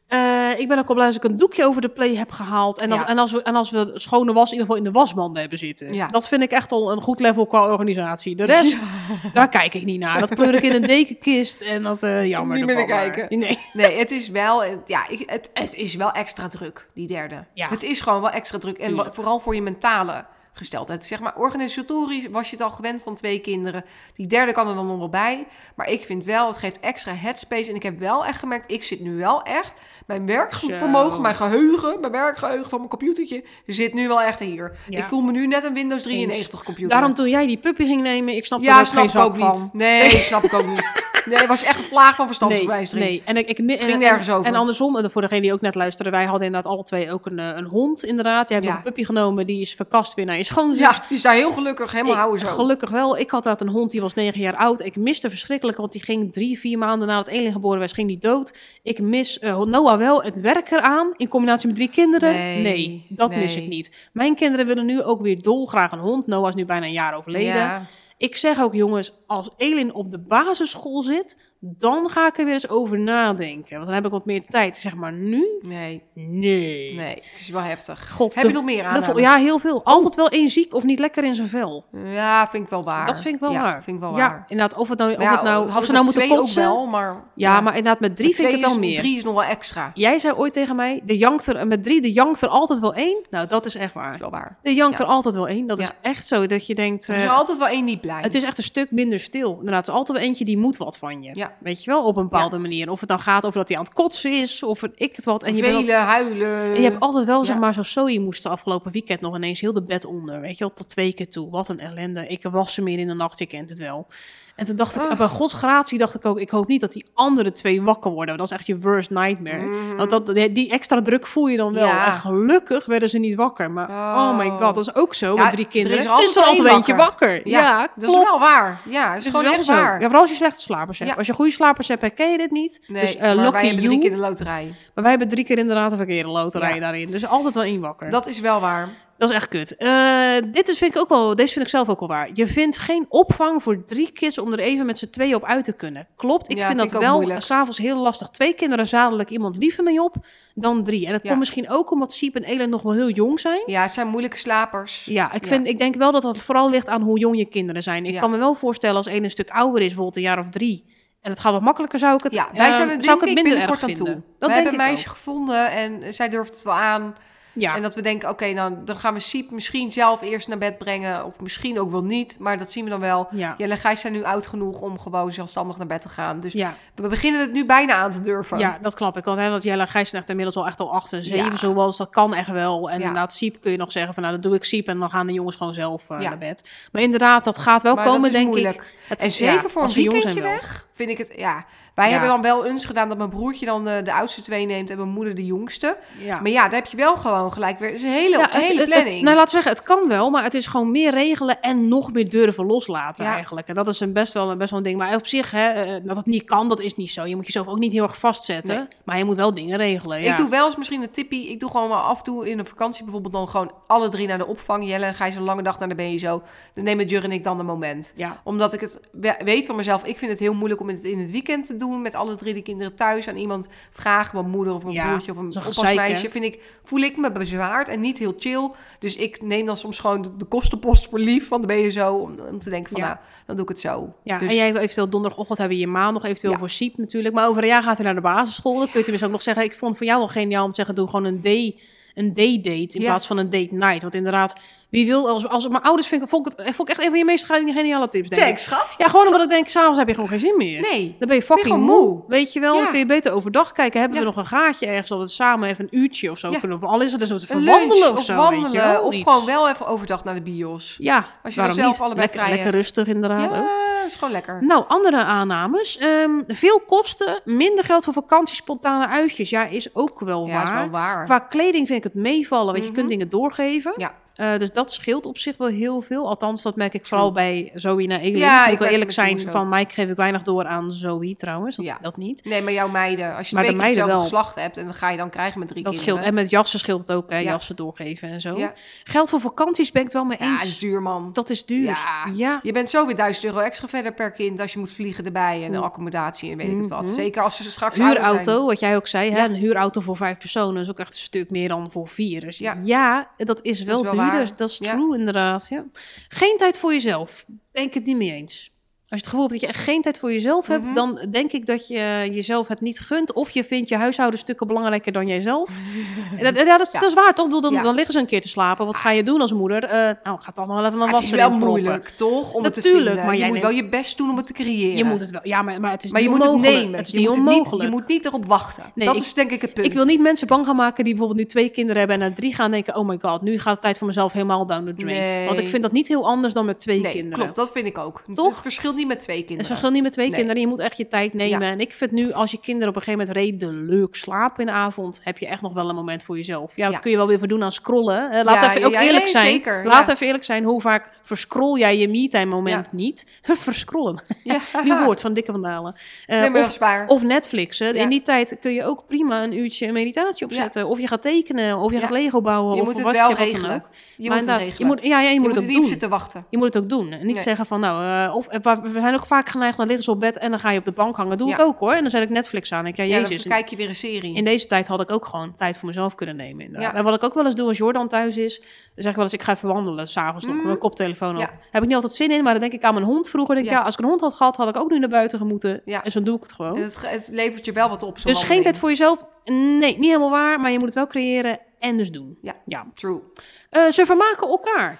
Eh, 0.08 0.60
ik 0.60 0.68
ben 0.68 0.78
ook 0.80 0.88
al 0.89 0.94
blij 0.96 1.08
als 1.08 1.15
ik 1.15 1.24
een 1.24 1.38
doekje 1.38 1.65
over 1.65 1.82
de 1.82 1.89
play 1.89 2.15
heb 2.15 2.32
gehaald. 2.32 2.80
En, 2.80 2.89
dat- 2.89 2.98
Ja. 3.00 3.08
en, 3.08 3.18
als 3.18 3.32
we, 3.32 3.41
en 3.41 3.56
als 3.56 3.70
we 3.72 3.91
schone 3.94 4.34
was 4.34 4.46
in 4.52 4.58
ieder 4.58 4.65
geval 4.65 4.76
in 4.76 4.84
de 4.84 4.91
wasmanden 5.00 5.41
hebben 5.41 5.60
zitten. 5.60 5.94
Ja. 5.94 6.08
Dat 6.08 6.28
vind 6.28 6.44
ik 6.44 6.52
echt 6.52 6.72
al 6.72 6.91
een 6.91 7.02
goed 7.02 7.20
level 7.20 7.46
qua 7.46 7.72
organisatie. 7.72 8.36
De 8.36 8.44
rest, 8.46 8.89
daar 9.34 9.50
kijk 9.50 9.74
ik 9.74 9.86
niet 9.86 10.00
naar. 10.00 10.20
Dat 10.20 10.36
pleur 10.36 10.54
ik 10.54 10.62
in 10.63 10.74
een 10.74 10.82
dekenkist. 10.88 11.62
En 11.62 11.84
dat, 11.84 12.04
eh 12.04 12.28
jammer. 12.28 12.56
Niet 12.58 12.65
meer 12.65 12.86
kijken. 12.86 13.39
Nee. 13.39 13.60
Nee, 13.74 13.98
het 13.98 14.12
is 14.12 14.30
wel, 14.30 14.63
eh, 14.63 14.72
ja, 14.86 15.08
ik, 15.08 15.24
het, 15.26 15.50
het 15.54 15.74
is 15.74 15.96
wel 15.96 16.12
extra 16.12 16.48
druk, 16.48 16.88
die 16.94 17.08
derde. 17.08 17.46
Het 17.56 17.84
is 17.84 18.02
gewoon 18.02 18.22
wel 18.22 18.32
extra 18.32 18.58
druk. 18.58 18.78
En 18.78 18.88
Tuurlijk. 18.88 19.13
vooral 19.13 19.39
voor 19.39 19.56
je 19.56 19.62
mentale 19.62 20.26
gesteldheid. 20.58 21.06
Zeg 21.06 21.20
maar, 21.20 21.36
organisatorisch 21.36 22.28
was 22.32 22.50
je 22.50 22.56
het 22.56 22.65
al 22.65 22.72
gewend 22.72 23.02
van 23.04 23.15
twee 23.15 23.39
kinderen. 23.39 23.86
Die 24.15 24.28
derde 24.28 24.52
kan 24.52 24.68
er 24.68 24.76
dan 24.76 24.88
nog 24.88 24.98
wel 24.98 25.10
bij. 25.10 25.48
Maar 25.76 25.89
ik 25.89 26.06
vind 26.06 26.24
wel, 26.24 26.48
het 26.48 26.58
geeft 26.58 26.80
extra 26.80 27.13
headspace. 27.13 27.70
En 27.70 27.76
ik 27.76 27.84
heb 27.84 28.00
wel 28.00 28.26
echt 28.26 28.39
gemerkt, 28.39 28.72
ik 28.72 28.84
zit 28.84 29.00
nu 29.00 29.18
wel 29.18 29.44
echt... 29.44 29.74
Mijn 30.06 30.26
werkvermogen, 30.26 31.22
mijn 31.22 31.36
geheugen, 31.36 32.00
mijn 32.00 32.12
werkgeheugen 32.12 32.70
van 32.70 32.78
mijn 32.78 32.89
computertje... 32.89 33.44
zit 33.65 33.94
nu 33.94 34.08
wel 34.08 34.22
echt 34.22 34.39
hier. 34.39 34.78
Ja. 34.89 35.00
Ik 35.00 35.04
voel 35.06 35.22
me 35.22 35.32
nu 35.32 35.48
net 35.48 35.63
een 35.63 35.74
Windows 35.74 36.02
93 36.02 36.63
computer. 36.63 36.89
Daarom 36.89 37.15
toen 37.15 37.30
jij 37.30 37.48
die 37.48 37.58
puppy 37.58 37.86
ging 37.86 38.02
nemen, 38.02 38.36
ik 38.36 38.46
snap 38.46 38.62
ja, 38.62 38.84
snap 38.84 39.10
geen 39.10 39.22
ook 39.22 39.36
van. 39.36 39.52
niet. 39.62 39.74
Nee, 39.74 40.10
snap 40.10 40.44
ik 40.44 40.54
ook 40.54 40.68
niet. 40.68 41.04
Nee, 41.26 41.38
het 41.38 41.48
was 41.48 41.63
echt 41.63 41.78
een 41.78 41.84
vlaag 41.84 42.15
van 42.15 42.26
verstandsbewijzering. 42.26 43.06
Nee, 43.06 43.22
en 43.26 43.38
ik, 43.38 43.48
ik, 43.48 43.58
en, 43.58 43.65
nergens 44.00 44.28
en- 44.28 44.34
over. 44.34 44.46
En 44.46 44.56
andersom, 44.56 44.98
en 44.98 45.12
voor 45.12 45.22
degene 45.22 45.41
die 45.41 45.54
ook 45.54 45.62
net 45.62 45.76
luisterde, 45.76 46.10
wij 46.12 46.26
hadden 46.26 46.46
inderdaad 46.48 46.72
alle 46.72 46.84
twee 46.84 47.12
ook 47.12 47.26
een, 47.26 47.39
eh, 47.39 47.48
een 47.56 47.65
hond, 47.65 48.04
inderdaad. 48.04 48.48
Die 48.48 48.56
hebben 48.58 48.72
Ja. 48.74 48.78
een 48.78 48.84
puppy 48.84 49.04
genomen, 49.04 49.48
die 49.48 49.62
is 49.62 49.74
verkast 49.76 50.13
weer 50.13 50.26
naar 50.26 50.38
schoonzus. 50.45 50.79
Ja, 50.79 51.03
die 51.08 51.17
is 51.17 51.21
daar 51.23 51.34
heel 51.34 51.51
gelukkig, 51.51 51.91
helemaal 51.91 52.13
Ik- 52.13 52.19
houden 52.19 52.47
zo. 52.47 52.53
Gelukkig 52.53 52.89
wel. 52.89 53.17
Ik 53.17 53.29
had 53.29 53.43
dat 53.43 53.62
een 53.62 53.67
hond, 53.69 53.91
die 53.91 54.01
was 54.01 54.13
negen 54.13 54.41
jaar 54.41 54.55
oud. 54.55 54.79
Ik 54.81 54.95
miste 54.95 55.29
verschrikkelijk, 55.29 55.77
want 55.77 55.91
die 55.91 56.03
ging 56.03 56.34
drie, 56.34 56.60
vier 56.60 56.77
maanden 56.77 57.08
nadat 57.08 57.27
eenling 57.27 57.53
geboren 57.53 57.79
werd, 57.79 57.93
ging 57.93 58.08
die 58.08 58.17
dood. 58.19 58.53
Ik 58.84 59.01
mis 59.01 59.39
eh, 59.39 59.62
Noah 59.62 59.97
wel 59.97 60.23
het 60.23 60.39
werk 60.41 60.71
eraan, 60.71 61.13
in 61.17 61.27
combinatie 61.27 61.67
met 61.67 61.75
drie 61.75 61.89
kinderen. 61.89 62.34
Nee, 62.62 63.05
dat 63.10 63.29
mis 63.36 63.55
ik 63.55 63.67
niet. 63.67 63.91
Mijn 64.13 64.36
kinderen 64.36 64.65
willen 64.65 64.86
nu 64.86 65.03
ook 65.03 65.21
weer 65.21 65.41
dolgraag 65.41 65.91
een 65.91 65.99
hond. 65.99 66.27
Noah 66.27 66.47
is 66.49 66.55
nu 66.55 66.65
bijna 66.65 66.86
een 66.86 66.91
jaar 66.91 67.13
overleden. 67.17 67.55
Ja. 67.55 67.81
Ik 68.17 68.36
zeg 68.36 68.60
ook, 68.62 68.73
jongens, 68.73 69.12
als 69.27 69.49
Elin 69.58 69.93
op 69.93 70.12
de 70.12 70.19
basisschool 70.19 71.01
zit, 71.03 71.38
dan 71.67 72.10
ga 72.10 72.28
ik 72.28 72.38
er 72.38 72.45
weer 72.45 72.54
eens 72.54 72.69
over 72.69 72.99
nadenken. 72.99 73.73
Want 73.73 73.86
dan 73.86 73.93
heb 73.93 74.06
ik 74.06 74.12
wat 74.12 74.25
meer 74.25 74.43
tijd. 74.49 74.78
Zeg 74.78 74.95
maar 74.95 75.13
nu? 75.13 75.45
Nee, 75.62 76.04
Nee. 76.13 76.95
nee, 76.95 77.15
het 77.15 77.39
is 77.39 77.49
wel 77.49 77.62
heftig. 77.62 78.12
God, 78.12 78.34
Heb 78.36 78.43
de- 78.43 78.49
je 78.49 78.56
nog 78.56 78.63
meer 78.63 78.84
aan? 78.86 79.15
ja, 79.15 79.36
heel 79.38 79.60
veel. 79.60 79.84
Altijd 79.84 80.15
wel 80.15 80.30
één 80.30 80.49
ziek 80.49 80.73
of 80.73 80.84
niet 80.84 80.99
lekker 80.99 81.23
in 81.23 81.36
zijn 81.36 81.47
vel. 81.47 81.86
Ja, 82.06 82.47
vind 82.47 82.63
ik 82.63 82.69
wel 82.69 82.84
waar. 82.84 83.06
Dat 83.06 83.21
vind 83.21 83.36
ik 83.36 83.41
wel 83.41 83.51
ja, 83.51 83.62
waar. 83.62 83.84
vind 83.84 83.95
ik 83.97 84.04
wel 84.04 84.12
ja, 84.12 84.30
waar. 84.30 84.43
inderdaad. 84.47 84.80
Of, 84.80 84.89
het 84.89 84.97
nou, 84.97 85.13
of, 85.15 85.21
ja, 85.21 85.32
het 85.32 85.41
nou, 85.43 85.75
of 85.78 85.86
ze 85.86 85.91
nou 85.91 86.04
moeten 86.04 86.28
kotsen. 86.28 86.63
ook 86.67 86.73
wel, 86.75 86.86
maar... 86.86 87.23
Ja, 87.36 87.62
maar 87.62 87.75
inderdaad, 87.75 87.99
met 87.99 88.15
drie 88.17 88.28
met 88.28 88.38
vind 88.38 88.47
ik 88.49 88.56
het 88.56 88.65
wel 88.65 88.80
meer. 88.80 88.99
Drie 88.99 89.17
is 89.17 89.23
nog 89.23 89.34
wel 89.34 89.43
extra. 89.43 89.91
Jij 89.93 90.19
zei 90.19 90.34
ooit 90.34 90.54
tegen 90.54 90.75
mij, 90.75 91.01
de 91.06 91.17
jankt 91.17 91.47
er, 91.47 91.67
met 91.67 91.84
drie, 91.84 92.01
de 92.01 92.12
jankt 92.12 92.41
er 92.41 92.49
altijd 92.49 92.80
wel 92.80 92.93
één. 92.93 93.25
Nou, 93.30 93.47
dat 93.47 93.65
is 93.65 93.75
echt 93.75 93.93
Dat 93.93 94.04
is 94.04 94.10
waar. 94.10 94.19
wel 94.19 94.30
waar. 94.30 94.58
De 94.62 94.73
jankt 94.73 94.97
Ja. 94.97 95.04
er 95.04 95.10
altijd 95.12 95.36
wel 95.36 95.47
één. 95.47 95.67
Dat 95.67 95.80
is 95.80 95.86
Ja. 95.86 95.93
echt 96.01 96.28
zo, 96.28 96.45
dat 96.45 96.67
je 96.67 96.75
denkt... 96.75 97.08
Er 97.08 97.15
is 97.15 97.21
eh, 97.23 97.28
er 97.30 97.36
altijd 97.36 97.58
wel 97.58 97.67
één 97.67 97.86
niet 97.86 98.01
blij. 98.01 98.21
Het 98.21 98.36
is 98.36 98.43
echt 98.43 98.58
een 98.58 98.63
stuk 98.63 98.91
minder 98.91 99.19
stil. 99.19 99.49
Inderdaad, 99.51 99.86
het 99.86 99.88
is 99.88 99.93
altijd 99.93 100.17
wel 100.17 100.28
eentje 100.28 100.45
die 100.45 100.58
moet 100.58 100.78
wat 100.78 100.97
van 100.97 101.21
je. 101.23 101.30
Ja. 101.34 101.54
Weet 101.60 101.84
je 101.84 101.91
wel, 101.91 102.06
op 102.06 102.18
een 102.18 102.24
bepaalde 102.24 102.58
manier. 102.58 102.89
Of 102.89 103.00
het 103.00 103.10
dan 103.10 103.20
gaat 103.20 103.46
over 103.46 103.58
dat 103.60 103.68
hij 103.68 103.78
aan 103.78 103.84
het 103.84 103.94
kotsen 103.94 104.39
is, 104.41 104.63
of 104.63 104.82
het 104.82 104.91
ik 104.96 105.15
het 105.15 105.26
wat. 105.26 105.44
En 105.44 105.56
je, 105.56 105.62
bent 105.62 105.74
Velen, 105.74 105.96
altijd- 105.96 106.08
huilen. 106.10 106.74
en 106.74 106.82
je 106.82 106.89
hebt 106.89 107.00
altijd 107.00 107.26
wel, 107.26 107.46
zeg 107.46 107.58
maar, 107.58 107.86
zo 107.86 108.08
moest 108.08 108.44
de 108.44 108.50
afgelopen 108.50 108.91
weekend 108.91 109.22
nog 109.22 109.36
ineens 109.36 109.60
heel 109.60 109.74
de 109.74 109.84
bed 109.84 110.06
onder. 110.06 110.41
Weet 110.41 110.58
je 110.58 110.63
wel, 110.63 110.74
tot 110.74 110.89
twee 110.89 111.13
keer 111.13 111.30
toe. 111.30 111.50
Wat 111.50 111.70
een 111.70 111.80
ellende. 111.80 112.28
Ik 112.28 112.44
was 112.44 112.74
ze 112.74 112.82
meer 112.82 113.00
in 113.00 113.08
de 113.08 113.13
nacht, 113.13 113.39
je 113.39 113.46
kent 113.46 113.70
het 113.70 113.80
wel. 113.80 114.08
En 114.56 114.65
toen 114.65 114.76
dacht 114.76 114.96
ik, 114.96 115.02
Ach. 115.02 115.18
bij 115.18 115.28
gods 115.28 115.54
gratie 115.54 115.98
dacht 115.98 116.15
ik 116.15 116.26
ook, 116.26 116.39
ik 116.39 116.50
hoop 116.50 116.68
niet 116.68 116.82
dat 116.82 116.91
die 116.91 117.06
andere 117.13 117.52
twee 117.52 117.82
wakker 117.82 118.12
worden. 118.12 118.38
Want 118.38 118.50
dat 118.50 118.52
is 118.52 118.65
echt 118.65 118.68
je 118.68 118.80
worst 118.88 119.10
nightmare. 119.10 119.96
Want 119.98 120.10
dat, 120.10 120.26
die 120.36 120.70
extra 120.70 121.02
druk 121.02 121.28
voel 121.28 121.48
je 121.48 121.58
dan 121.58 121.74
wel. 121.74 121.88
Mhm. 121.88 121.96
Ja. 121.96 122.06
En 122.06 122.12
gelukkig 122.13 122.86
werden 122.86 123.10
ze 123.10 123.18
niet 123.18 123.36
wakker. 123.36 123.72
Maar 123.72 123.89
oh, 123.89 124.13
Oh. 124.30 124.38
my 124.38 124.50
god, 124.50 124.60
dat 124.76 124.78
is 124.88 124.96
ook 124.96 125.13
zo 125.13 125.36
Ja, 125.36 125.44
met 125.44 125.52
drie 125.52 125.65
er 125.65 125.72
kinderen. 125.72 125.98
is 125.98 126.04
er 126.06 126.10
altijd 126.12 126.30
is 126.30 126.36
er 126.36 126.41
wel 126.41 126.50
altijd 126.50 126.68
één 126.68 126.78
eentje 126.78 126.96
wakker. 126.96 127.48
Ja, 127.48 127.82
dat 127.96 128.10
klopt. 128.10 128.24
is 128.24 128.30
wel 128.30 128.39
waar. 128.39 128.82
Ja, 128.89 129.13
het 129.13 129.24
is 129.26 129.30
gewoon 129.30 129.46
wel 129.46 129.54
echt 129.54 129.65
zo. 129.65 129.74
waar. 129.74 129.94
Ja, 130.00 130.04
vooral 130.06 130.22
als 130.22 130.30
je 130.30 130.36
slechte 130.36 130.62
slapers 130.62 131.00
hebt. 131.00 131.18
Als 131.18 131.28
je 131.28 131.34
goede 131.34 131.52
slapers 131.52 131.88
hebt, 131.88 132.02
herken 132.02 132.32
je 132.32 132.38
dit 132.38 132.52
niet. 132.52 132.80
Nee, 132.88 133.02
dus 133.02 133.15
eh 133.15 133.22
maar 133.22 133.36
lucky 133.36 133.52
wij 133.52 133.65
hebben 133.65 133.82
you. 133.84 133.88
drie 133.88 134.00
keer 134.10 134.18
de 134.18 134.24
loterij. 134.28 134.63
Maar 134.94 135.04
wij 135.04 135.10
hebben 135.10 135.30
drie 135.30 135.46
keer 135.46 135.58
inderdaad 135.58 135.91
een 135.91 135.98
verkeerde 135.98 136.30
loterij 136.30 136.80
daarin. 136.80 137.12
Dus 137.12 137.26
altijd 137.28 137.56
wel 137.56 137.63
één 137.63 137.82
wakker. 137.82 138.10
Dat, 138.10 138.24
Dat 138.24 138.34
is 138.34 138.39
wel 138.39 138.60
waar. 138.60 138.88
Is 139.30 139.36
echt 139.36 139.47
kut. 139.47 139.75
Eh, 139.75 140.34
dit 140.51 140.67
is, 140.67 140.78
vind 140.78 140.95
ik 140.95 141.01
ook 141.01 141.10
wel, 141.10 141.36
deze 141.36 141.54
vind 141.54 141.65
ik 141.65 141.71
zelf 141.71 141.89
ook 141.89 141.99
wel 141.99 142.08
waar. 142.10 142.30
Je 142.34 142.47
vindt 142.47 142.78
geen 142.78 143.06
opvang 143.10 143.63
voor 143.63 143.86
drie 143.86 144.12
kids 144.12 144.38
om 144.38 144.51
er 144.54 144.60
even 144.60 144.86
met 144.86 144.97
z'n 144.97 145.10
tweeën 145.10 145.36
op 145.36 145.43
uit 145.43 145.65
te 145.65 145.71
kunnen. 145.73 146.08
Klopt, 146.15 146.51
ik 146.51 146.58
Ja, 146.58 146.65
vind 146.67 146.78
dat 146.80 146.91
ik 146.93 146.99
wel 146.99 147.41
s'avonds 147.41 147.78
heel 147.78 147.97
lastig. 147.97 148.30
Twee 148.30 148.54
kinderen 148.54 148.88
zadelijk 148.88 149.30
iemand 149.30 149.58
liever 149.58 149.84
mee 149.84 150.01
op 150.04 150.15
dan 150.54 150.84
drie. 150.84 151.06
En 151.06 151.12
dat 151.12 151.21
Ja. 151.21 151.28
komt 151.28 151.39
misschien 151.39 151.69
ook 151.69 151.91
omdat 151.91 152.13
Siep 152.13 152.36
en 152.36 152.43
Elen 152.43 152.69
nog 152.69 152.82
wel 152.82 152.93
heel 152.93 153.10
jong 153.10 153.39
zijn. 153.39 153.62
Ja, 153.65 153.82
het 153.82 153.91
zijn 153.91 154.08
moeilijke 154.08 154.38
slapers. 154.38 155.06
Ja, 155.06 155.32
ik, 155.34 155.41
Ja. 155.41 155.47
vind, 155.47 155.67
ik 155.67 155.78
denk 155.80 155.95
wel 155.95 156.12
dat 156.12 156.21
dat 156.21 156.38
vooral 156.38 156.69
ligt 156.69 156.89
aan 156.89 157.01
hoe 157.01 157.19
jong 157.19 157.38
je 157.38 157.45
kinderen 157.45 157.84
zijn. 157.84 158.06
Ik 158.06 158.19
kan 158.19 158.32
me 158.32 158.38
wel 158.38 158.54
voorstellen 158.54 158.97
als 158.97 159.08
één 159.08 159.23
een 159.23 159.32
stuk 159.32 159.49
ouder 159.49 159.80
is, 159.82 159.86
bijvoorbeeld 159.88 160.15
een 160.15 160.21
jaar 160.21 160.39
of 160.39 160.49
drie. 160.49 160.93
En 161.21 161.32
het 161.32 161.39
gaat 161.39 161.51
wat 161.51 161.62
makkelijker, 161.62 161.99
zou 161.99 162.13
ik 162.15 162.23
het, 162.23 162.34
Ja, 162.34 162.47
wij 162.51 162.67
eh, 162.69 162.73
zijn 162.75 162.89
er 162.89 163.04
zou 163.04 163.17
ik 163.19 163.25
het 163.25 163.43
minder 163.43 163.58
erg 163.69 163.80
vinden. 163.80 164.06
toe. 164.06 164.21
Dat 164.38 164.49
we 164.49 164.56
hebben 164.56 164.71
een 164.71 164.78
meisje 164.78 165.10
gevonden 165.10 165.71
en 165.71 166.13
zij 166.13 166.30
durft 166.30 166.54
het 166.56 166.63
wel 166.63 166.73
aan. 166.73 167.15
Ja, 167.58 167.76
En 167.76 167.82
dat 167.82 167.96
we 167.96 168.02
denken, 168.02 168.30
oké, 168.30 168.52
nou, 168.54 168.74
dan 168.86 168.98
gaan 168.98 169.13
we 169.13 169.20
Siep 169.20 169.52
misschien 169.52 169.91
zelf 169.91 170.22
eerst 170.22 170.48
naar 170.48 170.58
bed 170.58 170.78
brengen. 170.78 171.26
Of 171.26 171.39
misschien 171.39 171.80
ook 171.80 171.91
wel 171.91 172.04
niet, 172.04 172.36
maar 172.39 172.58
dat 172.58 172.72
zien 172.72 172.84
we 172.84 172.89
dan 172.89 173.00
wel. 173.00 173.28
ja, 173.32 173.54
Jelle 173.58 173.72
en 173.74 173.80
Gijs 173.80 174.02
zijn 174.02 174.13
nu 174.13 174.24
oud 174.24 174.48
genoeg 174.48 174.82
om 174.82 175.00
gewoon 175.00 175.34
zelfstandig 175.34 175.78
naar 175.78 175.88
bed 175.88 176.02
te 176.02 176.10
gaan. 176.10 176.39
Dus 176.39 176.54
ja, 176.54 176.76
we 176.96 177.08
beginnen 177.08 177.41
het 177.41 177.52
nu 177.52 177.65
bijna 177.65 177.94
aan 177.94 178.12
te 178.12 178.22
durven. 178.22 178.58
ja, 178.60 178.78
dat 178.82 178.94
knap 178.94 179.18
ik. 179.18 179.24
Want, 179.24 179.39
hè, 179.39 179.50
want 179.50 179.63
Jelle 179.63 179.82
en 179.82 179.88
Gijs 179.88 180.10
zijn 180.10 180.22
echt 180.22 180.30
inmiddels 180.32 180.58
al 180.58 180.68
echt 180.68 180.80
al 180.80 180.94
acht 180.94 181.13
en 181.13 181.24
zeven, 181.24 181.52
Ja. 181.52 181.56
zoals 181.58 181.98
dat 181.98 182.10
kan 182.10 182.34
echt 182.34 182.50
wel. 182.50 182.89
En 182.89 183.00
inderdaad, 183.00 183.34
Siep 183.34 183.62
kun 183.62 183.72
je 183.72 183.78
nog 183.78 183.91
zeggen 183.91 184.13
van, 184.13 184.24
nou, 184.24 184.36
dat 184.36 184.44
doe 184.44 184.56
ik 184.56 184.63
Siep 184.63 184.88
en 184.88 185.00
dan 185.00 185.10
gaan 185.10 185.28
de 185.28 185.34
jongens 185.34 185.56
gewoon 185.56 185.74
zelf 185.74 186.10
eh, 186.10 186.20
naar 186.20 186.38
bed. 186.38 186.70
Maar 186.91 187.02
inderdaad, 187.02 187.44
dat 187.44 187.58
gaat 187.58 187.82
wel 187.84 187.96
Maar 187.96 188.06
komen, 188.06 188.32
denk 188.32 188.48
moeilijk. 188.48 188.76
ik. 188.76 188.94
Het 189.08 189.20
En 189.20 189.26
is- 189.28 189.38
zeker 189.38 189.70
voor 189.70 189.84
een 189.84 189.94
weekendje 189.94 190.41
weg, 190.41 190.88
vind 190.94 191.10
ik 191.10 191.18
het, 191.18 191.34
ja. 191.36 191.65
Wij 191.95 192.05
Ja. 192.05 192.12
hebben 192.12 192.29
dan 192.29 192.41
wel 192.41 192.65
eens 192.65 192.86
gedaan 192.86 193.08
dat 193.08 193.17
mijn 193.17 193.29
broertje 193.29 193.65
dan 193.65 193.84
de, 193.84 194.01
de 194.03 194.13
oudste 194.13 194.41
twee 194.41 194.65
neemt 194.65 194.89
en 194.89 194.97
mijn 194.97 195.10
moeder 195.10 195.36
de 195.36 195.45
jongste. 195.45 195.97
Ja. 196.19 196.39
Maar 196.39 196.51
ja, 196.51 196.62
daar 196.63 196.79
heb 196.79 196.86
je 196.86 196.97
wel 196.97 197.15
gewoon 197.15 197.51
gelijk 197.53 197.79
weer. 197.79 197.88
Het 197.89 197.97
is 197.97 198.03
een 198.03 198.10
hele, 198.13 198.38
Ja, 198.38 198.49
het- 198.51 198.62
hele 198.63 198.79
het- 198.79 198.89
planning. 198.89 199.15
Het, 199.15 199.23
nou, 199.23 199.36
laat 199.36 199.49
zeggen, 199.49 199.71
het 199.71 199.84
kan 199.84 200.08
wel, 200.08 200.29
maar 200.29 200.43
het 200.43 200.53
is 200.53 200.67
gewoon 200.67 200.91
meer 200.91 201.12
regelen 201.12 201.62
en 201.62 201.88
nog 201.88 202.13
meer 202.13 202.29
durven 202.29 202.65
loslaten 202.65 203.25
Ja. 203.25 203.34
eigenlijk. 203.34 203.67
En 203.67 203.75
dat 203.75 203.88
is 203.88 203.99
een 203.99 204.13
best 204.13 204.34
wel, 204.34 204.51
een 204.51 204.58
best 204.58 204.69
wel 204.69 204.79
een 204.79 204.86
ding. 204.86 204.97
Maar 204.97 205.15
op 205.15 205.27
zich, 205.27 205.51
hè, 205.51 205.67
eh, 205.69 205.99
dat 206.03 206.17
het 206.17 206.25
niet 206.25 206.43
kan, 206.43 206.69
dat 206.69 206.79
is 206.79 206.95
niet 206.95 207.12
zo. 207.12 207.25
Je 207.25 207.36
moet 207.36 207.45
jezelf 207.45 207.67
ook 207.67 207.79
niet 207.79 207.91
heel 207.93 208.03
erg 208.03 208.17
vastzetten, 208.19 208.75
Nee. 208.75 208.88
maar 209.03 209.17
je 209.17 209.25
moet 209.25 209.36
wel 209.36 209.53
dingen 209.53 209.77
regelen. 209.77 210.21
Ja. 210.21 210.31
Ik 210.31 210.38
doe 210.38 210.49
wel 210.49 210.65
eens 210.65 210.75
misschien 210.75 211.01
een 211.01 211.12
tippie. 211.12 211.49
Ik 211.49 211.60
doe 211.60 211.69
gewoon 211.69 211.89
maar 211.89 212.01
af 212.01 212.17
en 212.17 212.23
toe 212.23 212.49
in 212.49 212.60
een 212.60 212.65
vakantie 212.65 213.03
bijvoorbeeld 213.03 213.34
dan 213.34 213.49
gewoon 213.49 213.71
alle 213.88 214.10
drie 214.10 214.27
naar 214.27 214.38
de 214.38 214.47
opvang. 214.47 214.88
Jelle, 214.88 215.13
ga 215.13 215.25
je 215.25 215.36
een 215.36 215.43
lange 215.43 215.62
dag 215.63 215.79
naar 215.79 215.89
de 215.89 215.95
BSO. 215.95 216.41
Dan 216.73 216.84
nemen 216.84 217.05
Jur 217.08 217.23
en 217.23 217.31
ik 217.31 217.43
dan 217.43 217.60
een 217.60 217.65
moment. 217.65 218.13
Ja, 218.15 218.41
Omdat 218.43 218.73
ik 218.73 218.79
het 218.79 218.99
we- 219.12 219.36
weet 219.43 219.65
van 219.65 219.75
mezelf. 219.75 220.03
Ik 220.05 220.17
vind 220.17 220.31
het 220.31 220.39
heel 220.39 220.53
moeilijk 220.53 220.81
om 220.81 220.88
het 220.89 221.03
in 221.03 221.19
het 221.19 221.31
weekend 221.31 221.65
te 221.65 221.77
doen. 221.77 221.84
Met 221.89 222.15
alle 222.15 222.36
drie 222.36 222.54
de 222.54 222.62
kinderen 222.62 222.95
thuis. 222.95 223.28
Aan 223.28 223.36
iemand 223.38 223.69
vragen. 223.91 224.38
Mijn 224.39 224.50
moeder 224.50 224.74
of 224.74 224.84
mijn 224.84 224.95
Ja, 224.95 225.08
broertje 225.08 225.32
of 225.32 225.38
een 225.38 225.56
oppasmeisje. 225.58 226.30
Vind 226.30 226.45
ik, 226.45 226.62
voel 226.84 227.00
ik 227.00 227.17
me 227.17 227.32
bezwaard 227.32 227.88
en 227.88 228.00
niet 228.00 228.17
heel 228.17 228.34
chill. 228.38 228.71
Dus 229.00 229.15
ik 229.15 229.41
neem 229.41 229.65
dan 229.65 229.78
soms 229.78 230.00
gewoon 230.00 230.21
de, 230.21 230.38
de 230.38 230.45
kostenpost 230.45 231.10
voor 231.10 231.19
lief 231.19 231.48
van 231.48 231.62
de 231.62 231.67
BSO. 231.67 232.13
Om, 232.15 232.36
om 232.52 232.60
te 232.60 232.69
denken 232.69 232.91
van 232.91 233.02
Ja. 233.02 233.08
nou, 233.08 233.17
dan 233.45 233.56
doe 233.56 233.63
ik 233.65 233.69
het 233.71 233.80
zo. 233.80 234.13
ja. 234.24 234.38
Dus- 234.39 234.50
en 234.50 234.56
jij 234.56 234.74
eventueel 234.76 235.10
donderdagochtend 235.10 235.58
hebben 235.60 235.78
je 235.78 235.88
maan 235.88 236.13
nog 236.13 236.24
eventueel 236.26 236.52
Ja. 236.54 236.58
voor 236.60 236.69
Siep 236.69 236.98
natuurlijk. 236.98 237.36
Maar 237.36 237.48
over 237.48 237.62
een 237.62 237.67
jaar 237.67 237.84
gaat 237.84 237.95
hij 237.98 238.06
naar 238.06 238.15
de 238.15 238.21
basisschool. 238.21 238.74
Dan 238.78 238.82
kun 238.89 238.93
je 238.93 239.00
tenminste 239.00 239.26
ook 239.26 239.32
nog 239.34 239.41
zeggen, 239.41 239.63
ik 239.63 239.76
vond 239.76 239.98
voor 239.98 240.06
jou 240.06 240.19
wel 240.19 240.28
geniaal 240.28 240.63
om 240.63 240.69
te 240.69 240.76
zeggen, 240.76 240.95
doe 240.95 241.08
gewoon 241.08 241.26
een 241.26 241.41
day, 241.41 241.80
een 242.13 242.34
day 242.34 242.56
date 242.58 242.69
in 242.98 243.02
Ja. 243.02 243.06
plaats 243.08 243.28
van 243.28 243.38
een 243.38 243.50
date 243.50 243.67
night. 243.74 244.02
Want 244.02 244.13
inderdaad, 244.13 244.54
wie 244.95 245.05
wil, 245.05 245.29
als, 245.29 245.47
als 245.47 245.67
mijn 245.67 245.84
ouders 245.84 246.08
vind 246.08 246.21
ik, 246.23 246.29
vond 246.29 246.47
ik, 246.51 246.53
het, 246.58 246.75
vond 246.75 246.89
ik 246.89 246.95
echt 246.95 247.03
een 247.05 247.10
van 247.10 247.17
je 247.19 247.25
meest 247.25 247.45
geniale 247.45 248.10
tips, 248.10 248.29
denk 248.29 248.47
ik. 248.47 248.58
schat. 248.58 248.86
Ja, 248.97 249.05
gewoon 249.08 249.25
omdat 249.25 249.41
ik 249.41 249.49
denk, 249.49 249.67
s'avonds 249.67 249.99
heb 249.99 250.08
je 250.08 250.13
gewoon 250.13 250.29
geen 250.29 250.39
zin 250.39 250.53
meer. 250.58 250.81
Nee. 250.81 251.15
Dan 251.19 251.27
ben 251.27 251.38
je 251.38 251.43
fucking 251.43 251.75
moe. 251.77 251.99
moe. 252.05 252.23
Weet 252.27 252.53
je 252.53 252.60
wel, 252.60 252.73
Ja. 252.75 252.79
dan 252.81 252.89
kun 252.89 252.99
je 252.99 253.05
beter 253.05 253.31
overdag 253.31 253.71
kijken. 253.71 253.99
Hebben 253.99 254.19
we 254.19 254.25
nog 254.25 254.36
een 254.38 254.45
gaatje 254.45 254.86
ergens 254.86 255.10
dat 255.10 255.19
we 255.19 255.27
samen 255.27 255.69
even 255.69 255.84
een 255.89 255.97
uurtje 255.99 256.31
of 256.31 256.38
zo 256.39 256.51
Ja. 256.51 256.60
kunnen... 256.60 256.77
Of 256.77 256.84
al 256.89 257.01
is 257.01 257.12
het 257.12 257.19
dus 257.19 257.29
zo 257.29 257.38
te 257.38 257.45
verwandelen 257.45 258.12
of 258.12 258.23
zo, 258.23 258.36
wandelen. 258.36 258.63
weet 258.63 258.71
je 258.81 258.88
wel. 258.88 259.01
Of 259.01 259.15
gewoon 259.15 259.45
wel 259.45 259.69
even 259.69 259.88
overdag 259.88 260.23
naar 260.23 260.34
de 260.34 260.41
bios. 260.41 260.95
Ja, 260.99 261.25
Als 261.43 261.55
je 261.55 261.62
zelf 261.71 261.75
niet? 261.91 261.99
allebei 261.99 262.27
lekker, 262.31 262.49
lekker 262.49 262.71
rustig 262.71 263.08
inderdaad 263.08 263.51
ook. 263.51 263.58
Ja, 263.58 264.05
is 264.05 264.13
gewoon 264.15 264.31
lekker. 264.31 264.58
Nou, 264.62 264.84
andere 264.88 265.23
aannames. 265.23 265.97
Ehm, 265.97 266.41
veel 266.47 266.79
kosten, 266.88 267.41
minder 267.45 267.84
geld 267.86 268.03
voor 268.03 268.13
vakanties, 268.13 268.58
spontane 268.58 269.08
uitjes. 269.08 269.49
Ja, 269.49 269.65
is 269.65 269.95
ook 269.95 270.19
wel 270.19 270.47
waar. 270.49 270.63
is 270.63 270.69
wel 270.69 270.89
waar. 270.89 271.23
Qua 271.25 271.39
kleding 271.39 271.88
vind 271.88 271.97
ik 272.05 272.13
het 272.13 272.21
meevallen, 272.23 272.65
want 272.65 272.77
je 272.77 272.84
Mhm. 272.84 272.93
kunt 272.93 273.10
dingen 273.10 273.29
doorgeven. 273.29 273.93
Ja. 273.97 274.13
Eh, 274.36 274.58
dus 274.58 274.71
dat 274.71 274.91
scheelt 274.91 275.26
op 275.26 275.38
zich 275.38 275.58
wel 275.58 275.67
heel 275.67 276.02
veel. 276.02 276.28
Althans, 276.28 276.62
dat 276.62 276.76
merk 276.76 276.93
ik 276.93 277.06
vooral 277.06 277.32
bij 277.32 277.71
Zoe 277.74 278.08
naar 278.08 278.19
Elin. 278.19 278.38
Ja, 278.38 278.60
ik 278.60 278.63
ik 278.65 278.69
moet 278.69 278.80
wel 278.80 278.80
merk 278.80 278.91
eerlijk 278.91 279.12
zijn, 279.12 279.30
jongens 279.38 279.52
van 279.52 279.69
Mike 279.69 279.93
geef 279.93 280.10
ik 280.10 280.15
weinig 280.15 280.41
door 280.41 280.65
aan 280.65 280.91
Zoe 280.91 281.36
trouwens. 281.36 281.76
Dat, 281.76 281.86
Ja. 281.86 281.98
dat 282.02 282.17
niet. 282.17 282.43
Nee, 282.45 282.62
maar 282.62 282.74
jouw 282.74 282.88
meiden, 282.88 283.36
als 283.36 283.50
je 283.50 283.56
Maar 283.56 283.63
de 283.63 283.69
twee 283.69 283.80
keer 283.82 283.88
hetzelfde 283.89 284.13
wel. 284.13 284.24
geslacht 284.24 284.56
hebt... 284.56 284.78
en 284.78 284.84
dan 284.84 284.93
ga 284.93 285.10
je 285.10 285.17
dan 285.17 285.30
krijgen 285.30 285.60
met 285.60 285.67
drie 285.67 285.84
Dat 285.84 285.93
kinderen. 285.93 286.15
scheelt. 286.17 286.30
En 286.36 286.41
met 286.41 286.50
jassen 286.50 286.80
scheelt 286.80 287.02
het 287.02 287.12
ook, 287.12 287.30
hè, 287.32 287.38
Ja. 287.38 287.43
jassen 287.50 287.76
doorgeven 287.76 288.30
en 288.30 288.41
zo. 288.41 288.58
Ja. 288.58 288.74
Geld 289.04 289.30
voor 289.30 289.39
vakanties 289.39 289.91
ben 289.91 290.02
ik 290.02 290.08
het 290.08 290.15
wel 290.17 290.26
mee 290.26 290.38
Ja, 290.39 290.45
eens. 290.52 290.60
dat 290.62 290.67
is 290.67 290.80
duur, 290.80 291.02
man. 291.02 291.30
Dat 291.34 291.50
is 291.50 291.65
duur. 291.65 291.86
Ja. 291.86 292.26
ja. 292.34 292.60
Je 292.63 292.71
bent 292.71 292.89
zo 292.89 293.06
weer 293.06 293.15
1000 293.15 293.45
euro 293.45 293.60
extra 293.60 293.88
verder 293.88 294.13
per 294.13 294.32
kind 294.32 294.60
als 294.60 294.74
je 294.74 294.80
moet 294.80 294.91
vliegen 294.93 295.26
erbij 295.26 295.63
en 295.65 295.71
de 295.71 295.78
accommodatie 295.80 296.52
en 296.52 296.58
weet 296.58 296.67
ik 296.71 296.78
het 296.78 296.88
wat. 296.88 297.02
Mhm. 297.04 297.13
Zeker 297.13 297.41
als 297.43 297.56
ze 297.56 297.71
straks. 297.71 297.95
Huurauto, 297.98 298.65
wat 298.65 298.80
jij 298.80 298.95
ook 298.95 299.08
zei, 299.08 299.32
hè? 299.32 299.38
Ja. 299.38 299.45
een 299.45 299.54
huurauto 299.56 300.02
voor 300.02 300.17
vijf 300.17 300.38
personen 300.38 300.82
is 300.82 300.89
ook 300.89 301.00
echt 301.00 301.13
een 301.13 301.19
stuk 301.19 301.50
meer 301.50 301.67
dan 301.67 301.91
voor 301.91 302.08
vier. 302.08 302.41
Dus 302.41 302.58
ja, 302.58 302.76
Ja. 302.84 303.28
dat 303.36 303.60
is 303.62 303.84
wel, 303.84 304.04
wel 304.04 304.13
waar. 304.31 304.55
Dat 304.57 304.69
is 304.69 304.77
Ja. 304.77 304.91
true, 304.93 305.17
inderdaad. 305.17 305.67
Ja. 305.69 305.85
Geen 306.29 306.57
tijd 306.57 306.77
voor 306.77 306.93
jezelf. 306.93 307.45
Ben 307.71 307.83
ik 307.83 307.93
het 307.93 308.05
niet 308.05 308.17
mee 308.17 308.31
eens. 308.31 308.71
Als 309.15 309.23
je 309.23 309.30
het 309.30 309.36
gevoel 309.39 309.49
hebt 309.49 309.62
dat 309.62 309.69
je 309.69 309.75
echt 309.78 309.86
geen 309.86 310.01
tijd 310.01 310.19
voor 310.19 310.32
jezelf 310.32 310.67
hebt, 310.67 310.86
Mhm. 310.86 310.93
dan 310.93 311.28
denk 311.32 311.51
ik 311.51 311.65
dat 311.65 311.88
je 311.88 312.30
jezelf 312.32 312.67
het 312.67 312.82
niet 312.82 312.99
gunt. 312.99 313.34
Of 313.34 313.49
je 313.49 313.63
vindt 313.63 313.89
je 313.89 313.95
huishoudstukken 313.97 314.67
belangrijker 314.67 315.12
dan 315.12 315.28
jijzelf. 315.28 315.69
dat, 316.41 316.56
ja, 316.58 316.78
dat, 316.78 316.89
Ja. 316.91 316.99
dat 316.99 317.10
is 317.10 317.13
waar, 317.15 317.34
toch? 317.36 317.45
Bedoel, 317.45 317.62
dan, 317.62 317.73
Ja. 317.73 317.82
dan 317.82 317.95
liggen 317.95 318.13
ze 318.13 318.19
een 318.19 318.25
keer 318.25 318.41
te 318.41 318.47
slapen. 318.47 318.86
Wat 318.86 318.97
ga 318.97 319.12
je 319.12 319.23
doen 319.23 319.41
als 319.41 319.54
moeder? 319.54 319.84
Eh, 319.84 320.10
nou, 320.23 320.39
gaat 320.41 320.56
dan 320.56 320.67
wel 320.67 320.86
even 320.86 320.91
een 321.01 321.12
was 321.12 321.23
het 321.23 321.23
is 321.23 321.36
wel 321.39 321.51
moeilijk, 321.51 322.10
toch? 322.10 322.54
Om 322.54 322.63
het 322.63 322.73
te 322.73 322.82
Natuurlijk, 322.84 323.15
maar 323.23 323.34
je 323.38 323.41
moet 323.43 323.49
neemt- 323.51 323.62
wel 323.62 323.71
je 323.75 323.89
best 323.89 324.17
doen 324.17 324.30
om 324.30 324.38
het 324.38 324.47
te 324.47 324.54
creëren. 324.54 324.97
Je 324.97 325.04
moet 325.04 325.19
het 325.19 325.32
wel. 325.32 325.41
Ja, 325.43 325.62
maar, 325.62 325.80
maar 325.82 325.91
het 325.91 326.04
is 326.04 326.12
maar 326.12 326.21
je 326.21 326.30
niet 326.30 326.38
moet 326.38 326.47
het 326.47 326.62
nemen. 326.62 326.93
Het 326.97 327.06
is 327.08 327.12
je 327.13 327.17
niet 327.19 327.28
moet 327.28 327.38
onmogelijk. 327.38 327.71
niet, 327.71 327.82
je 327.82 327.89
moet 327.89 328.08
niet 328.08 328.25
erop 328.25 328.45
wachten. 328.45 328.84
Nee, 328.95 329.08
dat 329.08 329.15
ik- 329.15 329.21
is 329.21 329.34
denk 329.34 329.51
ik 329.51 329.62
het 329.62 329.73
punt. 329.73 329.86
Ik 329.88 329.93
wil 329.93 330.06
niet 330.06 330.19
mensen 330.19 330.47
bang 330.47 330.65
gaan 330.65 330.75
maken 330.75 331.04
die 331.04 331.13
bijvoorbeeld 331.13 331.39
nu 331.45 331.45
twee 331.51 331.69
kinderen 331.69 331.97
hebben 331.97 332.17
en 332.21 332.28
naar 332.28 332.34
drie 332.36 332.54
gaan 332.56 332.71
denken: 332.71 332.95
oh 332.95 333.08
my 333.08 333.17
god, 333.21 333.41
nu 333.41 333.60
gaat 333.60 333.75
de 333.75 333.82
tijd 333.82 333.97
voor 333.97 334.08
mezelf 334.08 334.34
helemaal 334.34 334.65
down 334.67 334.86
the 334.86 334.93
drain. 334.93 335.17
Nee. 335.17 335.45
Want 335.47 335.60
ik 335.60 335.69
vind 335.69 335.82
dat 335.82 335.91
niet 335.91 336.08
heel 336.08 336.25
anders 336.28 336.54
dan 336.54 336.65
met 336.65 336.80
twee 336.80 337.01
Nee, 337.01 337.12
kinderen. 337.12 337.39
klopt. 337.39 337.56
Dat 337.56 337.71
vind 337.73 337.86
ik 337.86 337.97
ook. 337.97 338.21
Toch? 338.34 338.45
Het 338.54 338.62
verschilt 338.62 338.95
niet 338.95 339.05
met 339.08 339.20
twee 339.20 339.38
Het 339.38 339.46
kinderen. 339.46 339.65
verschilt 339.72 339.94
niet 339.94 340.04
met 340.04 340.13
twee 340.13 340.28
Nee. 340.28 340.36
kinderen. 340.36 340.62
Je 340.62 340.68
moet 340.68 340.80
echt 340.80 340.98
je 340.98 341.08
tijd 341.08 341.34
nemen. 341.34 341.60
Ja. 341.65 341.72
En 341.72 341.80
ik 341.80 341.94
vind 341.94 342.12
nu, 342.12 342.32
als 342.32 342.52
je 342.52 342.60
kinderen 342.60 342.89
op 342.89 342.96
een 342.96 343.02
gegeven 343.02 343.28
moment 343.28 343.58
redelijk 343.60 344.15
slapen 344.15 344.60
in 344.60 344.65
de 344.65 344.72
avond, 344.72 345.20
heb 345.24 345.38
je 345.38 345.48
echt 345.48 345.62
nog 345.62 345.74
wel 345.74 345.89
een 345.89 345.96
moment 345.96 346.24
voor 346.24 346.36
jezelf. 346.36 346.76
Ja, 346.76 346.84
dat 346.86 346.94
Ja. 346.94 347.00
kun 347.00 347.12
je 347.12 347.18
wel 347.18 347.28
weer 347.28 347.39
voor 347.39 347.48
doen 347.48 347.63
aan 347.63 347.72
scrollen. 347.72 348.32
Eh, 348.32 348.44
laat 348.44 348.62
Ja, 348.62 348.70
even 348.76 348.86
ook 348.88 348.94
eerlijk 348.94 349.28
zijn. 349.28 349.46
zeker, 349.46 349.86
Laat 349.86 350.08
even 350.08 350.26
eerlijk 350.26 350.44
zijn. 350.44 350.63
Hoe 350.63 350.82
vaak 350.82 351.10
verscroll 351.24 351.80
jij 351.80 351.98
je 351.98 352.08
me-time 352.10 352.46
moment 352.46 352.91
niet? 352.91 353.26
Verscrollen. 353.44 354.22
Ja. 354.44 354.60
Nieuw 354.84 355.04
woord 355.04 355.22
van 355.22 355.34
Dikke 355.34 355.52
Vandalen. 355.52 355.96
Eh, 356.26 356.39
Nee, 356.39 356.50
maar 356.50 356.62
dat 356.62 356.80
of, 357.08 357.08
of 357.15 357.24
Netflixen. 357.24 357.94
Ja. 357.96 358.02
In 358.02 358.10
die 358.10 358.22
tijd 358.22 358.58
kun 358.62 358.74
je 358.74 358.84
ook 358.84 359.04
prima 359.08 359.44
een 359.44 359.58
uurtje 359.58 359.91
meditatie 359.91 360.46
opzetten. 360.46 360.88
Of 360.88 361.00
je 361.00 361.08
gaat 361.08 361.22
tekenen. 361.22 361.78
Of 361.78 361.91
je 361.91 362.00
gaat 362.00 362.10
Lego 362.10 362.41
bouwen. 362.41 362.76
je 362.76 362.82
of 362.82 362.88
moet 362.88 362.98
het 362.98 363.12
wel 363.12 363.34
regelen. 363.34 363.84
Je 364.18 364.30
moet 364.30 364.39
het 364.39 364.48
regelen. 364.50 364.76
je 364.78 364.86
moet, 364.86 365.04
ja, 365.06 365.20
ja, 365.22 365.28
je, 365.28 365.34
Je 365.34 365.39
moet 365.39 365.48
moet 365.48 365.58
het 365.62 365.70
ook 365.70 365.76
doen. 365.76 365.88
zitten 365.88 366.10
wachten. 366.10 366.46
Je 366.50 366.58
moet 366.58 366.74
het 366.74 366.84
ook 366.84 366.89
doen. 366.89 367.12
En 367.12 367.26
niet 367.26 367.41
zeggen 367.41 367.65
van, 367.65 367.80
nou, 367.80 368.28
eh, 368.30 368.36
of, 368.36 368.48
eh, 368.48 368.60
we 368.93 369.00
zijn 369.00 369.13
ook 369.13 369.26
vaak 369.26 369.50
geneigd, 369.50 369.78
dan 369.78 369.86
liggen 369.88 370.04
ze 370.06 370.12
op 370.12 370.19
bed 370.19 370.38
en 370.38 370.50
dan 370.50 370.60
ga 370.60 370.71
je 370.71 370.80
op 370.80 370.86
de 370.86 370.91
bank 370.91 371.15
hangen. 371.15 371.38
Doe 371.38 371.48
Ja. 371.48 371.54
ik 371.56 371.62
ook 371.62 371.80
hoor. 371.80 371.93
En 371.93 372.02
dan 372.02 372.10
zet 372.10 372.21
ik 372.21 372.30
Netflix 372.30 372.71
aan. 372.74 372.86
Ik, 372.88 372.98
ja, 372.98 373.04
Ja, 373.04 373.17
jezus. 373.19 373.43
dan 373.43 373.52
kijk 373.52 373.67
je 373.69 373.76
weer 373.76 373.88
een 373.89 373.95
serie. 373.95 374.36
in 374.36 374.43
deze 374.43 374.65
tijd 374.67 374.88
had 374.88 375.02
ik 375.02 375.12
ook 375.12 375.26
gewoon 375.26 375.56
tijd 375.58 375.78
voor 375.80 375.88
mezelf 375.88 376.15
kunnen 376.15 376.36
nemen. 376.36 376.65
Inderdaad. 376.65 376.91
Ja. 376.91 376.98
En 376.98 377.04
wat 377.04 377.13
ik 377.15 377.24
ook 377.24 377.34
wel 377.34 377.45
eens 377.45 377.56
doe 377.56 377.67
als 377.67 377.78
Jordan 377.78 378.08
thuis 378.08 378.38
is, 378.38 378.60
dan 378.60 378.67
zeg 378.95 379.10
ik 379.10 379.15
wel 379.15 379.24
eens, 379.24 379.34
ik 379.34 379.41
ga 379.41 379.52
even 379.52 379.67
wandelen, 379.69 380.08
s'avonds 380.08 380.45
nog, 380.45 380.56
met 380.56 380.65
mijn 380.65 380.78
koptelefoon 380.78 381.36
op. 381.36 381.41
Ja. 381.41 381.52
Heb 381.71 381.82
ik 381.82 381.88
niet 381.88 381.95
altijd 381.95 382.13
zin 382.13 382.32
in, 382.32 382.43
maar 382.43 382.52
dan 382.52 382.62
denk 382.62 382.74
ik 382.74 382.84
aan 382.84 382.93
mijn 382.93 383.06
hond 383.06 383.30
vroeger. 383.30 383.56
Denk 383.56 383.67
ik, 383.67 383.74
Ja. 383.74 383.82
als 383.82 383.93
ik 383.93 384.00
een 384.00 384.06
hond 384.10 384.21
had 384.21 384.34
gehad, 384.34 384.56
had 384.56 384.69
ik 384.69 384.78
ook 384.78 384.89
nu 384.91 385.00
naar 385.00 385.10
buiten 385.10 385.39
gemoeten. 385.39 385.82
Ja. 385.86 386.04
En 386.04 386.12
zo 386.12 386.21
doe 386.24 386.36
ik 386.36 386.41
het 386.41 386.54
gewoon. 386.54 386.76
En 386.76 386.84
het, 386.84 386.98
het 387.02 387.28
levert 387.32 387.65
je 387.65 387.71
wel 387.71 387.89
wat 387.89 388.04
op. 388.04 388.17
zo'n 388.19 388.32
Dus 388.32 388.43
geen 388.43 388.62
tijd 388.63 388.80
voor 388.80 388.89
jezelf? 388.89 389.24
Nee, 389.45 389.98
niet 389.98 390.06
helemaal 390.10 390.30
waar, 390.30 390.60
maar 390.60 390.71
je 390.71 390.78
moet 390.78 390.88
het 390.88 390.95
wel 390.95 391.08
creëren 391.08 391.60
en 391.80 391.98
dus 391.98 392.12
doen. 392.12 392.38
Ja. 392.41 392.54
ja. 392.65 392.86
True. 392.93 393.21
Eh, 393.69 393.82
ze 393.91 394.06
vermaken 394.06 394.48
elkaar. 394.48 394.98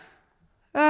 Eh, 0.72 0.82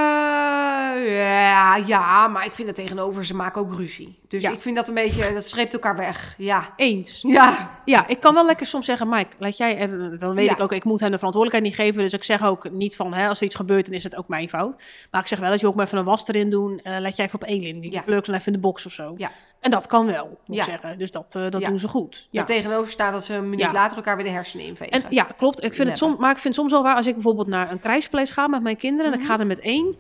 ja, 1.78 1.86
ja, 1.86 2.28
maar 2.28 2.46
ik 2.46 2.54
vind 2.54 2.68
het 2.68 2.78
tegenover, 2.78 3.26
ze 3.26 3.36
maken 3.36 3.62
ook 3.62 3.74
ruzie. 3.74 4.20
Dus 4.28 4.42
Ja. 4.44 4.52
ik 4.52 4.62
vind 4.62 4.76
dat 4.76 4.88
een 4.88 4.94
beetje, 4.94 5.34
dat 5.34 5.46
streept 5.46 5.74
elkaar 5.74 5.96
weg. 5.96 6.36
Ja. 6.38 6.74
Eens. 6.76 7.20
Ja. 7.22 7.80
Ja, 7.86 8.08
ik 8.08 8.20
kan 8.20 8.34
wel 8.34 8.46
lekker 8.46 8.66
soms 8.68 8.86
zeggen, 8.86 9.10
Mike, 9.10 9.36
laat 9.40 9.58
jij, 9.58 9.78
en 9.78 10.18
dan 10.20 10.36
weet 10.36 10.46
Ja. 10.46 10.52
ik 10.54 10.60
ook, 10.62 10.72
ik 10.72 10.84
moet 10.84 11.00
hem 11.00 11.12
de 11.12 11.18
verantwoordelijkheid 11.18 11.64
niet 11.78 11.88
geven. 11.88 12.04
Dus 12.04 12.14
ik 12.14 12.24
zeg 12.24 12.44
ook 12.44 12.72
niet 12.72 12.96
van, 12.96 13.14
hè, 13.14 13.28
als 13.28 13.40
er 13.40 13.46
iets 13.46 13.56
gebeurt, 13.56 13.86
dan 13.86 13.94
is 13.96 14.04
het 14.04 14.16
ook 14.16 14.28
mijn 14.28 14.50
fout. 14.50 14.76
Maar 15.12 15.22
ik 15.22 15.28
zeg 15.28 15.40
wel, 15.40 15.52
als 15.52 15.62
je 15.62 15.68
ook 15.68 15.76
maar 15.76 15.86
even 15.86 15.98
een 15.98 16.04
was 16.06 16.28
erin 16.28 16.50
doen, 16.50 16.80
eh 16.84 17.00
laat 17.00 17.16
jij 17.16 17.26
even 17.26 17.42
op 17.42 17.48
Elin. 17.48 17.80
Die 17.80 17.92
Ja. 17.92 18.02
pleukt 18.02 18.26
dan 18.26 18.36
even 18.36 18.48
in 18.48 18.54
de 18.54 18.60
box 18.60 18.86
of 18.86 18.92
zo. 18.92 19.14
Ja. 19.18 19.32
En 19.60 19.72
dat 19.72 19.88
kan 19.88 20.06
wel, 20.06 20.38
moet 20.46 20.58
Ja. 20.58 20.64
zeggen. 20.64 20.98
Dus 21.00 21.12
dat, 21.12 21.36
eh, 21.36 21.50
dat 21.50 21.62
Ja. 21.62 21.68
doen 21.68 21.80
ze 21.80 21.88
goed. 21.88 22.28
Ja. 22.32 22.44
Tegenover 22.44 22.92
staat 22.92 23.14
dat 23.14 23.26
ze 23.26 23.34
een 23.34 23.44
minuut 23.50 23.66
Ja. 23.66 23.72
later 23.72 23.98
elkaar 23.98 24.16
weer 24.16 24.26
de 24.26 24.32
hersenen 24.32 24.66
invegen. 24.66 24.92
En 24.92 25.04
ja, 25.10 25.24
klopt. 25.24 25.64
Ik 25.64 25.74
vind 25.74 25.88
het 25.88 25.98
soms, 25.98 26.18
maar 26.18 26.32
ik 26.32 26.38
vind 26.38 26.56
het 26.56 26.64
soms 26.64 26.72
wel 26.72 26.84
waar 26.84 26.96
als 26.96 27.06
ik 27.08 27.14
bijvoorbeeld 27.14 27.48
naar 27.48 27.72
een 27.72 27.80
kruisplace 27.80 28.34
ga 28.34 28.48
met 28.48 28.62
mijn 28.64 28.78
kinderen 28.78 29.14
en 29.14 29.20
ik 29.20 29.26
ga 29.26 29.40
er 29.40 29.48
met 29.48 29.60
één. 29.60 29.96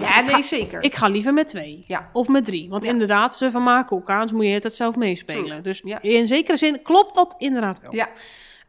Ja, 0.00 0.20
nee, 0.20 0.42
zeker. 0.42 0.82
Ik 0.82 0.94
ga 0.94 1.08
liever 1.08 1.34
met 1.34 1.48
twee. 1.48 1.84
Ja. 1.86 2.08
Of 2.12 2.28
met 2.28 2.44
drie. 2.44 2.68
Want 2.68 2.84
Ja. 2.84 2.90
inderdaad, 2.90 3.36
ze 3.36 3.50
vermaken 3.50 3.96
elkaar. 3.96 4.14
Anders 4.20 4.32
moet 4.32 4.44
je 4.44 4.50
het 4.52 4.74
zelf 4.74 4.96
meespelen. 4.96 5.62
Dus 5.62 5.80
Ja. 5.84 6.02
in 6.02 6.26
zekere 6.26 6.56
zin 6.56 6.82
klopt 6.82 7.14
dat 7.14 7.34
inderdaad 7.38 7.80
wel. 7.80 7.94
ja. 7.94 8.08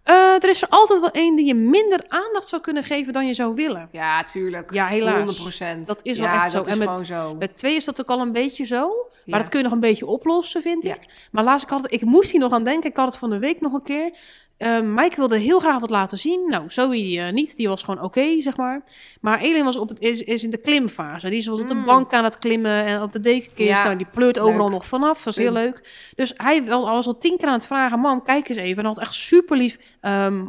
Eh, 0.04 0.16
er 0.44 0.50
is 0.50 0.62
er 0.62 0.68
altijd 0.70 1.00
wel 1.00 1.12
één 1.12 1.36
die 1.36 1.46
je 1.46 1.56
minder 1.56 2.00
aandacht 2.08 2.48
zou 2.48 2.62
kunnen 2.62 2.84
geven 2.84 3.14
dan 3.14 3.28
je 3.28 3.34
zou 3.34 3.56
willen. 3.56 3.90
ja, 3.92 4.24
tuurlijk. 4.24 4.74
Ja, 4.74 4.88
helaas. 4.88 5.18
100%. 5.18 5.88
Dat 5.88 6.00
is 6.02 6.18
wel 6.20 6.28
ja, 6.28 6.44
echt 6.44 6.52
zo. 6.52 6.62
En 6.62 6.78
met- 6.78 6.88
gewoon 6.88 7.06
zo. 7.06 7.36
Met 7.40 7.58
twee 7.58 7.76
is 7.76 7.86
dat 7.86 8.02
ook 8.02 8.08
al 8.10 8.20
een 8.22 8.32
beetje 8.32 8.66
zo. 8.66 8.90
Maar 9.26 9.40
dat 9.40 9.50
kun 9.50 9.58
je 9.60 9.64
nog 9.66 9.74
een 9.74 9.80
beetje 9.80 10.06
oplossen, 10.06 10.62
vind 10.62 10.84
Ja. 10.84 10.94
ik. 10.96 11.28
Maar 11.32 11.44
laatst, 11.44 11.64
ik, 11.66 11.70
had 11.72 11.82
het, 11.82 11.92
ik 11.92 12.02
moest 12.02 12.32
hier 12.32 12.40
nog 12.40 12.52
aan 12.52 12.64
denken. 12.64 12.90
Ik 12.90 12.96
had 12.98 13.06
het 13.08 13.18
van 13.18 13.30
de 13.30 13.40
week 13.40 13.62
nog 13.62 13.74
een 13.74 13.84
keer. 13.84 14.12
Eh, 14.58 14.82
Mike 14.82 15.16
wilde 15.16 15.38
heel 15.38 15.60
graag 15.60 15.80
wat 15.80 15.90
laten 15.90 16.18
zien. 16.18 16.46
Nou, 16.50 16.64
Zoe 16.68 17.20
eh, 17.20 17.32
niet. 17.34 17.58
Die 17.58 17.68
was 17.68 17.84
gewoon 17.84 18.04
oké, 18.04 18.42
zeg 18.42 18.58
maar. 18.58 18.82
Maar 19.22 19.40
Elin 19.40 19.64
was 19.64 19.78
op 19.78 19.90
het, 19.90 20.00
is, 20.00 20.22
is 20.22 20.44
in 20.44 20.50
de 20.50 20.58
klimfase. 20.58 21.30
Die 21.30 21.50
was 21.50 21.60
op 21.62 21.68
de 21.68 21.74
Mm. 21.74 21.86
bank 21.86 22.14
aan 22.14 22.24
het 22.24 22.40
klimmen 22.40 22.86
en 22.86 23.02
op 23.02 23.12
de 23.12 23.20
dekenkist. 23.20 23.70
Ja. 23.70 23.84
Nou, 23.84 23.96
die 23.98 24.08
pleurt 24.14 24.40
overal 24.40 24.66
Leuk. 24.66 24.74
nog 24.74 24.86
vanaf. 24.88 25.24
Dat 25.24 25.38
is 25.38 25.44
heel 25.44 25.52
Leuk. 25.52 26.10
Dus 26.16 26.34
hij 26.36 26.66
was 26.66 27.06
al 27.08 27.18
tien 27.18 27.38
keer 27.38 27.48
aan 27.48 27.54
het 27.54 27.66
vragen... 27.66 28.00
Mam, 28.00 28.24
kijk 28.24 28.50
eens 28.50 28.58
even. 28.58 28.78
En 28.78 28.86
had 28.86 29.00
echt 29.00 29.14
super 29.14 29.58
lief 29.58 29.78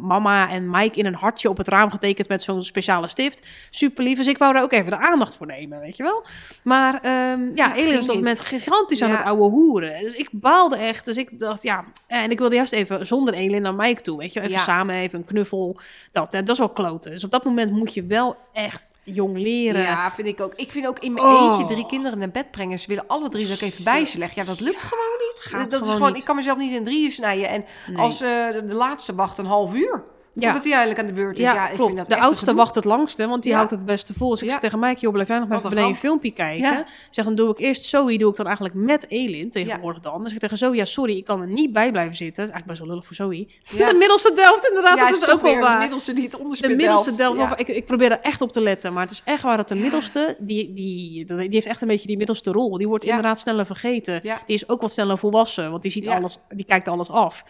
mama 0.01 0.49
en 0.49 0.69
Mike 0.69 0.99
in 0.99 1.05
een 1.05 1.15
hartje 1.15 1.49
op 1.49 1.57
het 1.57 1.67
raam 1.67 1.91
getekend... 1.91 2.27
met 2.27 2.41
zo'n 2.41 2.63
speciale 2.63 3.07
stift. 3.07 3.47
Super 3.69 4.03
lief. 4.03 4.17
Dus 4.17 4.27
ik 4.27 4.37
wou 4.37 4.53
daar 4.53 4.63
ook 4.63 4.71
even 4.71 4.89
de 4.89 4.97
aandacht 4.97 5.35
voor 5.35 5.47
nemen, 5.47 5.79
weet 5.79 5.97
je 5.97 6.03
wel. 6.03 6.25
Maar 6.63 6.99
ehm, 7.01 7.51
ja, 7.55 7.75
Elin 7.75 7.93
was 7.93 8.01
op 8.01 8.07
dat 8.07 8.15
moment 8.15 8.39
gigantisch 8.39 9.01
aan 9.01 9.11
het 9.11 9.23
ouwe 9.23 9.49
hoeren. 9.49 9.99
Dus 10.03 10.13
ik 10.13 10.29
baalde 10.31 10.77
echt. 10.77 11.05
Dus 11.05 11.17
ik 11.17 11.39
dacht, 11.39 11.63
ja... 11.63 11.83
En 12.07 12.31
ik 12.31 12.39
wilde 12.39 12.55
juist 12.55 12.73
even 12.73 13.07
zonder 13.07 13.33
Elin 13.33 13.61
naar 13.61 13.75
Mike 13.75 14.01
toe, 14.01 14.17
weet 14.17 14.33
je 14.33 14.39
wel. 14.39 14.49
Even 14.49 14.61
Ja. 14.61 14.65
samen, 14.65 14.95
even 14.95 15.19
een 15.19 15.25
knuffel. 15.25 15.79
Dat, 16.11 16.31
dat 16.31 16.49
is 16.49 16.57
wel 16.57 16.69
kloten. 16.69 17.11
Dus 17.11 17.23
op 17.23 17.31
dat 17.31 17.43
moment 17.43 17.71
moet 17.71 17.93
je 17.93 18.05
wel 18.05 18.37
echt 18.63 18.93
jong 19.03 19.37
leren. 19.37 19.81
Ja, 19.81 20.11
vind 20.11 20.27
ik 20.27 20.41
ook. 20.41 20.53
Ik 20.55 20.71
vind 20.71 20.87
ook 20.87 20.99
in 20.99 21.13
mijn 21.13 21.25
Oh. 21.25 21.43
eentje 21.59 21.73
drie 21.75 21.85
kinderen 21.85 22.19
naar 22.19 22.29
bed 22.29 22.51
brengen. 22.51 22.79
Ze 22.79 22.87
willen 22.87 23.07
alle 23.07 23.29
drie 23.29 23.47
dat 23.47 23.55
ik 23.55 23.61
even 23.61 23.83
bij 23.83 24.05
ze 24.05 24.17
leg. 24.17 24.35
Ja, 24.35 24.43
dat 24.43 24.59
lukt 24.59 24.83
gewoon 24.83 25.59
niet. 25.61 25.69
dat 25.71 25.85
is 25.85 25.91
gewoon 25.91 26.09
niet. 26.09 26.19
ik 26.19 26.25
kan 26.25 26.35
mezelf 26.35 26.57
niet 26.57 26.71
in 26.71 26.83
drieën 26.83 27.11
snijden. 27.11 27.49
En 27.49 27.65
Nee. 27.87 27.97
als 27.97 28.21
eh, 28.21 28.51
de, 28.51 28.65
de 28.65 28.75
laatste 28.75 29.15
wacht 29.15 29.37
een 29.37 29.45
half 29.45 29.73
uur, 29.73 30.03
Ja. 30.41 30.45
voordat 30.45 30.63
hij 30.63 30.73
eindelijk 30.73 30.99
aan 30.99 31.05
de 31.05 31.13
beurt 31.13 31.37
is. 31.37 31.43
Ja, 31.43 31.53
Ja, 31.53 31.69
ik 31.69 31.75
klopt. 31.75 31.93
Vind 31.95 32.07
dat 32.09 32.17
de 32.17 32.23
oudste 32.23 32.53
wacht 32.53 32.75
het 32.75 32.85
langste, 32.85 33.27
want 33.27 33.41
die 33.43 33.51
Ja. 33.51 33.57
houdt 33.57 33.71
het 33.71 33.85
beste 33.85 34.13
vol. 34.13 34.29
Dus 34.29 34.41
ik 34.41 34.49
zeg 34.49 34.59
tegen 34.59 34.79
Mike, 34.79 34.99
joh, 34.99 35.11
blijf 35.13 35.27
jij 35.27 35.39
nog 35.39 35.47
maar 35.47 35.57
even 35.57 35.69
een 35.69 35.75
beneden 35.75 35.95
een 35.95 36.01
filmpje 36.01 36.31
kijken. 36.31 36.85
Zeg, 37.09 37.25
dan 37.25 37.35
doe 37.35 37.49
ik 37.51 37.59
eerst 37.59 37.83
Zoe, 37.85 38.17
doe 38.17 38.29
ik 38.29 38.35
dan 38.35 38.45
eigenlijk 38.45 38.75
met 38.75 39.05
Elin 39.09 39.51
tegenwoordig 39.51 40.01
dan. 40.01 40.23
Dus 40.23 40.33
ik 40.33 40.39
tegen 40.39 40.57
Zoe, 40.57 40.75
ja, 40.75 40.85
sorry, 40.85 41.17
ik 41.17 41.25
kan 41.25 41.41
er 41.41 41.47
niet 41.47 41.73
bij 41.73 41.91
blijven 41.91 42.15
zitten. 42.15 42.45
Dat 42.45 42.53
is 42.55 42.61
eigenlijk 42.61 42.67
best 42.67 42.79
wel 42.79 42.87
lullig 42.89 43.05
voor 43.05 43.15
Zoe. 43.15 43.87
De 43.91 43.95
middelste 43.97 44.33
Delft, 44.33 44.67
inderdaad, 44.67 44.99
dat 44.99 45.09
is 45.09 45.21
ook 45.29 45.41
wel 45.41 45.51
weer 45.51 45.61
De 45.61 45.67
waar. 45.67 45.79
middelste 45.79 46.13
die 46.13 46.23
het 46.23 46.61
De 46.61 46.75
middelste 46.75 47.15
Delft, 47.15 47.59
ik, 47.59 47.67
ik 47.67 47.85
probeer 47.85 48.11
er 48.11 48.19
echt 48.21 48.41
op 48.41 48.51
te 48.51 48.61
letten. 48.61 48.93
Maar 48.93 49.03
het 49.03 49.11
is 49.11 49.21
echt 49.25 49.43
waar 49.43 49.57
dat 49.57 49.67
de 49.67 49.75
middelste, 49.75 50.35
die, 50.39 50.73
die, 50.73 51.25
die 51.25 51.47
heeft 51.49 51.65
echt 51.67 51.81
een 51.81 51.87
beetje 51.87 52.07
die 52.07 52.17
middelste 52.17 52.51
rol. 52.51 52.77
Die 52.77 52.87
wordt 52.87 53.03
inderdaad 53.03 53.39
sneller 53.39 53.65
vergeten. 53.65 54.21
Die 54.21 54.31
is 54.45 54.69
ook 54.69 54.81
wat 54.81 54.91
sneller 54.91 55.17
volwassen, 55.17 55.71
want 55.71 55.81
die 55.81 55.91
ziet 55.91 56.07
alles, 56.07 56.37
die 56.49 56.65
kijkt 56.65 56.87
alles 56.87 57.09
af. 57.09 57.43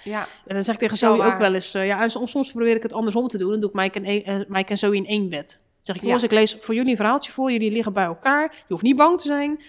En 0.48 0.56
dan 0.56 0.64
zeg 0.64 0.74
ik 0.74 0.80
tegen 0.80 0.98
Zoe 0.98 1.10
ook 1.12 1.18
waar. 1.18 1.40
wel 1.40 1.54
eens... 1.54 1.74
eh, 1.74 1.86
ja, 1.86 2.08
soms 2.10 2.52
probeer 2.52 2.76
ik 2.84 2.90
het 2.90 2.94
andersom 2.94 3.28
te 3.28 3.38
doen. 3.38 3.50
Dan 3.52 3.60
doe 3.60 3.70
ik 3.70 3.76
Mike 3.76 4.00
en, 4.00 4.10
een- 4.10 4.24
eh, 4.24 4.36
Mike 4.48 4.70
en 4.72 4.78
Zoe 4.78 4.96
in 4.96 5.06
één 5.06 5.30
bed. 5.30 5.48
Dan 5.62 5.62
zeg 5.82 5.96
ik, 5.96 6.02
Ja. 6.02 6.08
jongens, 6.08 6.24
ik 6.24 6.32
lees 6.32 6.58
voor 6.60 6.76
jullie 6.76 6.90
een 6.92 6.96
verhaaltje 6.98 7.32
voor. 7.32 7.52
Jullie 7.52 7.72
liggen 7.72 7.94
bij 7.94 8.06
elkaar. 8.06 8.52
Je 8.58 8.64
hoeft 8.74 8.84
niet 8.84 8.96
bang 8.96 9.20
te 9.20 9.28
zijn. 9.28 9.62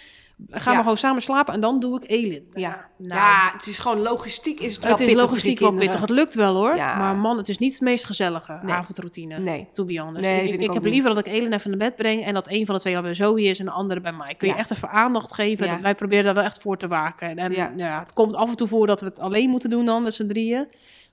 Ga 0.50 0.58
Ja. 0.70 0.72
maar 0.74 0.82
gewoon 0.82 0.96
samen 0.98 1.22
slapen 1.22 1.54
en 1.54 1.60
dan 1.60 1.80
doe 1.80 2.02
ik 2.02 2.10
Elin. 2.10 2.46
Ja. 2.52 2.88
Nou, 2.98 3.14
ja, 3.20 3.50
het 3.56 3.66
is 3.66 3.78
gewoon 3.78 4.00
logistiek 4.00 4.60
is 4.60 4.72
het 4.74 4.82
wel 4.82 4.92
het 4.92 5.00
is 5.00 5.12
logistiek 5.12 5.58
wel 5.58 5.72
pittig. 5.72 6.00
Het 6.00 6.10
lukt 6.10 6.34
wel 6.34 6.54
hoor. 6.54 6.76
Ja. 6.76 6.96
Maar 6.96 7.16
man, 7.16 7.36
het 7.36 7.48
is 7.48 7.58
niet 7.58 7.72
het 7.72 7.80
meest 7.80 8.04
gezellige 8.04 8.58
Nee. 8.62 8.74
avondroutine. 8.74 9.38
Nee. 9.38 9.68
To 9.72 9.84
be 9.84 9.98
honest. 10.00 10.24
Nee, 10.26 10.48
ik 10.52 10.60
ik, 10.60 10.72
heb 10.72 10.82
niet. 10.82 10.92
liever 10.92 11.14
dat 11.14 11.26
ik 11.26 11.32
Elin 11.32 11.52
even 11.52 11.70
naar 11.70 11.78
bed 11.78 11.96
breng 11.96 12.24
en 12.24 12.34
dat 12.34 12.48
een 12.50 12.66
van 12.66 12.74
de 12.74 12.80
twee 12.80 12.94
dan 12.94 13.02
bij 13.02 13.14
Zoe 13.14 13.42
is 13.42 13.58
en 13.58 13.64
de 13.64 13.70
andere 13.70 14.00
bij 14.00 14.12
mij. 14.12 14.34
Kun 14.34 14.48
je 14.48 14.54
echt 14.54 14.70
even 14.70 14.88
aandacht 14.90 15.34
geven. 15.34 15.68
Dat- 15.68 15.80
Wij 15.80 15.94
proberen 15.94 16.24
daar 16.24 16.34
wel 16.34 16.44
echt 16.44 16.60
voor 16.60 16.76
te 16.78 16.88
waken. 16.88 17.28
En, 17.28 17.38
en 17.38 17.52
Ja. 17.52 17.72
ja. 17.76 17.98
het 17.98 18.12
komt 18.12 18.34
af 18.34 18.48
en 18.50 18.56
toe 18.56 18.68
voor 18.68 18.86
dat 18.86 19.00
we 19.00 19.06
het 19.06 19.18
alleen 19.18 19.50
moeten 19.50 19.70
doen 19.70 19.84
dan 19.84 20.02
met 20.02 20.14
z'n 20.14 20.26
drieën. 20.26 20.68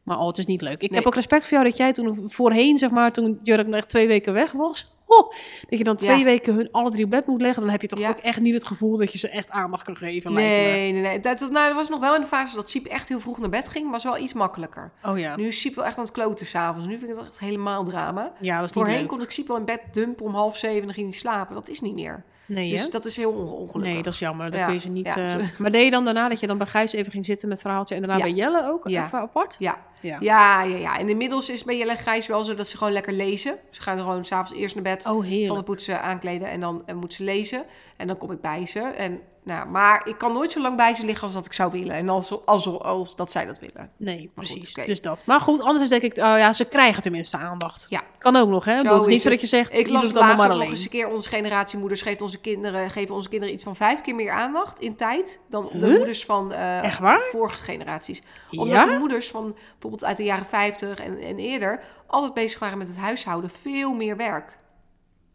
Maar 0.08 0.20
oh, 0.20 0.28
het 0.28 0.38
is 0.38 0.46
niet 0.46 0.62
leuk. 0.62 0.82
Ik 0.82 0.90
Nee. 0.90 1.00
heb 1.00 1.08
ook 1.08 1.16
respect 1.16 1.44
voor 1.44 1.52
jou 1.52 1.64
dat 1.64 1.78
jij 1.78 1.94
toen 1.94 2.24
voorheen, 2.28 2.78
zeg 2.78 2.90
maar, 2.90 3.12
toen 3.12 3.40
Jurk 3.44 3.68
nog 3.68 3.76
echt 3.76 3.90
twee 3.90 4.08
weken 4.08 4.34
weg 4.34 4.52
was. 4.52 4.96
Oh, 5.06 5.32
dat 5.70 5.78
je 5.80 5.84
dan 5.84 5.96
twee 5.98 6.18
Ja. 6.18 6.24
weken 6.24 6.54
hun 6.54 6.72
alle 6.72 6.92
drie 6.92 7.04
op 7.04 7.10
bed 7.10 7.26
moet 7.28 7.42
leggen. 7.42 7.62
Dan 7.62 7.72
heb 7.72 7.82
je 7.82 7.88
toch 7.88 8.00
Ja. 8.00 8.10
ook 8.10 8.18
echt 8.18 8.40
niet 8.40 8.54
het 8.54 8.66
gevoel 8.66 8.98
dat 8.98 9.12
je 9.12 9.18
ze 9.18 9.30
echt 9.30 9.50
aandacht 9.50 9.84
kan 9.84 9.98
geven. 9.98 10.34
Nee, 10.34 10.92
nee, 10.92 11.02
nee. 11.02 11.20
Dat, 11.20 11.40
nou, 11.40 11.52
dat 11.68 11.74
was 11.76 11.90
nog 11.90 12.00
wel 12.00 12.16
in 12.16 12.22
de 12.22 12.28
fase 12.28 12.56
dat 12.56 12.70
Siep 12.70 12.86
echt 12.86 13.10
heel 13.10 13.20
vroeg 13.20 13.40
naar 13.40 13.50
bed 13.50 13.68
ging, 13.68 13.84
maar 13.84 13.94
was 13.94 14.04
wel 14.04 14.18
iets 14.18 14.34
makkelijker. 14.34 14.92
Oh 15.04 15.20
ja. 15.20 15.36
Nu 15.36 15.48
is 15.48 15.60
Siep 15.60 15.76
wel 15.76 15.86
echt 15.86 15.98
aan 15.98 16.04
het 16.04 16.14
kloten 16.14 16.46
s'avonds. 16.46 16.88
Nu 16.88 16.98
vind 16.98 17.12
ik 17.12 17.18
het 17.18 17.26
echt 17.26 17.40
helemaal 17.40 17.84
drama. 17.84 18.32
Ja, 18.40 18.56
dat 18.60 18.70
is 18.70 18.76
niet 18.76 18.84
Voorheen 18.84 19.00
leuk. 19.02 19.08
kon 19.08 19.22
ik 19.22 19.32
Siep 19.32 19.48
wel 19.48 19.58
in 19.58 19.66
bed 19.66 19.82
dumpen 19.92 20.26
om 20.26 20.34
half 20.36 20.58
zeven 20.58 20.80
en 20.80 20.86
dan 20.86 20.94
ging 20.94 21.10
hij 21.10 21.18
slapen. 21.20 21.56
Dat 21.56 21.70
is 21.70 21.82
niet 21.82 21.94
meer. 21.96 22.24
Nee, 22.48 22.72
Dus 22.72 22.82
hè? 22.82 22.90
dat 22.90 23.06
is 23.06 23.16
heel 23.16 23.32
on- 23.32 23.48
ongelukkig. 23.52 23.94
Nee, 23.94 24.04
dat 24.04 24.14
is 24.14 24.20
jammer. 24.20 24.52
Dan 24.52 24.60
Ja, 24.60 24.66
kun 24.66 24.74
je 24.76 24.80
ze 24.82 24.90
niet... 24.90 25.06
ja, 25.06 25.16
eh, 25.18 25.26
ze- 25.26 25.54
Maar 25.62 25.72
deed 25.72 25.84
je 25.84 25.92
dan 25.92 26.06
daarna 26.06 26.30
dat 26.30 26.40
je 26.40 26.48
dan 26.48 26.58
bij 26.58 26.68
Gijs 26.68 26.94
even 26.94 27.12
ging 27.12 27.26
zitten 27.26 27.50
met 27.50 27.62
verhaaltje... 27.62 27.96
en 27.96 28.02
daarna 28.02 28.18
Ja. 28.18 28.24
bij 28.24 28.34
Jelle 28.34 28.68
ook 28.68 28.88
Ja. 28.88 29.06
even 29.06 29.20
apart? 29.20 29.56
Ja. 29.60 29.78
Ja. 30.02 30.18
Ja, 30.20 30.64
ja, 30.64 30.78
ja. 30.78 30.98
En 31.00 31.10
inmiddels 31.10 31.50
is 31.50 31.64
bij 31.64 31.78
Jelle 31.78 31.92
en 31.92 31.98
Gijs 31.98 32.28
wel 32.28 32.44
zo 32.44 32.56
dat 32.56 32.68
ze 32.68 32.78
gewoon 32.78 32.94
lekker 32.94 33.14
lezen. 33.14 33.58
Ze 33.70 33.82
gaan 33.82 34.00
gewoon 34.00 34.26
s'avonds 34.26 34.54
eerst 34.62 34.76
naar 34.76 34.84
bed, 34.84 35.06
Oh, 35.08 35.24
heerlijk. 35.24 35.46
tanden 35.48 35.64
poetsen, 35.66 36.02
aankleden 36.02 36.48
en 36.48 36.60
dan 36.60 36.84
eh, 36.86 36.96
moet 36.96 37.14
ze 37.14 37.24
lezen. 37.24 37.66
En 37.98 38.08
dan 38.08 38.18
kom 38.18 38.32
ik 38.32 38.42
bij 38.42 38.66
ze. 38.66 38.80
En, 38.80 39.20
nou, 39.48 39.68
maar 39.68 40.08
ik 40.08 40.18
kan 40.18 40.34
nooit 40.34 40.52
zo 40.52 40.62
lang 40.62 40.78
bij 40.78 40.94
ze 40.94 41.06
liggen 41.06 41.24
als 41.24 41.34
dat 41.34 41.46
ik 41.46 41.54
zou 41.54 41.72
willen. 41.72 41.96
En 41.96 42.10
als, 42.10 42.46
als, 42.46 42.68
als 42.80 43.16
dat 43.16 43.32
zij 43.32 43.46
dat 43.46 43.60
willen. 43.60 43.92
Nee, 43.98 44.32
Maar 44.36 44.46
goed, 44.46 44.60
precies. 44.60 44.86
Dus 44.86 45.02
dat. 45.02 45.24
Maar 45.26 45.42
goed, 45.42 45.62
anders 45.62 45.90
denk 45.90 46.02
ik... 46.02 46.12
Oh 46.18 46.24
ja, 46.24 46.54
ze 46.54 46.66
krijgen 46.66 47.02
tenminste 47.04 47.38
aandacht. 47.38 47.86
Ja. 47.90 48.04
Kan 48.18 48.36
ook 48.36 48.50
nog, 48.50 48.66
hè? 48.66 48.74
Het 48.76 49.00
is 49.02 49.06
niet 49.06 49.22
zo 49.22 49.30
dat 49.30 49.42
je 49.42 49.48
zegt... 49.48 49.76
Ik 49.76 49.90
las 49.90 50.08
het 50.08 50.16
laatst 50.16 50.48
nog 50.48 50.62
eens 50.62 50.84
een 50.84 50.90
keer. 50.90 51.08
Onze 51.08 51.30
generatiemoeders 51.30 52.02
geeft 52.02 52.22
onze 52.22 52.40
kinderen, 52.40 52.90
geven 52.90 53.16
onze 53.16 53.30
kinderen 53.30 53.54
iets 53.54 53.64
van 53.64 53.76
vijf 53.76 54.02
keer 54.02 54.16
meer 54.16 54.32
aandacht 54.32 54.80
in 54.80 54.96
tijd 54.96 55.40
dan 55.50 55.70
de 55.72 55.78
Huh? 55.78 55.98
moeders 55.98 56.26
van 56.26 56.54
eh, 56.54 56.84
Echt 56.84 57.00
waar? 57.00 57.22
vorige 57.32 57.62
generaties. 57.64 58.22
Omdat 58.52 58.68
Ja? 58.76 58.86
de 58.86 58.98
moeders 59.00 59.30
van 59.30 59.56
bijvoorbeeld 59.72 60.04
uit 60.06 60.18
de 60.18 60.24
jaren 60.24 60.46
50 60.46 61.00
en, 61.00 61.20
en 61.20 61.38
eerder 61.40 61.84
altijd 62.08 62.34
bezig 62.34 62.60
waren 62.60 62.78
met 62.78 62.88
het 62.88 62.98
huishouden. 62.98 63.50
Veel 63.62 63.94
meer 63.94 64.18
werk. 64.18 64.58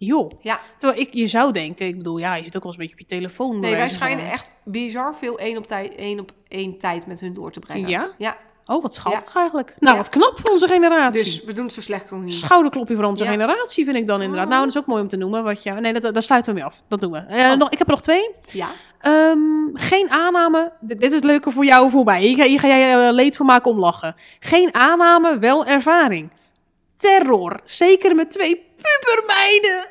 Joh. 0.05 0.31
Ja, 0.41 0.61
Terwijl 0.79 1.01
ik, 1.01 1.09
je 1.15 1.27
zou 1.27 1.53
denken... 1.53 1.87
Ik 1.87 1.97
bedoel, 1.97 2.19
ja, 2.19 2.35
je 2.35 2.45
zit 2.45 2.57
ook 2.57 2.63
wel 2.63 2.73
eens 2.73 2.81
een 2.81 2.87
beetje 2.89 3.05
op 3.05 3.09
je 3.11 3.17
telefoon. 3.17 3.61
nee, 3.61 3.71
wij 3.71 3.81
van. 3.81 3.91
schijnen 3.91 4.31
echt 4.31 4.55
bizar 4.65 5.15
veel 5.17 5.39
één 5.39 5.57
op, 5.57 5.67
tijd, 5.67 5.95
één 5.95 6.21
op 6.21 6.33
één 6.49 6.79
tijd 6.79 7.07
met 7.07 7.21
hun 7.21 7.35
door 7.35 7.53
te 7.53 7.61
brengen. 7.61 7.89
Ja? 7.89 8.11
Ja, 8.19 8.37
Oh, 8.67 8.83
wat 8.83 8.95
schattig 8.95 9.35
eigenlijk. 9.37 9.75
Nou, 9.79 9.93
Ja. 9.97 10.01
wat 10.03 10.11
knap 10.11 10.41
voor 10.41 10.51
onze 10.51 10.67
generatie. 10.69 11.23
dus 11.25 11.45
we 11.45 11.53
doen 11.53 11.65
het 11.65 11.75
zo 11.75 11.81
slecht 11.81 12.11
nog 12.11 12.21
niet. 12.23 12.33
Schouderklopje 12.35 12.95
voor 12.95 13.05
onze 13.05 13.25
Ja. 13.25 13.31
generatie 13.31 13.85
vind 13.85 13.97
ik 13.97 14.07
dan 14.07 14.23
inderdaad. 14.23 14.49
Nou, 14.49 14.61
dat 14.61 14.69
is 14.75 14.79
ook 14.81 14.87
mooi 14.87 15.03
om 15.03 15.09
te 15.09 15.17
noemen. 15.17 15.45
Wat 15.45 15.63
je, 15.63 15.71
nee, 15.71 15.93
dat, 15.93 16.15
daar 16.15 16.23
sluiten 16.23 16.53
we 16.55 16.59
mee 16.59 16.69
af. 16.69 16.83
Dat 16.89 17.01
doen 17.01 17.13
we. 17.13 17.19
Eh, 17.19 17.51
Oh. 17.51 17.57
nog, 17.59 17.71
ik 17.71 17.79
heb 17.79 17.87
er 17.87 17.93
nog 17.93 18.03
twee. 18.03 18.31
Ja, 18.47 18.69
Ehm, 19.01 19.39
geen 19.73 20.11
aanname. 20.11 20.73
Dit, 20.81 21.01
dit 21.01 21.13
is 21.13 21.23
leuker 21.23 21.53
voor 21.53 21.65
jou 21.65 21.85
of 21.85 21.91
voor 21.93 22.05
mij. 22.05 22.21
Hier, 22.21 22.37
ga- 22.37 22.45
hier 22.45 22.61
ga 22.61 22.67
jij 22.69 23.07
eh, 23.09 23.13
leed 23.13 23.37
van 23.37 23.47
maken 23.47 23.71
om 23.71 23.79
lachen. 23.79 24.15
Geen 24.41 24.75
aanname, 24.75 25.39
wel 25.39 25.67
ervaring. 25.67 26.31
Terror. 26.97 27.61
Zeker 27.65 28.15
met 28.15 28.33
twee 28.33 28.67
pubermeiden. 28.77 29.87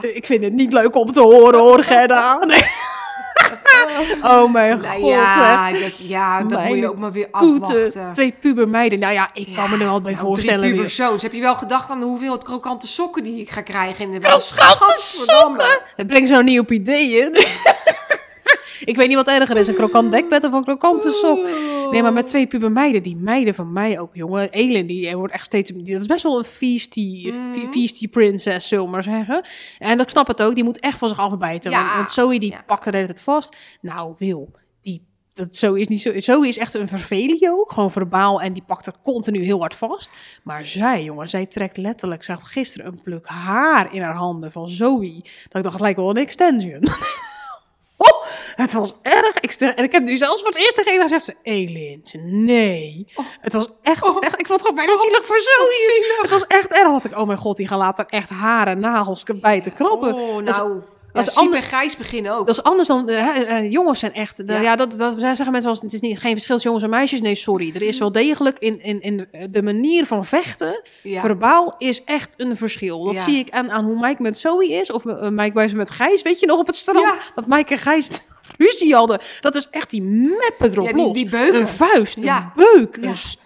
Ik 0.00 0.26
vind 0.26 0.44
het 0.44 0.52
niet 0.52 0.72
leuk 0.72 0.96
om 0.96 1.12
te 1.12 1.20
horen 1.20 1.58
hoor, 1.60 1.84
Gerda. 1.84 2.44
Nee. 2.44 2.64
oh 4.22 4.52
mijn 4.52 4.80
nou, 4.80 5.00
god. 5.00 5.10
ja, 5.10 5.72
dat, 5.72 6.08
ja, 6.08 6.42
dat 6.42 6.64
moet 6.64 6.78
je 6.78 6.88
ook 6.88 6.98
maar 6.98 7.12
weer 7.12 7.30
Koeten. 7.30 7.76
afwachten. 7.76 8.12
Twee 8.12 8.34
pubermeiden. 8.40 8.98
Nou 8.98 9.12
ja, 9.12 9.30
ik 9.32 9.48
kan 9.54 9.70
me 9.70 9.76
er 9.78 9.84
wel 9.84 10.00
bij 10.00 10.12
Nou, 10.12 10.24
voorstellen. 10.24 10.60
Drie 10.60 10.74
puberzoons. 10.74 11.22
Heb 11.22 11.32
je 11.32 11.40
wel 11.40 11.54
gedacht 11.54 11.90
aan 11.90 12.00
de 12.00 12.06
hoeveelheid 12.06 12.44
krokante 12.44 12.86
sokken 12.86 13.22
die 13.22 13.40
ik 13.40 13.50
ga 13.50 13.60
krijgen 13.62 14.04
in 14.04 14.20
de 14.20 14.28
was? 14.28 14.54
Krokante 14.54 14.94
sokken! 14.98 15.80
Het 15.96 16.06
brengt 16.06 16.28
zo'n 16.28 16.44
niet 16.44 16.58
op 16.60 16.72
ideeën. 16.72 17.36
Ik 18.84 18.96
weet 18.96 19.08
niet 19.08 19.16
wat 19.16 19.28
erger 19.28 19.56
is, 19.56 19.66
een 19.66 19.74
krokant 19.74 20.12
dekbed 20.12 20.44
of 20.44 20.52
een 20.52 20.64
krokante 20.64 21.10
sok. 21.10 21.38
Nee, 21.92 22.02
maar 22.02 22.12
met 22.12 22.28
twee 22.28 22.46
pubermeiden, 22.46 23.02
die 23.02 23.16
meiden 23.16 23.54
van 23.54 23.72
mij 23.72 23.98
ook, 24.00 24.14
jongen. 24.14 24.50
Elin, 24.50 24.86
die 24.86 25.16
wordt 25.16 25.34
echt 25.34 25.46
steeds... 25.46 25.70
die- 25.70 25.92
Dat 25.92 26.00
is 26.00 26.06
best 26.06 26.22
wel 26.22 26.38
een 26.38 26.44
feisty, 26.44 27.32
fe- 27.32 27.68
feisty 27.70 28.08
princess, 28.08 28.68
zullen 28.68 28.84
we 28.84 28.90
maar 28.90 29.02
zeggen. 29.02 29.44
En 29.78 30.00
ik 30.00 30.08
snap 30.08 30.26
het 30.26 30.42
ook, 30.42 30.54
die 30.54 30.64
moet 30.64 30.78
echt 30.80 30.98
van 30.98 31.08
zich 31.08 31.18
afbijten. 31.18 31.70
Ja. 31.70 31.96
Want, 31.96 32.10
Zoe, 32.10 32.38
die 32.38 32.50
Ja. 32.50 32.62
pakt 32.66 32.86
er 32.86 32.92
de 32.92 32.98
hele 32.98 33.08
tijd 33.12 33.20
vast. 33.24 33.56
Nou, 33.80 34.14
Wil, 34.18 34.50
die... 34.82 35.12
Dat 35.34 35.56
Zoe 35.56 35.80
is 35.80 35.88
niet 35.88 36.00
zo. 36.02 36.12
Zoe 36.20 36.48
is 36.48 36.58
echt 36.58 36.74
een 36.74 36.88
vervelio, 36.88 37.64
gewoon 37.64 37.92
verbaal 37.92 38.40
en 38.40 38.52
die 38.52 38.62
pakt 38.66 38.86
er 38.86 38.92
continu 39.02 39.44
heel 39.44 39.58
hard 39.60 39.74
vast. 39.74 40.12
Maar 40.42 40.66
zij, 40.66 41.04
jongen, 41.04 41.28
zij 41.28 41.46
trekt 41.46 41.76
letterlijk. 41.76 42.24
Ze 42.24 42.32
had 42.32 42.42
gisteren 42.42 42.86
een 42.86 43.02
pluk 43.02 43.26
haar 43.26 43.94
in 43.94 44.02
haar 44.02 44.14
handen 44.14 44.52
van 44.52 44.68
Zoe. 44.68 45.12
Dat 45.22 45.56
ik 45.56 45.62
dacht, 45.62 45.72
het 45.72 45.80
lijkt 45.80 45.98
wel 45.98 46.10
een 46.10 46.16
extension. 46.16 46.80
oh, 48.56 48.64
het 48.64 48.72
was 48.72 48.94
erg. 49.02 49.38
Ik 49.40 49.50
stel- 49.52 49.72
en 49.72 49.84
ik 49.84 49.92
heb 49.92 50.02
nu 50.02 50.16
zelfs 50.16 50.40
voor 50.40 50.50
het 50.50 50.58
eerst 50.58 50.74
tegen 50.74 50.92
haar 50.92 51.02
gezegd, 51.02 51.24
ze, 51.24 51.34
Elin, 51.42 52.00
ze, 52.04 52.18
nee. 52.18 53.06
Het 53.40 53.52
was 53.52 53.68
echt, 53.82 54.02
echt, 54.20 54.38
ik 54.40 54.46
vond 54.46 54.60
het 54.60 54.68
gewoon 54.68 54.74
bijna 54.86 55.00
zielig 55.02 55.26
voor 55.26 55.38
Zoe. 55.38 56.18
Het 56.22 56.30
was 56.30 56.46
echt 56.46 56.68
erg. 56.70 56.88
Dat 56.88 57.04
ik, 57.04 57.18
oh 57.18 57.26
mijn 57.26 57.38
god, 57.38 57.56
die 57.56 57.68
gaan 57.68 57.78
later 57.78 58.04
echt 58.08 58.28
haar 58.28 58.66
en 58.66 58.80
nagels 58.80 59.22
bij 59.40 59.60
te 59.60 59.70
krabben. 59.70 60.14
Oh, 60.14 60.34
Dat 60.44 60.48
is- 60.48 60.56
nou. 60.56 60.74
dat 60.74 61.24
Ja, 61.24 61.30
is 61.30 61.36
Siep 61.36 61.44
ander- 61.44 61.56
en 61.58 61.62
Gijs 61.62 61.96
beginnen 61.96 62.32
ook. 62.32 62.46
dat 62.46 62.56
is 62.58 62.62
anders 62.62 62.88
dan 62.88 63.08
eh, 63.08 63.24
hè, 63.34 63.42
eh, 63.42 63.70
jongens 63.70 63.98
zijn 64.00 64.12
echt. 64.14 64.46
de- 64.46 64.52
ja. 64.52 64.60
Ja. 64.60 64.76
dat, 64.76 64.98
dat 64.98 65.14
zeggen 65.18 65.36
mensen 65.36 65.62
wel. 65.62 65.70
eens, 65.70 65.80
Het 65.80 65.92
is 65.92 66.00
niet 66.00 66.18
geen 66.18 66.32
verschil 66.32 66.54
tussen 66.54 66.72
jongens 66.72 66.82
en 66.84 66.90
meisjes. 66.98 67.20
Nee, 67.20 67.34
sorry. 67.34 67.72
Er 67.74 67.82
is 67.82 67.98
wel 67.98 68.12
degelijk 68.12 68.58
in, 68.58 68.80
in, 68.80 69.00
in 69.00 69.28
de- 69.50 69.62
manier 69.62 70.06
van 70.06 70.24
vechten. 70.24 70.82
Ja. 71.02 71.20
Verbaal 71.20 71.74
is 71.78 72.04
echt 72.04 72.34
een 72.36 72.56
verschil. 72.56 73.04
Dat 73.04 73.18
zie 73.18 73.38
ik 73.38 73.50
aan, 73.50 73.70
aan 73.70 73.84
hoe 73.84 74.00
Mike 74.00 74.22
met 74.22 74.38
Zoe 74.38 74.68
is. 74.68 74.90
Of 74.92 75.04
uh, 75.04 75.28
Mike 75.28 75.52
bij 75.52 75.68
ze 75.68 75.76
met 75.76 75.90
Gijs. 75.90 76.22
Weet 76.22 76.40
je 76.40 76.46
nog 76.46 76.58
op 76.58 76.66
het 76.66 76.76
strand? 76.76 77.04
Ja. 77.06 77.14
Dat 77.34 77.46
Mike 77.46 77.72
en 77.72 77.78
Gijs 77.80 78.08
ruzie 78.66 78.94
hadden. 78.94 79.20
Dat 79.40 79.54
is 79.54 79.68
echt 79.70 79.90
die 79.90 80.02
meppen 80.02 80.70
erop 80.72 80.86
Ja, 80.86 80.92
die- 80.92 81.02
los. 81.04 81.12
die 81.12 81.28
beuken. 81.28 81.60
Een 81.60 81.68
vuist, 81.68 82.18
Ja. 82.20 82.52
een 82.56 82.64
beuk, 82.74 82.98
Ja. 83.00 83.08
een 83.08 83.16
stoep. 83.16 83.42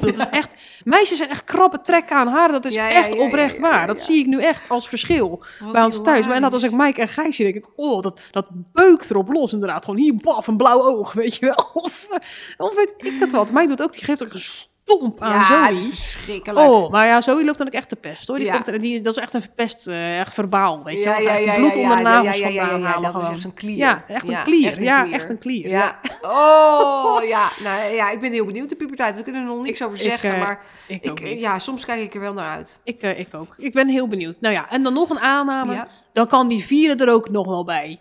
Dat 0.00 0.14
is 0.18 0.24
echt... 0.30 0.54
Meisjes 0.84 1.18
zijn 1.18 1.30
echt 1.30 1.44
krabbe 1.44 1.80
trekken 1.80 2.16
aan 2.16 2.28
haar. 2.28 2.52
Dat 2.52 2.64
is 2.64 2.74
echt 2.76 3.18
oprecht 3.18 3.58
waar. 3.58 3.86
Dat 3.86 4.00
zie 4.00 4.18
ik 4.18 4.26
nu 4.26 4.40
echt 4.42 4.68
als 4.68 4.88
verschil 4.88 5.42
bij 5.72 5.82
ons 5.84 6.02
thuis. 6.02 6.26
Maar 6.26 6.36
en 6.36 6.42
dat 6.42 6.52
als 6.52 6.62
ik. 6.62 6.70
Mike 6.72 7.00
en 7.00 7.08
Gijsje 7.08 7.42
denk 7.42 7.54
ik, 7.54 7.66
oh, 7.76 8.02
dat, 8.02 8.20
dat 8.30 8.46
beukt 8.72 9.10
erop 9.10 9.28
los 9.32 9.52
inderdaad. 9.52 9.84
Gewoon 9.84 10.00
hier, 10.00 10.14
baf, 10.16 10.46
een 10.46 10.56
blauw 10.56 10.80
oog, 10.82 11.12
weet 11.12 11.36
je 11.36 11.46
wel. 11.46 11.70
Of, 11.84 12.06
eh, 12.10 12.18
of 12.66 12.74
weet 12.74 12.94
ik 12.96 13.12
het 13.20 13.32
wat. 13.32 13.50
Mike 13.50 13.66
doet 13.66 13.82
ook, 13.82 13.92
die 13.92 14.04
geeft 14.04 14.24
ook 14.24 14.32
een 14.32 14.42
stomp 14.84 15.20
aan 15.22 15.30
Ja, 15.30 15.64
het 15.66 15.72
is 15.76 15.80
Zoe. 15.80 15.88
verschrikkelijk. 15.90 16.68
Oh, 16.68 16.90
maar 16.90 17.06
ja, 17.06 17.20
Zoe 17.20 17.44
loopt 17.44 17.58
dan 17.58 17.66
ook 17.66 17.72
echt 17.72 17.88
te 17.88 17.96
pest, 17.96 18.26
hoor. 18.28 18.36
Die 18.36 18.46
Ja. 18.46 18.58
komt, 18.60 18.80
die, 18.80 19.00
dat 19.00 19.16
is 19.16 19.22
echt 19.22 19.34
een 19.34 19.40
verpest, 19.40 19.86
eh, 19.86 20.20
echt 20.20 20.34
verbaal, 20.34 20.82
weet 20.84 20.94
je 20.94 21.00
Ja, 21.00 21.16
wel. 21.16 21.20
ja, 21.26 21.30
echt 21.34 21.44
ja, 21.44 21.54
bloed 21.54 21.74
ja, 21.74 21.80
onder 21.80 22.02
nagels 22.02 22.38
ja, 22.38 22.46
ja, 22.46 22.52
ja, 22.52 22.60
vandaan 22.60 22.80
ja, 22.80 22.86
halen 22.86 23.12
dat 23.12 23.22
is 23.22 23.28
echt 23.28 23.40
zo'n 23.40 23.54
klier. 23.54 23.76
Ja, 23.76 24.04
echt 24.06 24.28
een 24.28 24.42
klier. 24.44 24.76
een 24.76 24.82
ja, 24.84 25.10
echt 25.10 25.30
een 25.30 25.38
klier. 25.38 25.68
Ja. 25.68 25.98
Oh, 26.22 27.24
ja. 27.34 27.48
Nou 27.64 27.94
ja, 27.94 28.10
ik 28.10 28.20
ben 28.20 28.32
heel 28.32 28.44
benieuwd 28.46 28.68
de 28.68 28.76
puberteit. 28.76 29.16
We 29.16 29.22
kunnen 29.22 29.42
er 29.42 29.48
nog 29.48 29.64
niks 29.64 29.80
Ik- 29.80 29.86
over 29.86 29.98
ik, 29.98 30.04
zeggen, 30.04 30.32
eh, 30.34 30.40
maar 30.40 30.60
Ik, 30.86 31.40
ja, 31.40 31.58
soms 31.58 31.84
kijk 31.84 32.00
ik 32.00 32.14
er 32.14 32.20
wel 32.20 32.32
naar 32.32 32.56
uit. 32.56 32.80
Ik, 32.84 33.00
eh, 33.02 33.18
ik 33.18 33.34
ook. 33.34 33.54
Ik 33.58 33.72
ben 33.72 33.88
heel 33.88 34.08
benieuwd. 34.08 34.40
Nou 34.40 34.54
ja, 34.54 34.70
en 34.70 34.82
dan 34.82 34.92
nog 34.92 35.10
een 35.10 35.20
aanname. 35.20 35.72
Ja. 35.74 35.86
Dan 36.12 36.26
kan 36.26 36.48
die 36.48 36.64
vierde 36.64 37.04
er 37.04 37.12
ook 37.12 37.30
nog 37.30 37.46
wel 37.46 37.64
bij. 37.64 37.98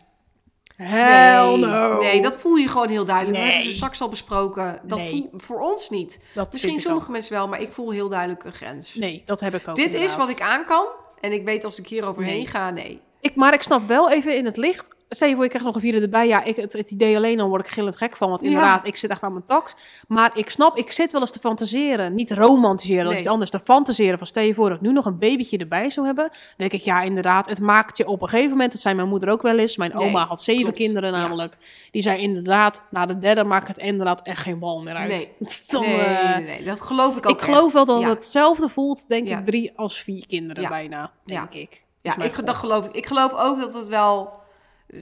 Hell 0.84 1.48
nee, 1.50 1.58
no. 1.58 2.02
nee, 2.02 2.22
dat 2.22 2.36
voel 2.38 2.56
je 2.56 2.68
gewoon 2.68 2.90
heel 2.90 3.06
duidelijk. 3.06 3.36
Dat 3.38 3.44
Nee. 3.46 3.54
hebben 3.54 3.72
we 3.72 3.78
straks 3.78 4.02
al 4.02 4.10
besproken. 4.10 4.80
Dat 4.84 4.98
Nee. 4.98 5.10
voel, 5.12 5.40
voor 5.40 5.60
ons 5.60 5.90
niet. 5.90 6.20
Dat 6.34 6.52
Misschien 6.52 6.82
sommige 6.82 7.06
ook. 7.06 7.12
mensen 7.12 7.34
wel, 7.34 7.48
maar 7.48 7.62
ik 7.62 7.72
voel 7.72 7.92
heel 7.92 8.10
duidelijk 8.10 8.44
een 8.44 8.52
grens. 8.52 8.96
Nee, 8.96 9.24
dat 9.26 9.40
heb 9.40 9.56
ik 9.56 9.68
ook 9.68 9.76
Dit 9.76 9.94
is 9.94 10.16
wat 10.16 10.30
ik 10.30 10.42
aan 10.42 10.66
kan. 10.66 10.86
En 11.20 11.32
ik 11.32 11.44
weet 11.46 11.64
als 11.64 11.80
ik 11.80 11.88
hier 11.88 12.06
overheen 12.06 12.36
Nee. 12.36 12.48
ga, 12.48 12.70
nee. 12.70 13.00
Ik, 13.20 13.36
maar 13.36 13.54
ik 13.54 13.62
snap 13.62 13.88
wel 13.88 14.12
even 14.12 14.38
in 14.38 14.46
het 14.46 14.58
licht. 14.58 14.90
Stel 15.14 15.28
je 15.28 15.34
voor, 15.34 15.44
je 15.44 15.50
krijgt 15.50 15.68
nog 15.68 15.76
een 15.76 15.82
vierde 15.82 16.02
erbij. 16.02 16.28
Ja, 16.28 16.44
ik, 16.44 16.56
het, 16.56 16.74
het 16.74 16.92
idee 16.92 17.16
alleen 17.16 17.40
al 17.40 17.48
word 17.48 17.66
ik 17.66 17.72
gillend 17.72 17.98
gek 17.98 18.16
van. 18.16 18.30
Want 18.30 18.42
Ja. 18.42 18.48
inderdaad, 18.48 18.88
ik 18.88 18.96
zit 18.96 19.10
echt 19.10 19.22
aan 19.24 19.32
mijn 19.34 19.46
tax. 19.46 19.76
Maar 20.08 20.32
ik 20.34 20.50
snap, 20.50 20.78
ik 20.78 20.92
zit 20.92 21.12
wel 21.12 21.22
eens 21.22 21.32
te 21.32 21.40
fantaseren. 21.40 22.16
Niet 22.16 22.32
romantiseren, 22.32 23.04
dat 23.04 23.14
is 23.14 23.20
iets 23.20 23.28
anders. 23.28 23.50
Te 23.52 23.60
fantaseren 23.60 24.18
van 24.18 24.28
stel 24.28 24.44
je 24.44 24.54
voor 24.54 24.70
dat 24.70 24.78
ik 24.78 24.84
nu 24.84 24.92
nog 24.92 25.06
een 25.06 25.18
babytje 25.20 25.58
erbij 25.58 25.90
zou 25.90 26.06
hebben. 26.06 26.28
Dan 26.30 26.40
denk 26.58 26.72
ik, 26.74 26.82
ja 26.82 27.02
inderdaad, 27.02 27.50
het 27.50 27.60
maakt 27.60 27.98
je 27.98 28.08
op 28.08 28.22
een 28.22 28.30
gegeven 28.30 28.50
moment. 28.52 28.72
Dat 28.72 28.82
zei 28.82 28.96
mijn 28.96 29.08
moeder 29.08 29.30
ook 29.30 29.42
wel 29.42 29.58
eens. 29.58 29.78
Mijn 29.78 29.92
Nee, 29.96 30.08
oma 30.08 30.26
had 30.26 30.42
zeven 30.44 30.62
klopt. 30.64 30.78
kinderen 30.78 31.12
Ja. 31.12 31.18
namelijk. 31.22 31.58
Die 31.92 32.02
zei 32.02 32.22
inderdaad, 32.22 32.82
na 32.90 33.06
de 33.06 33.20
derde 33.20 33.44
maakt 33.44 33.68
het 33.68 33.78
inderdaad 33.78 34.22
echt 34.22 34.42
geen 34.42 34.60
bal 34.60 34.82
meer 34.82 34.96
uit. 34.96 35.10
Nee. 35.10 35.30
Dan, 35.68 35.82
nee, 35.82 36.00
eh, 36.00 36.38
nee, 36.38 36.64
dat 36.64 36.82
geloof 36.82 37.18
ik 37.18 37.26
ook 37.26 37.32
ik 37.38 37.42
geloof 37.42 37.74
wel 37.74 37.86
dat 37.86 38.02
Ja. 38.02 38.08
het 38.08 38.18
hetzelfde 38.18 38.70
voelt, 38.70 39.08
denk 39.08 39.28
ik, 39.28 39.46
drie 39.46 39.72
als 39.78 40.02
vier 40.02 40.28
kinderen 40.28 40.70
bijna, 40.70 41.12
denk 41.26 41.54
ik. 41.54 41.84
Ja, 42.02 42.18
ik, 42.22 42.46
dat 42.46 42.56
geloof 42.56 42.86
ik. 42.86 42.96
Ik 42.96 43.06
geloof 43.06 43.34
ook 43.34 43.58
dat 43.60 43.74
het 43.74 43.88
wel... 43.88 44.40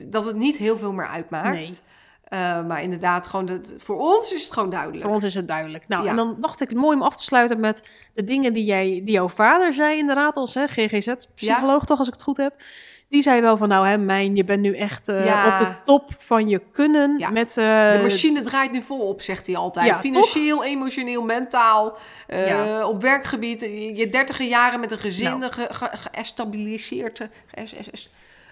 Dat 0.06 0.26
het 0.26 0.36
niet 0.36 0.58
heel 0.58 0.78
veel 0.78 0.92
meer 0.94 1.08
uitmaakt. 1.08 1.56
Nee. 1.56 1.74
Eh, 2.24 2.66
maar 2.66 2.82
inderdaad, 2.84 3.28
gewoon 3.28 3.46
dat, 3.46 3.74
voor 3.78 3.98
ons 4.00 4.34
is 4.34 4.44
het 4.44 4.54
gewoon 4.54 4.70
duidelijk. 4.70 5.02
Voor 5.04 5.14
ons 5.14 5.24
is 5.24 5.34
het 5.36 5.48
duidelijk. 5.48 5.88
Nou, 5.88 6.04
Ja. 6.04 6.10
en 6.10 6.16
dan 6.16 6.38
dacht 6.42 6.62
ik 6.62 6.74
mooi 6.74 6.96
om 6.98 7.04
af 7.04 7.16
te 7.16 7.24
sluiten 7.24 7.60
met 7.60 7.90
de 8.14 8.24
dingen 8.24 8.54
die, 8.54 8.66
jij, 8.66 8.86
die 8.86 9.12
jouw 9.12 9.30
vader 9.30 9.74
zei, 9.74 9.98
inderdaad, 9.98 10.36
als 10.36 10.54
hè, 10.54 10.68
GGZ-psycholoog 10.68 11.86
toch, 11.86 11.98
als 11.98 12.08
ik 12.08 12.14
het 12.14 12.24
goed 12.24 12.38
heb. 12.38 12.54
Die 13.10 13.22
zei 13.22 13.42
wel 13.42 13.58
van, 13.58 13.68
nou 13.68 13.88
hè, 13.88 13.98
mijn, 13.98 14.36
je 14.36 14.44
bent 14.44 14.62
nu 14.62 14.76
echt 14.76 15.08
eh, 15.08 15.26
Ja. 15.26 15.54
op 15.54 15.66
de 15.68 15.76
top 15.86 16.10
van 16.18 16.48
je 16.48 16.62
kunnen. 16.72 17.34
Met, 17.34 17.58
eh, 17.58 17.92
De 17.94 18.00
machine 18.02 18.42
draait 18.42 18.72
nu 18.72 18.82
volop, 18.82 19.22
zegt 19.22 19.46
hij 19.48 19.56
altijd. 19.56 19.96
Financieel, 19.96 20.64
emotioneel, 20.64 21.22
mentaal. 21.24 21.98
Op 22.84 23.02
werkgebied. 23.02 23.62
Je 23.98 24.08
dertiger 24.12 24.46
jaren 24.46 24.80
met 24.80 24.92
een 24.92 24.98
gezin 25.00 25.40
Nou. 25.40 25.52
ge, 25.52 25.68
geëstabiliseerd. 25.72 27.28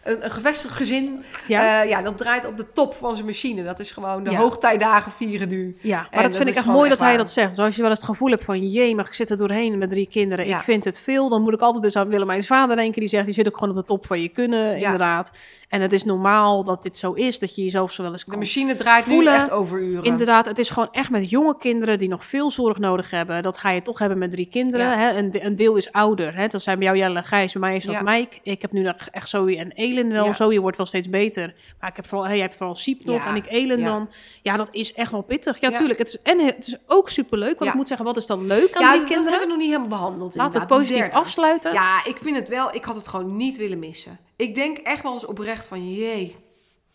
Een, 0.07 0.23
een 0.25 0.31
gevestigd 0.31 0.73
gezin, 0.73 1.23
Ja. 1.47 1.61
ja. 1.63 1.81
ja, 1.81 2.01
dat 2.01 2.17
draait 2.17 2.45
op 2.45 2.57
de 2.57 2.71
top 2.73 2.95
van 2.95 3.13
zijn 3.15 3.25
machine. 3.27 3.63
Dat 3.63 3.79
is 3.79 3.91
gewoon 3.91 4.23
de 4.23 4.31
Ja. 4.31 4.37
hoogtijdagen 4.37 5.11
vieren 5.11 5.49
nu. 5.49 5.77
Ja, 5.81 5.97
maar 5.97 6.07
En 6.11 6.21
dat 6.21 6.21
dat 6.21 6.35
vind 6.35 6.49
ik 6.49 6.55
echt 6.55 6.65
mooi 6.65 6.89
echt 6.89 6.99
dat 6.99 7.07
hij 7.07 7.17
dat 7.17 7.29
zegt. 7.29 7.55
Zoals 7.55 7.75
je 7.75 7.81
wel 7.81 7.91
het 7.91 8.03
gevoel 8.03 8.29
hebt 8.29 8.43
van, 8.43 8.67
jee, 8.69 8.95
maar 8.95 9.05
ik 9.05 9.13
zit 9.13 9.29
er 9.29 9.37
doorheen 9.37 9.77
met 9.77 9.89
drie 9.89 10.07
kinderen. 10.07 10.47
Ja. 10.47 10.57
Ik 10.57 10.63
vind 10.63 10.85
het 10.85 10.99
veel. 10.99 11.29
Dan 11.29 11.41
moet 11.41 11.53
ik 11.53 11.61
altijd 11.61 11.83
dus 11.83 11.95
aan 11.95 12.07
Willemijns 12.07 12.47
vader 12.47 12.75
denken. 12.75 12.99
Die 12.99 13.09
zegt, 13.09 13.25
die 13.25 13.33
zit 13.33 13.47
ook 13.47 13.57
gewoon 13.57 13.75
op 13.75 13.81
de 13.81 13.87
top 13.87 14.05
van 14.05 14.21
je 14.21 14.29
kunnen, 14.29 14.77
inderdaad. 14.77 15.31
En 15.67 15.81
het 15.81 15.93
is 15.93 16.03
normaal 16.03 16.63
dat 16.63 16.83
dit 16.83 16.97
zo 16.97 17.13
is, 17.13 17.39
dat 17.39 17.55
je 17.55 17.63
jezelf 17.63 17.91
zo 17.91 18.01
wel 18.03 18.11
eens 18.11 18.23
De 18.23 18.29
kan 18.29 18.39
machine 18.39 18.75
draait 18.75 19.03
Voelen, 19.03 19.33
nu 19.33 19.39
echt 19.39 19.51
overuren. 19.51 20.03
Inderdaad, 20.03 20.45
het 20.45 20.59
is 20.59 20.69
gewoon 20.69 20.87
echt 20.91 21.09
met 21.09 21.29
jonge 21.29 21.57
kinderen 21.57 21.99
die 21.99 22.07
nog 22.09 22.25
veel 22.25 22.51
zorg 22.51 22.77
nodig 22.77 23.09
hebben. 23.11 23.43
Dat 23.43 23.57
ga 23.57 23.69
je 23.69 23.81
toch 23.81 23.99
hebben 23.99 24.17
met 24.17 24.31
drie 24.31 24.45
kinderen. 24.45 24.85
Ja. 24.85 24.97
Hè? 24.97 25.17
Een, 25.17 25.31
de- 25.31 25.43
een 25.43 25.55
deel 25.55 25.75
is 25.75 25.91
ouder. 25.91 26.35
Hè? 26.35 26.47
Dat 26.47 26.61
zijn 26.61 26.77
bij 26.77 26.87
jou 26.87 26.99
Jelle 26.99 27.17
en 27.17 27.23
Gijs, 27.23 27.51
bij 27.51 27.61
mij 27.61 27.75
is 27.75 27.85
dat 27.85 27.93
Ja. 27.95 28.01
Mike. 28.01 28.37
Ik 28.43 28.61
heb 28.61 28.71
nu 28.71 28.81
nog 28.81 28.95
echt 29.11 29.29
Zoe 29.29 29.57
en 29.57 29.71
Elin 29.71 30.11
wel. 30.11 30.25
Ja. 30.25 30.33
Zoe 30.33 30.59
wordt 30.61 30.77
wel 30.77 30.85
steeds 30.85 31.09
beter. 31.09 31.53
Maar 31.79 31.89
ik 31.89 31.95
heb 31.95 32.07
vooral, 32.07 32.25
hey, 32.27 32.35
jij 32.35 32.45
hebt 32.45 32.57
vooral 32.57 32.75
Siep 32.75 33.05
nog 33.05 33.23
Ja. 33.23 33.27
en 33.27 33.35
ik 33.35 33.45
Elin 33.49 33.79
Ja. 33.79 33.85
dan. 33.85 34.09
Ja, 34.41 34.57
dat 34.57 34.67
is 34.71 34.93
echt 34.93 35.11
wel 35.11 35.21
pittig. 35.21 35.59
Ja, 35.61 35.69
Ja. 35.69 35.77
tuurlijk. 35.77 35.99
Het 35.99 36.07
is, 36.07 36.17
en 36.23 36.39
het 36.39 36.67
is 36.67 36.75
ook 36.87 37.09
superleuk. 37.09 37.49
Want 37.59 37.63
Ja. 37.63 37.69
ik 37.69 37.73
moet 37.75 37.87
zeggen, 37.87 38.05
wat 38.05 38.17
is 38.17 38.25
dan 38.25 38.45
leuk 38.47 38.75
aan 38.75 38.81
ja, 38.83 38.91
die 38.91 38.99
dat, 38.99 38.99
dat 38.99 39.07
kinderen? 39.07 39.29
hebben 39.31 39.39
we 39.39 39.53
nog 39.53 39.57
niet 39.57 39.67
helemaal 39.75 39.99
behandeld. 39.99 40.35
Laten 40.35 40.53
we 40.53 40.59
het 40.59 40.67
positief 40.67 41.11
afsluiten. 41.11 41.73
Ja, 41.73 42.05
ik 42.05 42.17
vind 42.17 42.35
het 42.35 42.47
wel. 42.49 42.75
Ik 42.75 42.85
had 42.85 42.95
het 42.95 43.07
gewoon 43.07 43.35
niet 43.37 43.57
willen 43.57 43.79
missen. 43.79 44.19
Ik 44.37 44.55
denk 44.55 44.77
echt 44.77 45.03
wel 45.03 45.13
eens 45.13 45.25
oprecht 45.25 45.65
van, 45.65 45.93
jee, 45.93 46.35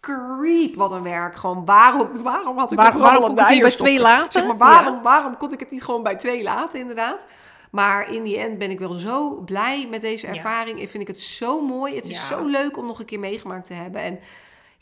creep, 0.01 0.75
wat 0.75 0.91
een 0.91 1.03
werk. 1.03 1.37
Gewoon, 1.37 1.65
waarom, 1.65 2.23
waarom 2.23 2.59
had 2.59 2.73
ik 2.73 2.79
waarom 2.79 3.01
rabbel 3.03 3.21
kon 3.21 3.31
ik 3.33 3.39
het 3.39 3.49
niet 3.51 3.61
bij 3.61 3.71
twee 3.71 4.01
laten? 4.01 4.33
Zeg 4.33 4.47
maar, 4.47 4.57
waarom, 4.57 5.03
waarom 5.03 5.37
kon 5.37 5.53
ik 5.53 5.61
het 5.61 5.71
niet 5.71 5.83
gewoon 5.83 6.03
bij 6.03 6.17
twee 6.17 6.43
laten, 6.43 6.81
inderdaad? 6.81 7.27
Maar 7.71 8.13
in 8.13 8.23
die 8.23 8.39
end 8.39 8.59
ben 8.59 8.71
ik 8.71 8.79
wel 8.79 8.93
zo 8.93 9.31
blij 9.31 9.87
met 9.91 10.01
deze 10.01 10.27
Ja. 10.27 10.33
ervaring. 10.35 10.81
Ik 10.81 10.89
vind 10.89 11.03
ik 11.03 11.09
het 11.09 11.21
zo 11.21 11.61
mooi. 11.67 11.95
Het 11.97 12.09
is 12.09 12.29
Ja. 12.29 12.37
zo 12.37 12.45
leuk 12.45 12.77
om 12.77 12.87
nog 12.87 12.99
een 12.99 13.05
keer 13.05 13.19
meegemaakt 13.19 13.67
te 13.67 13.75
hebben. 13.75 14.01
En 14.01 14.19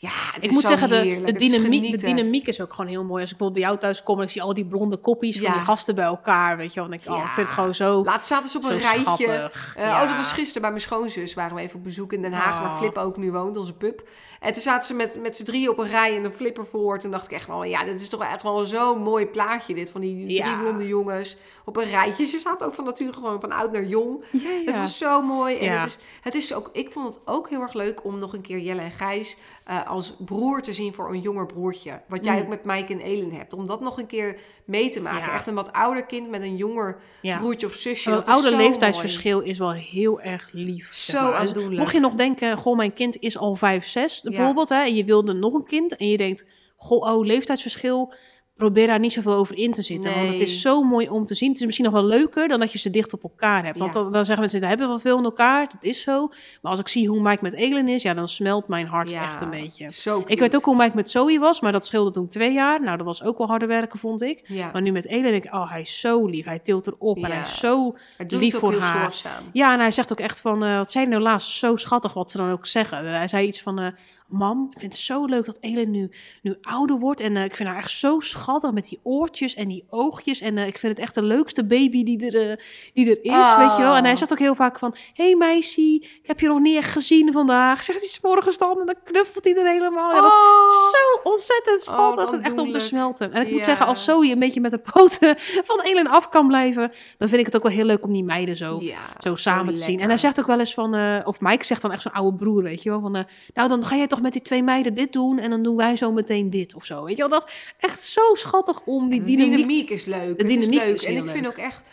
ja, 0.01 0.09
het 0.09 0.43
Ik 0.43 0.49
is 0.49 0.51
moet 0.51 0.61
zo 0.61 0.67
zeggen, 0.67 0.89
de, 0.89 1.21
de, 1.25 1.33
dynamiek, 1.33 1.91
de 1.91 1.97
dynamiek 1.97 2.47
is 2.47 2.61
ook 2.61 2.73
gewoon 2.73 2.89
heel 2.89 3.03
mooi. 3.03 3.21
Als 3.21 3.31
ik 3.31 3.37
bijvoorbeeld 3.37 3.53
bij 3.53 3.63
jou 3.63 3.77
thuis 3.77 4.03
kom 4.03 4.17
en 4.17 4.23
ik 4.23 4.29
zie 4.29 4.41
al 4.41 4.53
die 4.53 4.65
blonde 4.65 4.97
koppies 4.97 5.39
van 5.39 5.51
die 5.51 5.61
gasten 5.61 5.95
bij 5.95 6.03
elkaar. 6.05 6.57
Weet 6.57 6.73
je 6.73 6.79
wel, 6.79 6.89
oh, 6.89 6.95
ik 6.95 7.03
vind 7.31 7.35
het 7.47 7.51
gewoon 7.51 7.75
zo, 7.75 8.03
Laatst 8.03 8.27
zaten 8.29 8.49
ze 8.49 8.57
op 8.57 8.63
een 8.63 8.77
rijtje. 8.77 9.27
Eh, 9.27 9.85
Ja. 9.85 10.01
Oh, 10.01 10.07
dat 10.07 10.17
was 10.17 10.31
gisteren 10.31 10.61
bij 10.61 10.69
mijn 10.69 10.81
schoonzus. 10.81 11.33
Waren 11.33 11.55
we 11.55 11.61
even 11.61 11.77
op 11.77 11.83
bezoek 11.83 12.13
in 12.13 12.21
Den 12.21 12.33
Haag, 12.33 12.55
Oh. 12.55 12.61
waar 12.61 12.77
Flip 12.77 12.97
ook 12.97 13.17
nu 13.17 13.31
woont, 13.31 13.57
onze 13.57 13.73
pup. 13.73 14.07
En 14.41 14.53
toen 14.53 14.61
zaten 14.61 14.87
ze 14.87 14.93
met, 14.93 15.19
met 15.21 15.35
z'n 15.35 15.43
drieën 15.43 15.69
op 15.69 15.77
een 15.77 15.87
rij 15.87 16.15
en 16.17 16.23
een 16.23 16.31
flipper 16.31 16.65
voor. 16.65 16.99
Toen 16.99 17.11
dacht 17.11 17.25
ik 17.25 17.31
echt 17.31 17.47
wel, 17.47 17.63
ja, 17.63 17.83
dit 17.85 18.01
is 18.01 18.09
toch 18.09 18.21
echt 18.23 18.43
wel 18.43 18.65
zo'n 18.65 18.99
mooi 19.01 19.25
plaatje 19.25 19.73
dit. 19.73 19.89
Van 19.89 20.01
die 20.01 20.23
drie 20.23 20.35
Ja. 20.35 20.59
blonde 20.59 20.87
jongens 20.87 21.37
op 21.65 21.77
een 21.77 21.89
rijtje. 21.89 22.25
Ze 22.25 22.37
zaten 22.37 22.67
ook 22.67 22.73
van 22.73 22.83
nature 22.85 23.13
gewoon 23.13 23.39
van 23.41 23.51
oud 23.51 23.71
naar 23.71 23.83
jong. 23.85 24.23
Ja, 24.31 24.49
ja. 24.49 24.65
Het 24.65 24.77
was 24.77 24.97
zo 24.97 25.21
mooi. 25.21 25.57
En 25.57 25.79
het 25.79 25.87
is, 25.87 25.99
het 26.21 26.35
is 26.35 26.53
ook, 26.53 26.69
ik 26.73 26.91
vond 26.91 27.07
het 27.07 27.19
ook 27.25 27.49
heel 27.49 27.61
erg 27.61 27.73
leuk 27.73 28.03
om 28.03 28.19
nog 28.19 28.33
een 28.33 28.41
keer 28.41 28.59
Jelle 28.59 28.81
en 28.81 28.91
Gijs 28.91 29.37
eh, 29.65 29.87
als 29.89 30.15
broer 30.25 30.61
te 30.61 30.73
zien 30.73 30.93
voor 30.93 31.09
een 31.09 31.21
jonger 31.21 31.45
broertje. 31.45 32.01
Wat 32.07 32.25
jij 32.25 32.35
Mm. 32.35 32.41
ook 32.41 32.47
met 32.47 32.63
Mike 32.63 32.93
en 32.93 32.99
Elin 32.99 33.33
hebt. 33.33 33.53
Om 33.53 33.67
dat 33.67 33.81
nog 33.81 33.97
een 33.97 34.07
keer 34.07 34.39
mee 34.71 34.89
te 34.89 35.01
maken. 35.01 35.27
Ja. 35.27 35.33
Echt 35.33 35.47
een 35.47 35.53
wat 35.55 35.71
ouder 35.73 36.05
kind 36.05 36.29
met 36.29 36.41
een 36.41 36.55
jonger 36.55 36.99
Ja. 37.21 37.37
broertje 37.39 37.67
of 37.67 37.73
zusje. 37.73 38.09
Dat 38.09 38.27
is 38.27 38.33
oude 38.33 38.55
leeftijdsverschil 38.55 39.39
is 39.39 39.57
wel 39.57 39.71
heel 39.73 40.21
erg 40.21 40.49
lief. 40.51 40.93
zeg 40.93 41.19
Zo 41.19 41.23
maar. 41.31 41.39
Dus 41.39 41.47
aandoenlijk. 41.49 41.79
mocht 41.79 41.93
je 41.93 41.99
nog 41.99 42.13
denken, 42.13 42.57
goh, 42.57 42.77
mijn 42.77 42.93
kind 42.93 43.17
is 43.19 43.37
al 43.37 43.55
5, 43.55 43.85
6 43.87 44.19
Ja. 44.23 44.29
bijvoorbeeld. 44.29 44.69
Hè, 44.69 44.81
en 44.83 44.95
je 44.95 45.03
wilde 45.03 45.33
nog 45.33 45.53
een 45.53 45.65
kind. 45.65 45.95
En 45.95 46.07
je 46.07 46.17
denkt, 46.17 46.45
goh, 46.75 47.13
oh, 47.13 47.25
leeftijdsverschil. 47.25 48.13
Probeer 48.55 48.87
daar 48.87 48.99
niet 48.99 49.13
zoveel 49.13 49.33
over 49.33 49.57
in 49.57 49.73
te 49.73 49.81
zitten. 49.81 50.15
Want 50.15 50.31
het 50.31 50.41
is 50.41 50.61
zo 50.61 50.83
mooi 50.83 51.09
om 51.09 51.25
te 51.25 51.35
zien. 51.35 51.49
Het 51.49 51.59
is 51.59 51.65
misschien 51.65 51.85
nog 51.85 51.93
wel 51.93 52.03
leuker 52.05 52.47
dan 52.47 52.59
dat 52.59 52.71
je 52.71 52.77
ze 52.77 52.89
dicht 52.89 53.13
op 53.13 53.23
elkaar 53.23 53.63
hebt. 53.65 53.79
Want 53.79 53.93
Ja. 53.93 54.01
dan, 54.01 54.11
dan 54.11 54.21
zeggen 54.25 54.39
mensen, 54.39 54.59
we 54.59 54.65
hebben 54.65 54.87
wel 54.87 54.99
veel 54.99 55.17
in 55.17 55.23
elkaar. 55.23 55.67
Dat 55.69 55.83
is 55.83 56.01
zo. 56.01 56.27
Maar 56.61 56.71
als 56.71 56.79
ik 56.79 56.87
zie 56.87 57.07
hoe 57.07 57.21
Mike 57.21 57.39
met 57.41 57.53
Elin 57.53 57.87
is, 57.87 58.01
ja, 58.03 58.13
dan 58.13 58.27
smelt 58.27 58.67
mijn 58.67 58.87
hart 58.87 59.09
Ja, 59.09 59.31
echt 59.31 59.41
een 59.41 59.49
beetje. 59.49 59.89
Ik 60.25 60.39
weet 60.39 60.55
ook 60.55 60.63
hoe 60.63 60.75
Mike 60.75 60.95
met 60.95 61.09
Zoe 61.09 61.39
was, 61.39 61.61
maar 61.61 61.71
dat 61.71 61.85
scheelde 61.85 62.11
toen 62.11 62.27
twee 62.27 62.53
jaar. 62.53 62.81
Nou, 62.81 62.97
dat 62.97 63.05
was 63.05 63.23
ook 63.23 63.37
wel 63.37 63.47
harder 63.47 63.67
werken, 63.67 63.99
vond 63.99 64.21
ik. 64.21 64.41
Ja, 64.47 64.69
Maar 64.73 64.81
nu 64.81 64.91
met 64.91 65.05
Elin 65.05 65.31
denk 65.31 65.43
ik, 65.45 65.53
oh, 65.53 65.69
hij 65.71 65.81
is 65.81 65.99
zo 65.99 66.25
lief. 66.25 66.45
Hij 66.45 66.59
tilt 66.59 66.87
erop 66.87 67.17
en 67.17 67.31
hij 67.31 67.41
is 67.41 67.57
zo 67.59 67.95
lief 68.27 68.55
voor 68.57 68.73
haar. 68.79 69.01
zorgzaam. 69.01 69.43
ja, 69.51 69.73
en 69.73 69.79
hij 69.79 69.91
zegt 69.91 70.11
ook 70.11 70.19
echt 70.19 70.41
van, 70.41 70.63
eh, 70.63 70.77
wat 70.77 70.93
hij 70.93 71.05
nou 71.05 71.21
laatst? 71.21 71.49
Zo 71.51 71.75
schattig 71.75 72.13
wat 72.13 72.31
ze 72.31 72.37
dan 72.37 72.51
ook 72.51 72.65
zeggen. 72.67 73.05
Hij 73.05 73.27
zei 73.27 73.47
iets 73.47 73.61
van, 73.61 73.79
eh, 73.79 73.87
mam, 74.31 74.67
ik 74.73 74.79
vind 74.79 74.93
het 74.93 75.01
zo 75.01 75.25
leuk 75.25 75.45
dat 75.45 75.57
Elin 75.61 75.91
nu, 75.91 76.11
nu 76.41 76.55
ouder 76.61 76.99
wordt. 76.99 77.19
En 77.19 77.37
eh, 77.37 77.43
ik 77.43 77.55
vind 77.55 77.69
haar 77.69 77.77
echt 77.77 77.91
zo 77.91 78.19
schattig 78.19 78.71
met 78.71 78.83
die 78.89 78.99
oortjes 79.03 79.53
en 79.53 79.67
die 79.67 79.85
oogjes. 79.89 80.41
En 80.41 80.57
eh, 80.57 80.67
ik 80.67 80.77
vind 80.77 80.93
het 80.93 81.01
echt 81.01 81.15
de 81.15 81.21
leukste 81.23 81.65
baby 81.65 82.03
die 82.03 82.31
er, 82.31 82.49
eh, 82.51 82.57
die 82.93 83.09
er 83.09 83.23
is, 83.23 83.31
Oh. 83.31 83.57
weet 83.57 83.75
je 83.77 83.81
wel. 83.83 83.95
En 83.95 84.03
hij 84.05 84.15
zegt 84.15 84.31
ook 84.31 84.39
heel 84.39 84.55
vaak 84.55 84.79
van, 84.79 84.95
hey 85.13 85.35
meisje, 85.35 85.81
ik 85.81 86.19
heb 86.23 86.39
je 86.39 86.47
nog 86.47 86.59
niet 86.59 86.77
echt 86.77 86.91
gezien 86.91 87.31
vandaag. 87.31 87.83
Zegt 87.83 88.03
iets 88.03 88.21
morgens 88.21 88.57
dan 88.57 88.79
en 88.79 88.85
dan 88.85 88.95
knuffelt 89.03 89.43
hij 89.43 89.55
er 89.55 89.67
helemaal. 89.67 90.13
Ja, 90.15 90.21
dat 90.21 90.31
is 90.31 90.37
Oh. 90.37 90.89
zo 90.89 91.29
ontzettend 91.29 91.87
Oh, 91.87 91.93
schattig. 91.95 92.31
en 92.31 92.41
echt 92.43 92.57
om 92.57 92.71
te 92.71 92.79
smelten. 92.79 93.31
En 93.31 93.45
ik 93.45 93.51
moet 93.51 93.63
zeggen, 93.63 93.85
als 93.85 94.03
Zoe 94.03 94.31
een 94.31 94.39
beetje 94.39 94.61
met 94.61 94.71
de 94.71 94.77
poten 94.79 95.35
van 95.69 95.81
Elin 95.81 96.07
af 96.07 96.29
kan 96.29 96.47
blijven, 96.47 96.91
dan 97.17 97.27
vind 97.27 97.39
ik 97.39 97.45
het 97.45 97.55
ook 97.55 97.63
wel 97.63 97.71
heel 97.71 97.85
leuk 97.85 98.03
om 98.03 98.11
die 98.13 98.23
meiden 98.23 98.57
zo 98.57 98.77
Ja, 98.81 98.99
zo 99.19 99.35
samen 99.35 99.73
te 99.73 99.81
zien. 99.81 99.99
En 99.99 100.07
hij 100.07 100.17
zegt 100.17 100.39
ook 100.39 100.47
wel 100.47 100.59
eens 100.59 100.73
van, 100.73 100.95
of 101.25 101.39
Mike 101.41 101.65
zegt 101.65 101.81
dan 101.81 101.91
echt 101.91 102.01
zo'n 102.01 102.11
oude 102.11 102.37
broer, 102.37 102.63
weet 102.63 102.83
je 102.83 102.89
wel, 102.89 103.01
van, 103.01 103.11
nou 103.53 103.67
dan 103.69 103.85
ga 103.85 103.95
jij 103.95 104.07
toch 104.07 104.20
met 104.21 104.33
die 104.33 104.41
twee 104.41 104.63
meiden 104.63 104.93
dit 104.93 105.13
doen 105.13 105.39
en 105.39 105.49
dan 105.49 105.63
doen 105.63 105.75
wij 105.75 105.95
zo 105.97 106.11
meteen 106.11 106.49
dit 106.49 106.75
of 106.75 106.85
zo. 106.85 107.03
Weet 107.03 107.17
je 107.17 107.27
wel, 107.29 107.39
dat 107.39 107.51
echt 107.79 108.03
zo 108.03 108.21
schattig 108.33 108.81
om 108.85 109.09
die 109.09 109.19
De 109.19 109.25
dynamiek. 109.25 109.55
dynamiek 109.55 109.89
is 109.89 110.05
leuk. 110.05 110.37
De 110.37 110.43
dynamiek 110.45 110.81
is 110.81 110.87
leuk. 110.87 110.93
is 110.93 111.03
en 111.05 111.15
ik 111.15 111.29
vind 111.29 111.47
ook 111.47 111.57
echt... 111.57 111.83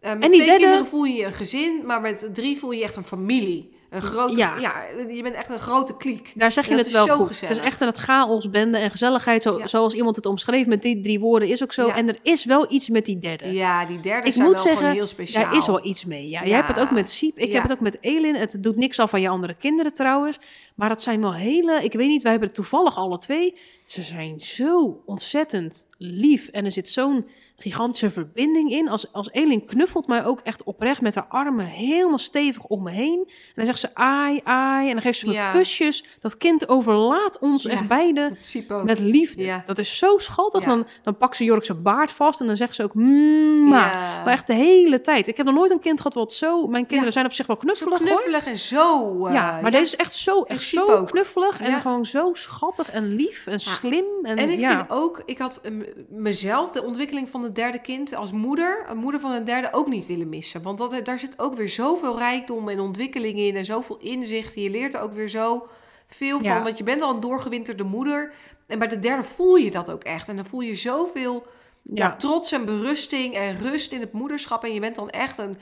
eh, 0.00 0.12
met 0.12 0.22
En 0.22 0.30
die 0.30 0.40
twee 0.40 0.44
derde- 0.50 0.62
kinderen 0.62 0.86
voel 0.86 1.04
je 1.04 1.14
je 1.14 1.24
een 1.24 1.32
gezin, 1.32 1.82
maar 1.86 2.00
met 2.00 2.30
drie 2.32 2.58
voel 2.58 2.70
je 2.70 2.82
echt 2.82 2.96
een 2.96 3.04
familie. 3.04 3.76
Een 3.90 4.02
grote... 4.02 4.36
Ja. 4.36 4.56
Ja. 4.56 4.82
je 5.08 5.22
bent 5.22 5.34
echt 5.34 5.50
een 5.50 5.58
grote 5.58 5.96
kliek. 5.96 6.32
Daar 6.34 6.52
zeg 6.52 6.64
je 6.64 6.70
dat 6.70 6.78
het 6.78 6.88
is 6.88 6.92
wel 6.92 7.06
zo 7.06 7.16
goed. 7.16 7.40
Het 7.40 7.50
is 7.50 7.58
echt 7.58 7.80
een 7.80 7.86
het 7.86 7.96
chaos, 7.96 8.50
bende 8.50 8.78
en 8.78 8.90
gezelligheid, 8.90 9.42
zo, 9.42 9.58
Ja. 9.58 9.66
zoals 9.66 9.94
iemand 9.94 10.16
het 10.16 10.26
omschreef 10.26 10.66
met 10.66 10.82
die 10.82 11.00
drie 11.00 11.20
woorden, 11.20 11.48
is 11.48 11.62
ook 11.62 11.72
zo. 11.72 11.86
Ja. 11.86 11.96
En 11.96 12.08
er 12.08 12.18
is 12.22 12.44
wel 12.44 12.72
iets 12.72 12.88
met 12.88 13.04
die 13.06 13.18
derde. 13.18 13.52
Ja, 13.52 13.84
die 13.84 14.00
derde 14.00 14.28
Ik 14.28 14.36
moet 14.36 14.52
wel 14.52 14.62
zeggen, 14.62 14.90
heel 14.90 15.06
speciaal. 15.06 15.44
Daar 15.44 15.56
is 15.56 15.66
wel 15.66 15.86
iets 15.86 16.04
mee. 16.04 16.28
Ja. 16.28 16.44
Jij 16.44 16.56
hebt 16.56 16.68
het 16.68 16.80
ook 16.80 16.90
met 16.90 17.10
Siep. 17.10 17.38
Ik 17.38 17.52
heb 17.52 17.62
het 17.62 17.72
ook 17.72 17.80
met 17.80 17.98
Elin. 18.00 18.34
Het 18.34 18.62
doet 18.62 18.76
niks 18.76 18.98
af 18.98 19.10
van 19.10 19.20
je 19.20 19.28
andere 19.28 19.54
kinderen 19.54 19.94
trouwens. 19.94 20.38
Maar 20.74 20.90
het 20.90 21.02
zijn 21.02 21.20
wel 21.20 21.34
hele... 21.34 21.80
Ik 21.82 21.92
weet 21.92 22.08
niet, 22.08 22.22
wij 22.22 22.30
hebben 22.30 22.48
het 22.48 22.58
toevallig 22.58 22.96
alle 22.96 23.18
twee. 23.18 23.54
Ze 23.84 24.02
zijn 24.02 24.40
zo 24.40 25.02
ontzettend 25.06 25.86
lief. 25.98 26.48
En 26.48 26.64
er 26.64 26.72
zit 26.72 26.88
zo'n 26.88 27.26
gigantische 27.60 28.10
verbinding 28.10 28.70
in. 28.70 28.88
Als, 28.88 29.12
als 29.12 29.30
Elin 29.32 29.66
knuffelt 29.66 30.06
mij 30.06 30.24
ook 30.24 30.40
echt 30.40 30.62
oprecht 30.62 31.00
met 31.00 31.14
haar 31.14 31.26
armen 31.28 31.66
helemaal 31.66 32.18
stevig 32.18 32.64
om 32.64 32.82
me 32.82 32.90
heen. 32.90 33.24
En 33.26 33.52
dan 33.54 33.64
zegt 33.64 33.78
ze 33.78 33.94
ai, 33.94 34.40
ai. 34.44 34.86
En 34.86 34.92
dan 34.92 35.02
geeft 35.02 35.18
ze 35.18 35.26
me 35.26 35.32
Ja. 35.32 35.50
kusjes. 35.50 36.04
Dat 36.20 36.36
kind 36.36 36.68
overlaat 36.68 37.38
ons 37.38 37.62
Ja. 37.62 37.70
echt 37.70 37.88
beiden 37.88 38.38
ook. 38.68 38.82
met 38.84 38.98
liefde. 38.98 39.44
Ja. 39.44 39.62
Dat 39.66 39.78
is 39.78 39.98
zo 39.98 40.18
schattig. 40.18 40.64
Dan, 40.64 40.86
dan 41.02 41.16
pakt 41.16 41.36
ze 41.36 41.44
Jork 41.44 41.64
zijn 41.64 41.82
baard 41.82 42.10
vast 42.10 42.40
en 42.40 42.46
dan 42.46 42.56
zegt 42.56 42.74
ze 42.74 42.82
ook. 42.82 42.92
Ja. 42.94 44.22
Maar 44.24 44.32
echt 44.32 44.46
de 44.46 44.54
hele 44.54 45.00
tijd. 45.00 45.26
Ik 45.28 45.36
heb 45.36 45.46
nog 45.46 45.54
nooit 45.54 45.70
een 45.70 45.80
kind 45.80 45.96
gehad 45.98 46.14
wat 46.14 46.32
zo... 46.32 46.66
Mijn 46.66 46.86
kinderen 46.86 47.12
zijn 47.12 47.24
op 47.24 47.32
zich 47.32 47.46
wel 47.46 47.56
Zo 47.56 47.62
knuffelig, 47.62 47.98
hoor. 47.98 48.08
knuffelig 48.08 48.46
en 48.46 48.58
zo... 48.58 49.26
eh, 49.26 49.32
ja, 49.32 49.58
maar 49.62 49.70
deze 49.70 49.82
is 49.82 49.96
echt 49.96 50.14
zo, 50.14 50.42
echt 50.42 50.62
zo 50.62 51.04
knuffelig 51.04 51.60
en 51.60 51.80
gewoon 51.80 52.06
zo 52.06 52.30
schattig 52.32 52.90
en 52.90 53.14
lief 53.14 53.46
en 53.46 53.60
slim. 53.60 54.04
En, 54.22 54.36
En 54.36 54.50
ik 54.50 54.58
ja. 54.58 54.76
vind 54.76 54.90
ook, 54.90 55.22
ik 55.24 55.38
had 55.38 55.60
eh, 55.62 55.72
mezelf 56.08 56.70
de 56.70 56.82
ontwikkeling 56.84 57.28
van 57.28 57.47
het 57.48 57.56
derde 57.56 57.80
kind 57.80 58.14
als 58.14 58.32
moeder, 58.32 58.84
een 58.88 58.96
moeder 58.96 59.20
van 59.20 59.32
een 59.32 59.44
derde, 59.44 59.68
ook 59.72 59.86
niet 59.86 60.06
willen 60.06 60.28
missen. 60.28 60.62
Want 60.62 60.78
dat, 60.78 61.04
daar 61.04 61.18
zit 61.18 61.38
ook 61.38 61.54
weer 61.54 61.68
zoveel 61.68 62.18
rijkdom 62.18 62.68
en 62.68 62.80
ontwikkeling 62.80 63.38
in 63.38 63.56
en 63.56 63.64
zoveel 63.64 63.98
inzicht. 63.98 64.54
Je 64.54 64.70
leert 64.70 64.94
er 64.94 65.00
ook 65.00 65.12
weer 65.12 65.28
zo 65.28 65.66
veel 66.06 66.38
van, 66.38 66.48
Ja. 66.48 66.62
want 66.62 66.78
je 66.78 66.84
bent 66.84 67.02
al 67.02 67.14
een 67.14 67.20
doorgewinterde 67.20 67.84
moeder. 67.84 68.32
En 68.66 68.78
bij 68.78 68.88
de 68.88 68.98
derde 68.98 69.22
voel 69.22 69.56
je 69.56 69.70
dat 69.70 69.90
ook 69.90 70.04
echt. 70.04 70.28
En 70.28 70.36
dan 70.36 70.46
voel 70.46 70.60
je 70.60 70.74
zoveel 70.74 71.46
ja. 71.82 72.06
Ja. 72.06 72.16
trots 72.16 72.52
en 72.52 72.64
berusting 72.64 73.34
en 73.34 73.58
rust 73.58 73.92
in 73.92 74.00
het 74.00 74.12
moederschap. 74.12 74.64
En 74.64 74.74
je 74.74 74.80
bent 74.80 74.96
dan 74.96 75.10
echt 75.10 75.38
een, 75.38 75.56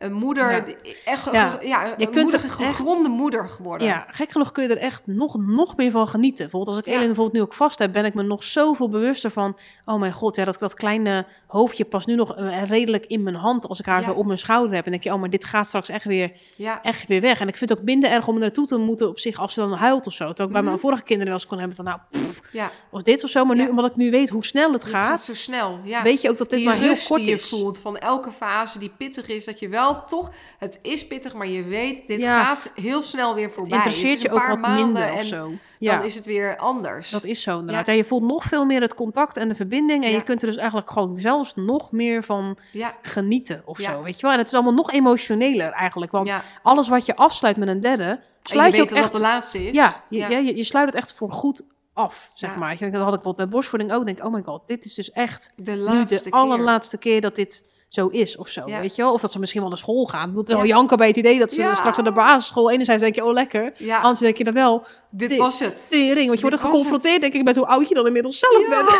een 0.00 0.12
moeder, 0.12 0.50
Ja. 0.52 0.64
echt 1.04 1.24
Ja. 1.32 1.58
ja, 1.62 1.84
een 1.84 1.92
Je 1.96 2.04
kunt 2.08 2.22
moeder, 2.22 2.40
er 2.40 2.46
echt- 2.46 2.54
gegronde 2.54 3.08
moeder 3.08 3.48
geworden. 3.48 3.86
Ja, 3.86 4.06
gek 4.10 4.30
genoeg 4.32 4.52
kun 4.52 4.62
je 4.62 4.68
er 4.68 4.76
echt 4.78 5.06
nog, 5.06 5.36
nog 5.38 5.76
meer 5.76 5.90
van 5.90 6.08
genieten. 6.08 6.38
Bijvoorbeeld 6.42 6.76
als 6.76 6.86
ik. 6.86 6.92
Elin 6.92 7.06
bijvoorbeeld 7.06 7.32
nu 7.36 7.40
ook 7.42 7.54
vast 7.54 7.78
heb, 7.78 7.92
ben 7.92 8.04
ik 8.04 8.14
me 8.14 8.22
nog 8.22 8.44
zoveel 8.44 8.88
bewuster 8.88 9.30
van... 9.30 9.56
Oh 9.84 9.98
mijn 9.98 10.12
god, 10.12 10.36
ja, 10.36 10.44
dat, 10.44 10.58
dat 10.58 10.74
kleine 10.74 11.26
hoofdje 11.46 11.84
past 11.84 12.06
nu 12.06 12.14
nog 12.14 12.36
eh, 12.36 12.62
redelijk 12.68 13.06
in 13.06 13.22
mijn 13.22 13.34
hand 13.36 13.66
als 13.68 13.78
ik 13.80 13.86
haar 13.86 14.02
zo 14.02 14.12
op 14.12 14.26
mijn 14.26 14.38
schouder 14.38 14.74
heb. 14.74 14.84
En 14.84 14.90
denk 14.90 15.02
je, 15.02 15.12
oh, 15.12 15.20
maar 15.20 15.30
dit 15.30 15.44
gaat 15.44 15.66
straks 15.66 15.88
echt 15.88 16.04
weer, 16.04 16.32
ja. 16.56 16.82
echt 16.82 17.06
weer 17.06 17.20
weg. 17.20 17.40
En 17.40 17.48
ik 17.48 17.56
vind 17.56 17.70
het 17.70 17.78
ook 17.78 17.84
minder 17.84 18.10
erg 18.10 18.28
om 18.28 18.34
er 18.34 18.40
naartoe 18.40 18.66
te 18.66 18.76
moeten 18.76 19.08
op 19.08 19.18
zich 19.18 19.38
als 19.38 19.52
ze 19.54 19.60
dan 19.60 19.72
huilt 19.72 20.06
of 20.06 20.12
zo. 20.12 20.26
Terwijl 20.26 20.48
ik 20.48 20.54
bij 20.54 20.62
mijn 20.62 20.74
Mhm. 20.74 20.84
vorige 20.84 21.02
kinderen 21.02 21.32
wel 21.32 21.40
eens 21.40 21.46
kon 21.48 21.58
hebben 21.58 21.76
van, 21.76 21.84
nou, 21.84 21.98
pff, 22.10 22.40
ja. 22.52 22.70
of 22.90 23.02
dit 23.02 23.24
of 23.24 23.30
zo. 23.30 23.44
Maar 23.44 23.56
nu, 23.56 23.68
omdat 23.68 23.90
ik 23.90 23.96
nu 23.96 24.10
weet 24.10 24.28
hoe 24.28 24.44
snel 24.44 24.72
het 24.72 24.82
Het 24.82 24.90
gaat 24.90 25.06
gaat, 25.08 25.22
zo 25.22 25.34
snel. 25.34 25.78
Ja. 25.84 26.02
weet 26.02 26.20
je 26.20 26.30
ook 26.30 26.38
dat 26.38 26.48
dit 26.50 26.58
die 26.58 26.68
maar 26.68 26.76
heel 26.76 26.88
rust 26.88 27.06
kort 27.06 27.20
die 27.20 27.28
je 27.30 27.34
is. 27.36 27.48
voelt 27.48 27.78
van 27.78 27.98
elke 27.98 28.30
fase 28.30 28.78
die 28.78 28.92
pittig 28.98 29.28
is, 29.28 29.44
dat 29.44 29.58
je 29.58 29.68
wel 29.68 29.89
toch, 29.94 30.30
het 30.58 30.78
is 30.82 31.06
pittig, 31.06 31.34
maar 31.34 31.46
je 31.46 31.62
weet, 31.62 32.06
dit 32.06 32.20
Ja. 32.20 32.44
gaat 32.44 32.70
heel 32.74 33.02
snel 33.02 33.34
weer 33.34 33.50
voorbij. 33.50 33.76
Het 33.78 33.86
interesseert 33.86 34.22
je 34.22 34.30
ook 34.30 34.46
wat 34.46 34.68
minder 34.74 35.12
of 35.12 35.18
en 35.18 35.24
zo. 35.24 35.40
Dan 35.42 35.58
Ja, 35.78 36.02
is 36.02 36.14
het 36.14 36.24
weer 36.24 36.56
anders. 36.56 37.10
dat 37.10 37.24
is 37.24 37.42
zo 37.42 37.58
inderdaad. 37.58 37.86
Ja. 37.86 37.92
je 37.92 38.04
voelt 38.04 38.22
nog 38.22 38.44
veel 38.44 38.64
meer 38.64 38.80
het 38.80 38.94
contact 38.94 39.36
en 39.36 39.48
de 39.48 39.54
verbinding. 39.54 40.04
En 40.04 40.10
je 40.10 40.22
kunt 40.24 40.40
er 40.42 40.46
dus 40.48 40.56
eigenlijk 40.56 40.90
gewoon 40.90 41.18
zelfs 41.18 41.54
nog 41.54 41.92
meer 41.92 42.22
van 42.24 42.58
genieten 43.02 43.62
of 43.64 43.78
zo, 43.78 44.02
weet 44.02 44.16
je 44.16 44.22
wel. 44.22 44.32
En 44.32 44.38
het 44.38 44.46
is 44.46 44.54
allemaal 44.54 44.74
nog 44.74 44.92
emotioneler 44.92 45.70
eigenlijk. 45.72 46.12
Want 46.12 46.30
alles 46.62 46.88
wat 46.88 47.06
je 47.06 47.16
afsluit 47.16 47.56
met 47.56 47.68
een 47.68 47.80
derde, 47.80 48.20
sluit 48.42 48.72
je 48.72 48.76
je, 48.76 48.82
ook 48.82 48.90
echt... 48.96 49.12
de 49.12 49.20
laatste 49.20 49.66
is. 49.66 49.74
ja, 49.74 50.02
je, 50.08 50.18
je, 50.28 50.56
je 50.56 50.64
sluit 50.64 50.86
het 50.86 50.94
echt 50.94 51.14
voor 51.14 51.30
goed 51.32 51.62
af, 51.92 52.30
zeg 52.34 52.50
Ja. 52.50 52.56
maar. 52.56 52.72
Ik 52.72 52.78
denk, 52.78 52.92
Dat 52.92 53.02
had 53.02 53.14
ik 53.14 53.20
wat 53.22 53.36
met 53.36 53.50
borstvoeding 53.50 53.92
ook. 53.92 54.04
denk 54.04 54.24
oh 54.24 54.32
my 54.32 54.42
god, 54.42 54.68
dit 54.68 54.84
is 54.84 54.94
dus 54.94 55.10
echt 55.10 55.52
De 55.56 55.72
nu 55.72 56.04
de 56.04 56.20
keer. 56.20 56.32
allerlaatste 56.32 56.98
keer 56.98 57.20
dat 57.20 57.36
dit 57.36 57.64
zo 57.90 58.06
is 58.06 58.36
of 58.36 58.48
zo, 58.48 58.62
Ja. 58.66 58.80
weet 58.80 58.96
je 58.96 59.02
wel? 59.02 59.12
Of 59.12 59.20
dat 59.20 59.32
ze 59.32 59.38
misschien 59.38 59.60
wel 59.60 59.70
naar 59.70 59.78
school 59.78 60.06
gaan. 60.06 60.42
Ja. 60.46 60.54
al 60.54 60.64
janken 60.64 60.96
bij 60.96 61.06
het 61.06 61.16
idee 61.16 61.38
dat 61.38 61.52
ze 61.52 61.70
straks 61.74 61.96
naar 61.96 62.06
de 62.06 62.12
basisschool... 62.12 62.70
Enerzijds 62.70 63.02
denk 63.02 63.14
je, 63.14 63.24
oh 63.24 63.32
lekker. 63.32 63.72
Anders 63.90 64.18
denk 64.18 64.36
je 64.36 64.44
dan 64.44 64.54
wel, 64.54 64.86
dit 65.10 65.36
was 65.36 65.58
het. 65.60 65.86
tering. 65.88 66.26
Want 66.26 66.40
je 66.40 66.48
wordt 66.48 66.60
geconfronteerd, 66.60 67.20
denk 67.20 67.32
ik, 67.32 67.44
met 67.44 67.56
hoe 67.56 67.66
oud 67.66 67.88
je 67.88 67.94
dan 67.94 68.06
inmiddels 68.06 68.38
zelf 68.38 68.68
bent. 68.68 68.90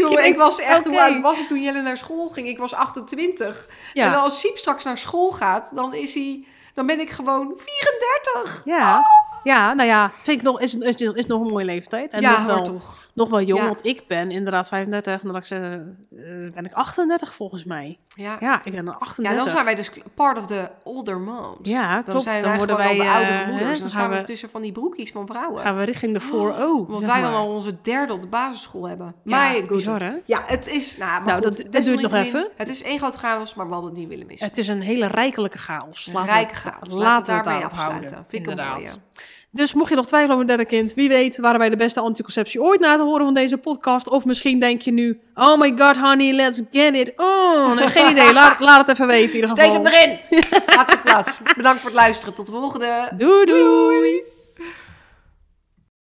Je 0.10 0.22
ik 0.26 0.38
was 0.38 0.60
echt, 0.60 0.84
hoe 0.84 1.00
oud 1.00 1.20
was 1.20 1.38
ik 1.38 1.46
toen 1.46 1.62
Jelle 1.62 1.82
naar 1.82 1.96
school 1.96 2.28
ging? 2.28 2.48
Ik 2.48 2.58
was 2.58 2.74
28. 2.74 3.68
En 3.94 4.14
als 4.14 4.40
Siep 4.40 4.58
straks 4.58 4.84
naar 4.84 4.98
school 4.98 5.30
gaat, 5.30 5.70
dan 5.74 5.94
is 5.94 6.14
hij... 6.14 6.44
Dan 6.74 6.86
ben 6.86 7.00
ik 7.00 7.10
gewoon 7.10 7.52
34. 7.56 8.62
ja. 8.64 9.02
ja, 9.42 9.74
nou 9.74 9.88
ja, 9.88 10.12
vind 10.22 10.38
ik 10.38 10.42
nog, 10.42 10.60
is, 10.60 10.74
is, 10.74 10.94
is 10.96 11.26
nog 11.26 11.40
een 11.40 11.50
mooie 11.50 11.64
leeftijd. 11.64 12.12
En 12.12 12.20
ja, 12.20 12.46
wel, 12.46 12.62
toch. 12.62 13.08
Nog 13.14 13.30
wel 13.30 13.42
jong, 13.42 13.60
Ja. 13.60 13.66
want 13.66 13.84
ik 13.86 14.02
ben 14.06 14.30
inderdaad 14.30 14.68
35. 14.68 15.22
En 15.22 15.28
dan 15.32 15.42
eh, 15.42 16.52
ben 16.54 16.64
ik 16.64 16.72
38 16.72 17.34
volgens 17.34 17.64
mij. 17.64 17.98
Ja. 18.14 18.36
Ja, 18.40 18.64
ik 18.64 18.72
ben 18.72 18.84
dan 18.84 18.94
Ja, 18.94 19.00
38. 19.06 19.42
dan 19.42 19.50
zijn 19.52 19.64
wij 19.64 19.74
dus 19.74 19.90
part 20.14 20.38
of 20.38 20.46
the 20.46 20.68
older 20.84 21.18
moms. 21.18 21.68
Ja, 21.68 21.94
dan 21.94 22.04
klopt. 22.04 22.22
zijn 22.22 22.42
Dan 22.42 22.56
worden 22.56 22.76
wij, 22.76 22.96
de 22.96 23.10
oudere 23.10 23.38
eh, 23.38 23.46
moeders. 23.48 23.76
hè, 23.76 23.80
Dan 23.82 23.90
staan 23.90 24.02
gaan 24.02 24.10
we 24.10 24.16
we- 24.16 24.22
tussen 24.22 24.50
van 24.50 24.62
die 24.62 24.72
broekjes 24.72 25.10
van 25.12 25.26
vrouwen. 25.26 25.62
Gaan 25.62 25.76
we 25.76 25.82
richting 25.84 26.12
de 26.14 26.20
4-0. 26.20 26.86
Want 26.88 27.00
zeg 27.02 27.10
wij 27.12 27.20
dan 27.20 27.34
al 27.34 27.48
onze 27.54 27.76
derde 27.82 28.12
op 28.12 28.20
de 28.20 28.26
basisschool 28.26 28.88
hebben. 28.88 29.14
Ja, 29.24 29.36
Maar 29.36 29.54
goed. 29.54 29.66
bizar 29.68 30.00
hè? 30.02 30.12
Ja, 30.24 30.42
het 30.46 30.66
is... 30.66 30.96
Nou, 30.96 31.10
maar 31.10 31.24
Nou, 31.24 31.44
goed, 31.44 31.56
dat- 31.62 31.72
dat 31.72 31.82
duurt 31.82 32.00
nog 32.00 32.12
even. 32.12 32.48
Het 32.56 32.68
is 32.68 32.82
één 32.82 32.98
groot 32.98 33.14
chaos, 33.14 33.54
maar 33.54 33.66
we 33.66 33.72
hadden 33.72 33.90
het 33.90 34.00
niet 34.00 34.08
willen 34.08 34.26
missen. 34.26 34.48
Het 34.48 34.58
is 34.58 34.68
een 34.68 34.80
hele 34.80 35.06
rijkelijke 35.06 35.58
chaos. 35.58 36.08
Laten 36.12 36.32
rijke 36.34 36.54
chaos. 36.54 36.78
Laten, 36.80 36.98
Laten 36.98 37.36
we 37.36 37.42
daarbij 37.42 37.64
afsluiten. 37.64 38.24
Vind 38.28 38.46
ik 38.50 38.58
een 38.58 38.66
mooie. 38.66 38.88
Dus 39.52 39.72
mocht 39.74 39.88
je 39.90 39.94
nog 39.96 40.06
twijfelen 40.06 40.36
over 40.36 40.50
een 40.50 40.56
derde 40.56 40.70
kind, 40.76 40.94
wie 40.94 41.08
weet 41.08 41.38
waren 41.38 41.58
wij 41.58 41.68
de 41.68 41.76
beste 41.76 42.00
anticonceptie 42.00 42.62
ooit 42.62 42.80
na 42.80 42.96
te 42.96 43.02
horen 43.02 43.24
van 43.24 43.34
deze 43.34 43.56
podcast. 43.58 44.08
Of 44.10 44.24
misschien 44.24 44.58
denk 44.60 44.82
je 44.82 44.92
nu, 44.92 45.20
oh 45.34 45.58
my 45.58 45.72
god 45.76 45.96
honey, 45.96 46.32
let's 46.32 46.62
get 46.70 46.94
it 46.96 47.12
on. 47.16 47.74
Nee, 47.74 47.88
geen 47.98 48.10
idee, 48.10 48.32
laat, 48.32 48.60
laat 48.60 48.78
het 48.78 48.88
even 48.88 49.06
weten 49.06 49.28
in 49.28 49.34
ieder 49.34 49.50
Steek 49.50 49.66
geval. 49.66 49.82
hem 49.84 49.92
erin! 49.92 50.18
Laatste 50.76 50.98
plaats. 50.98 51.40
Bedankt 51.56 51.80
voor 51.80 51.90
het 51.90 51.98
luisteren. 51.98 52.34
Tot 52.34 52.46
de 52.46 52.52
volgende. 52.52 53.08
Doei 53.16 53.44
doei. 53.44 54.22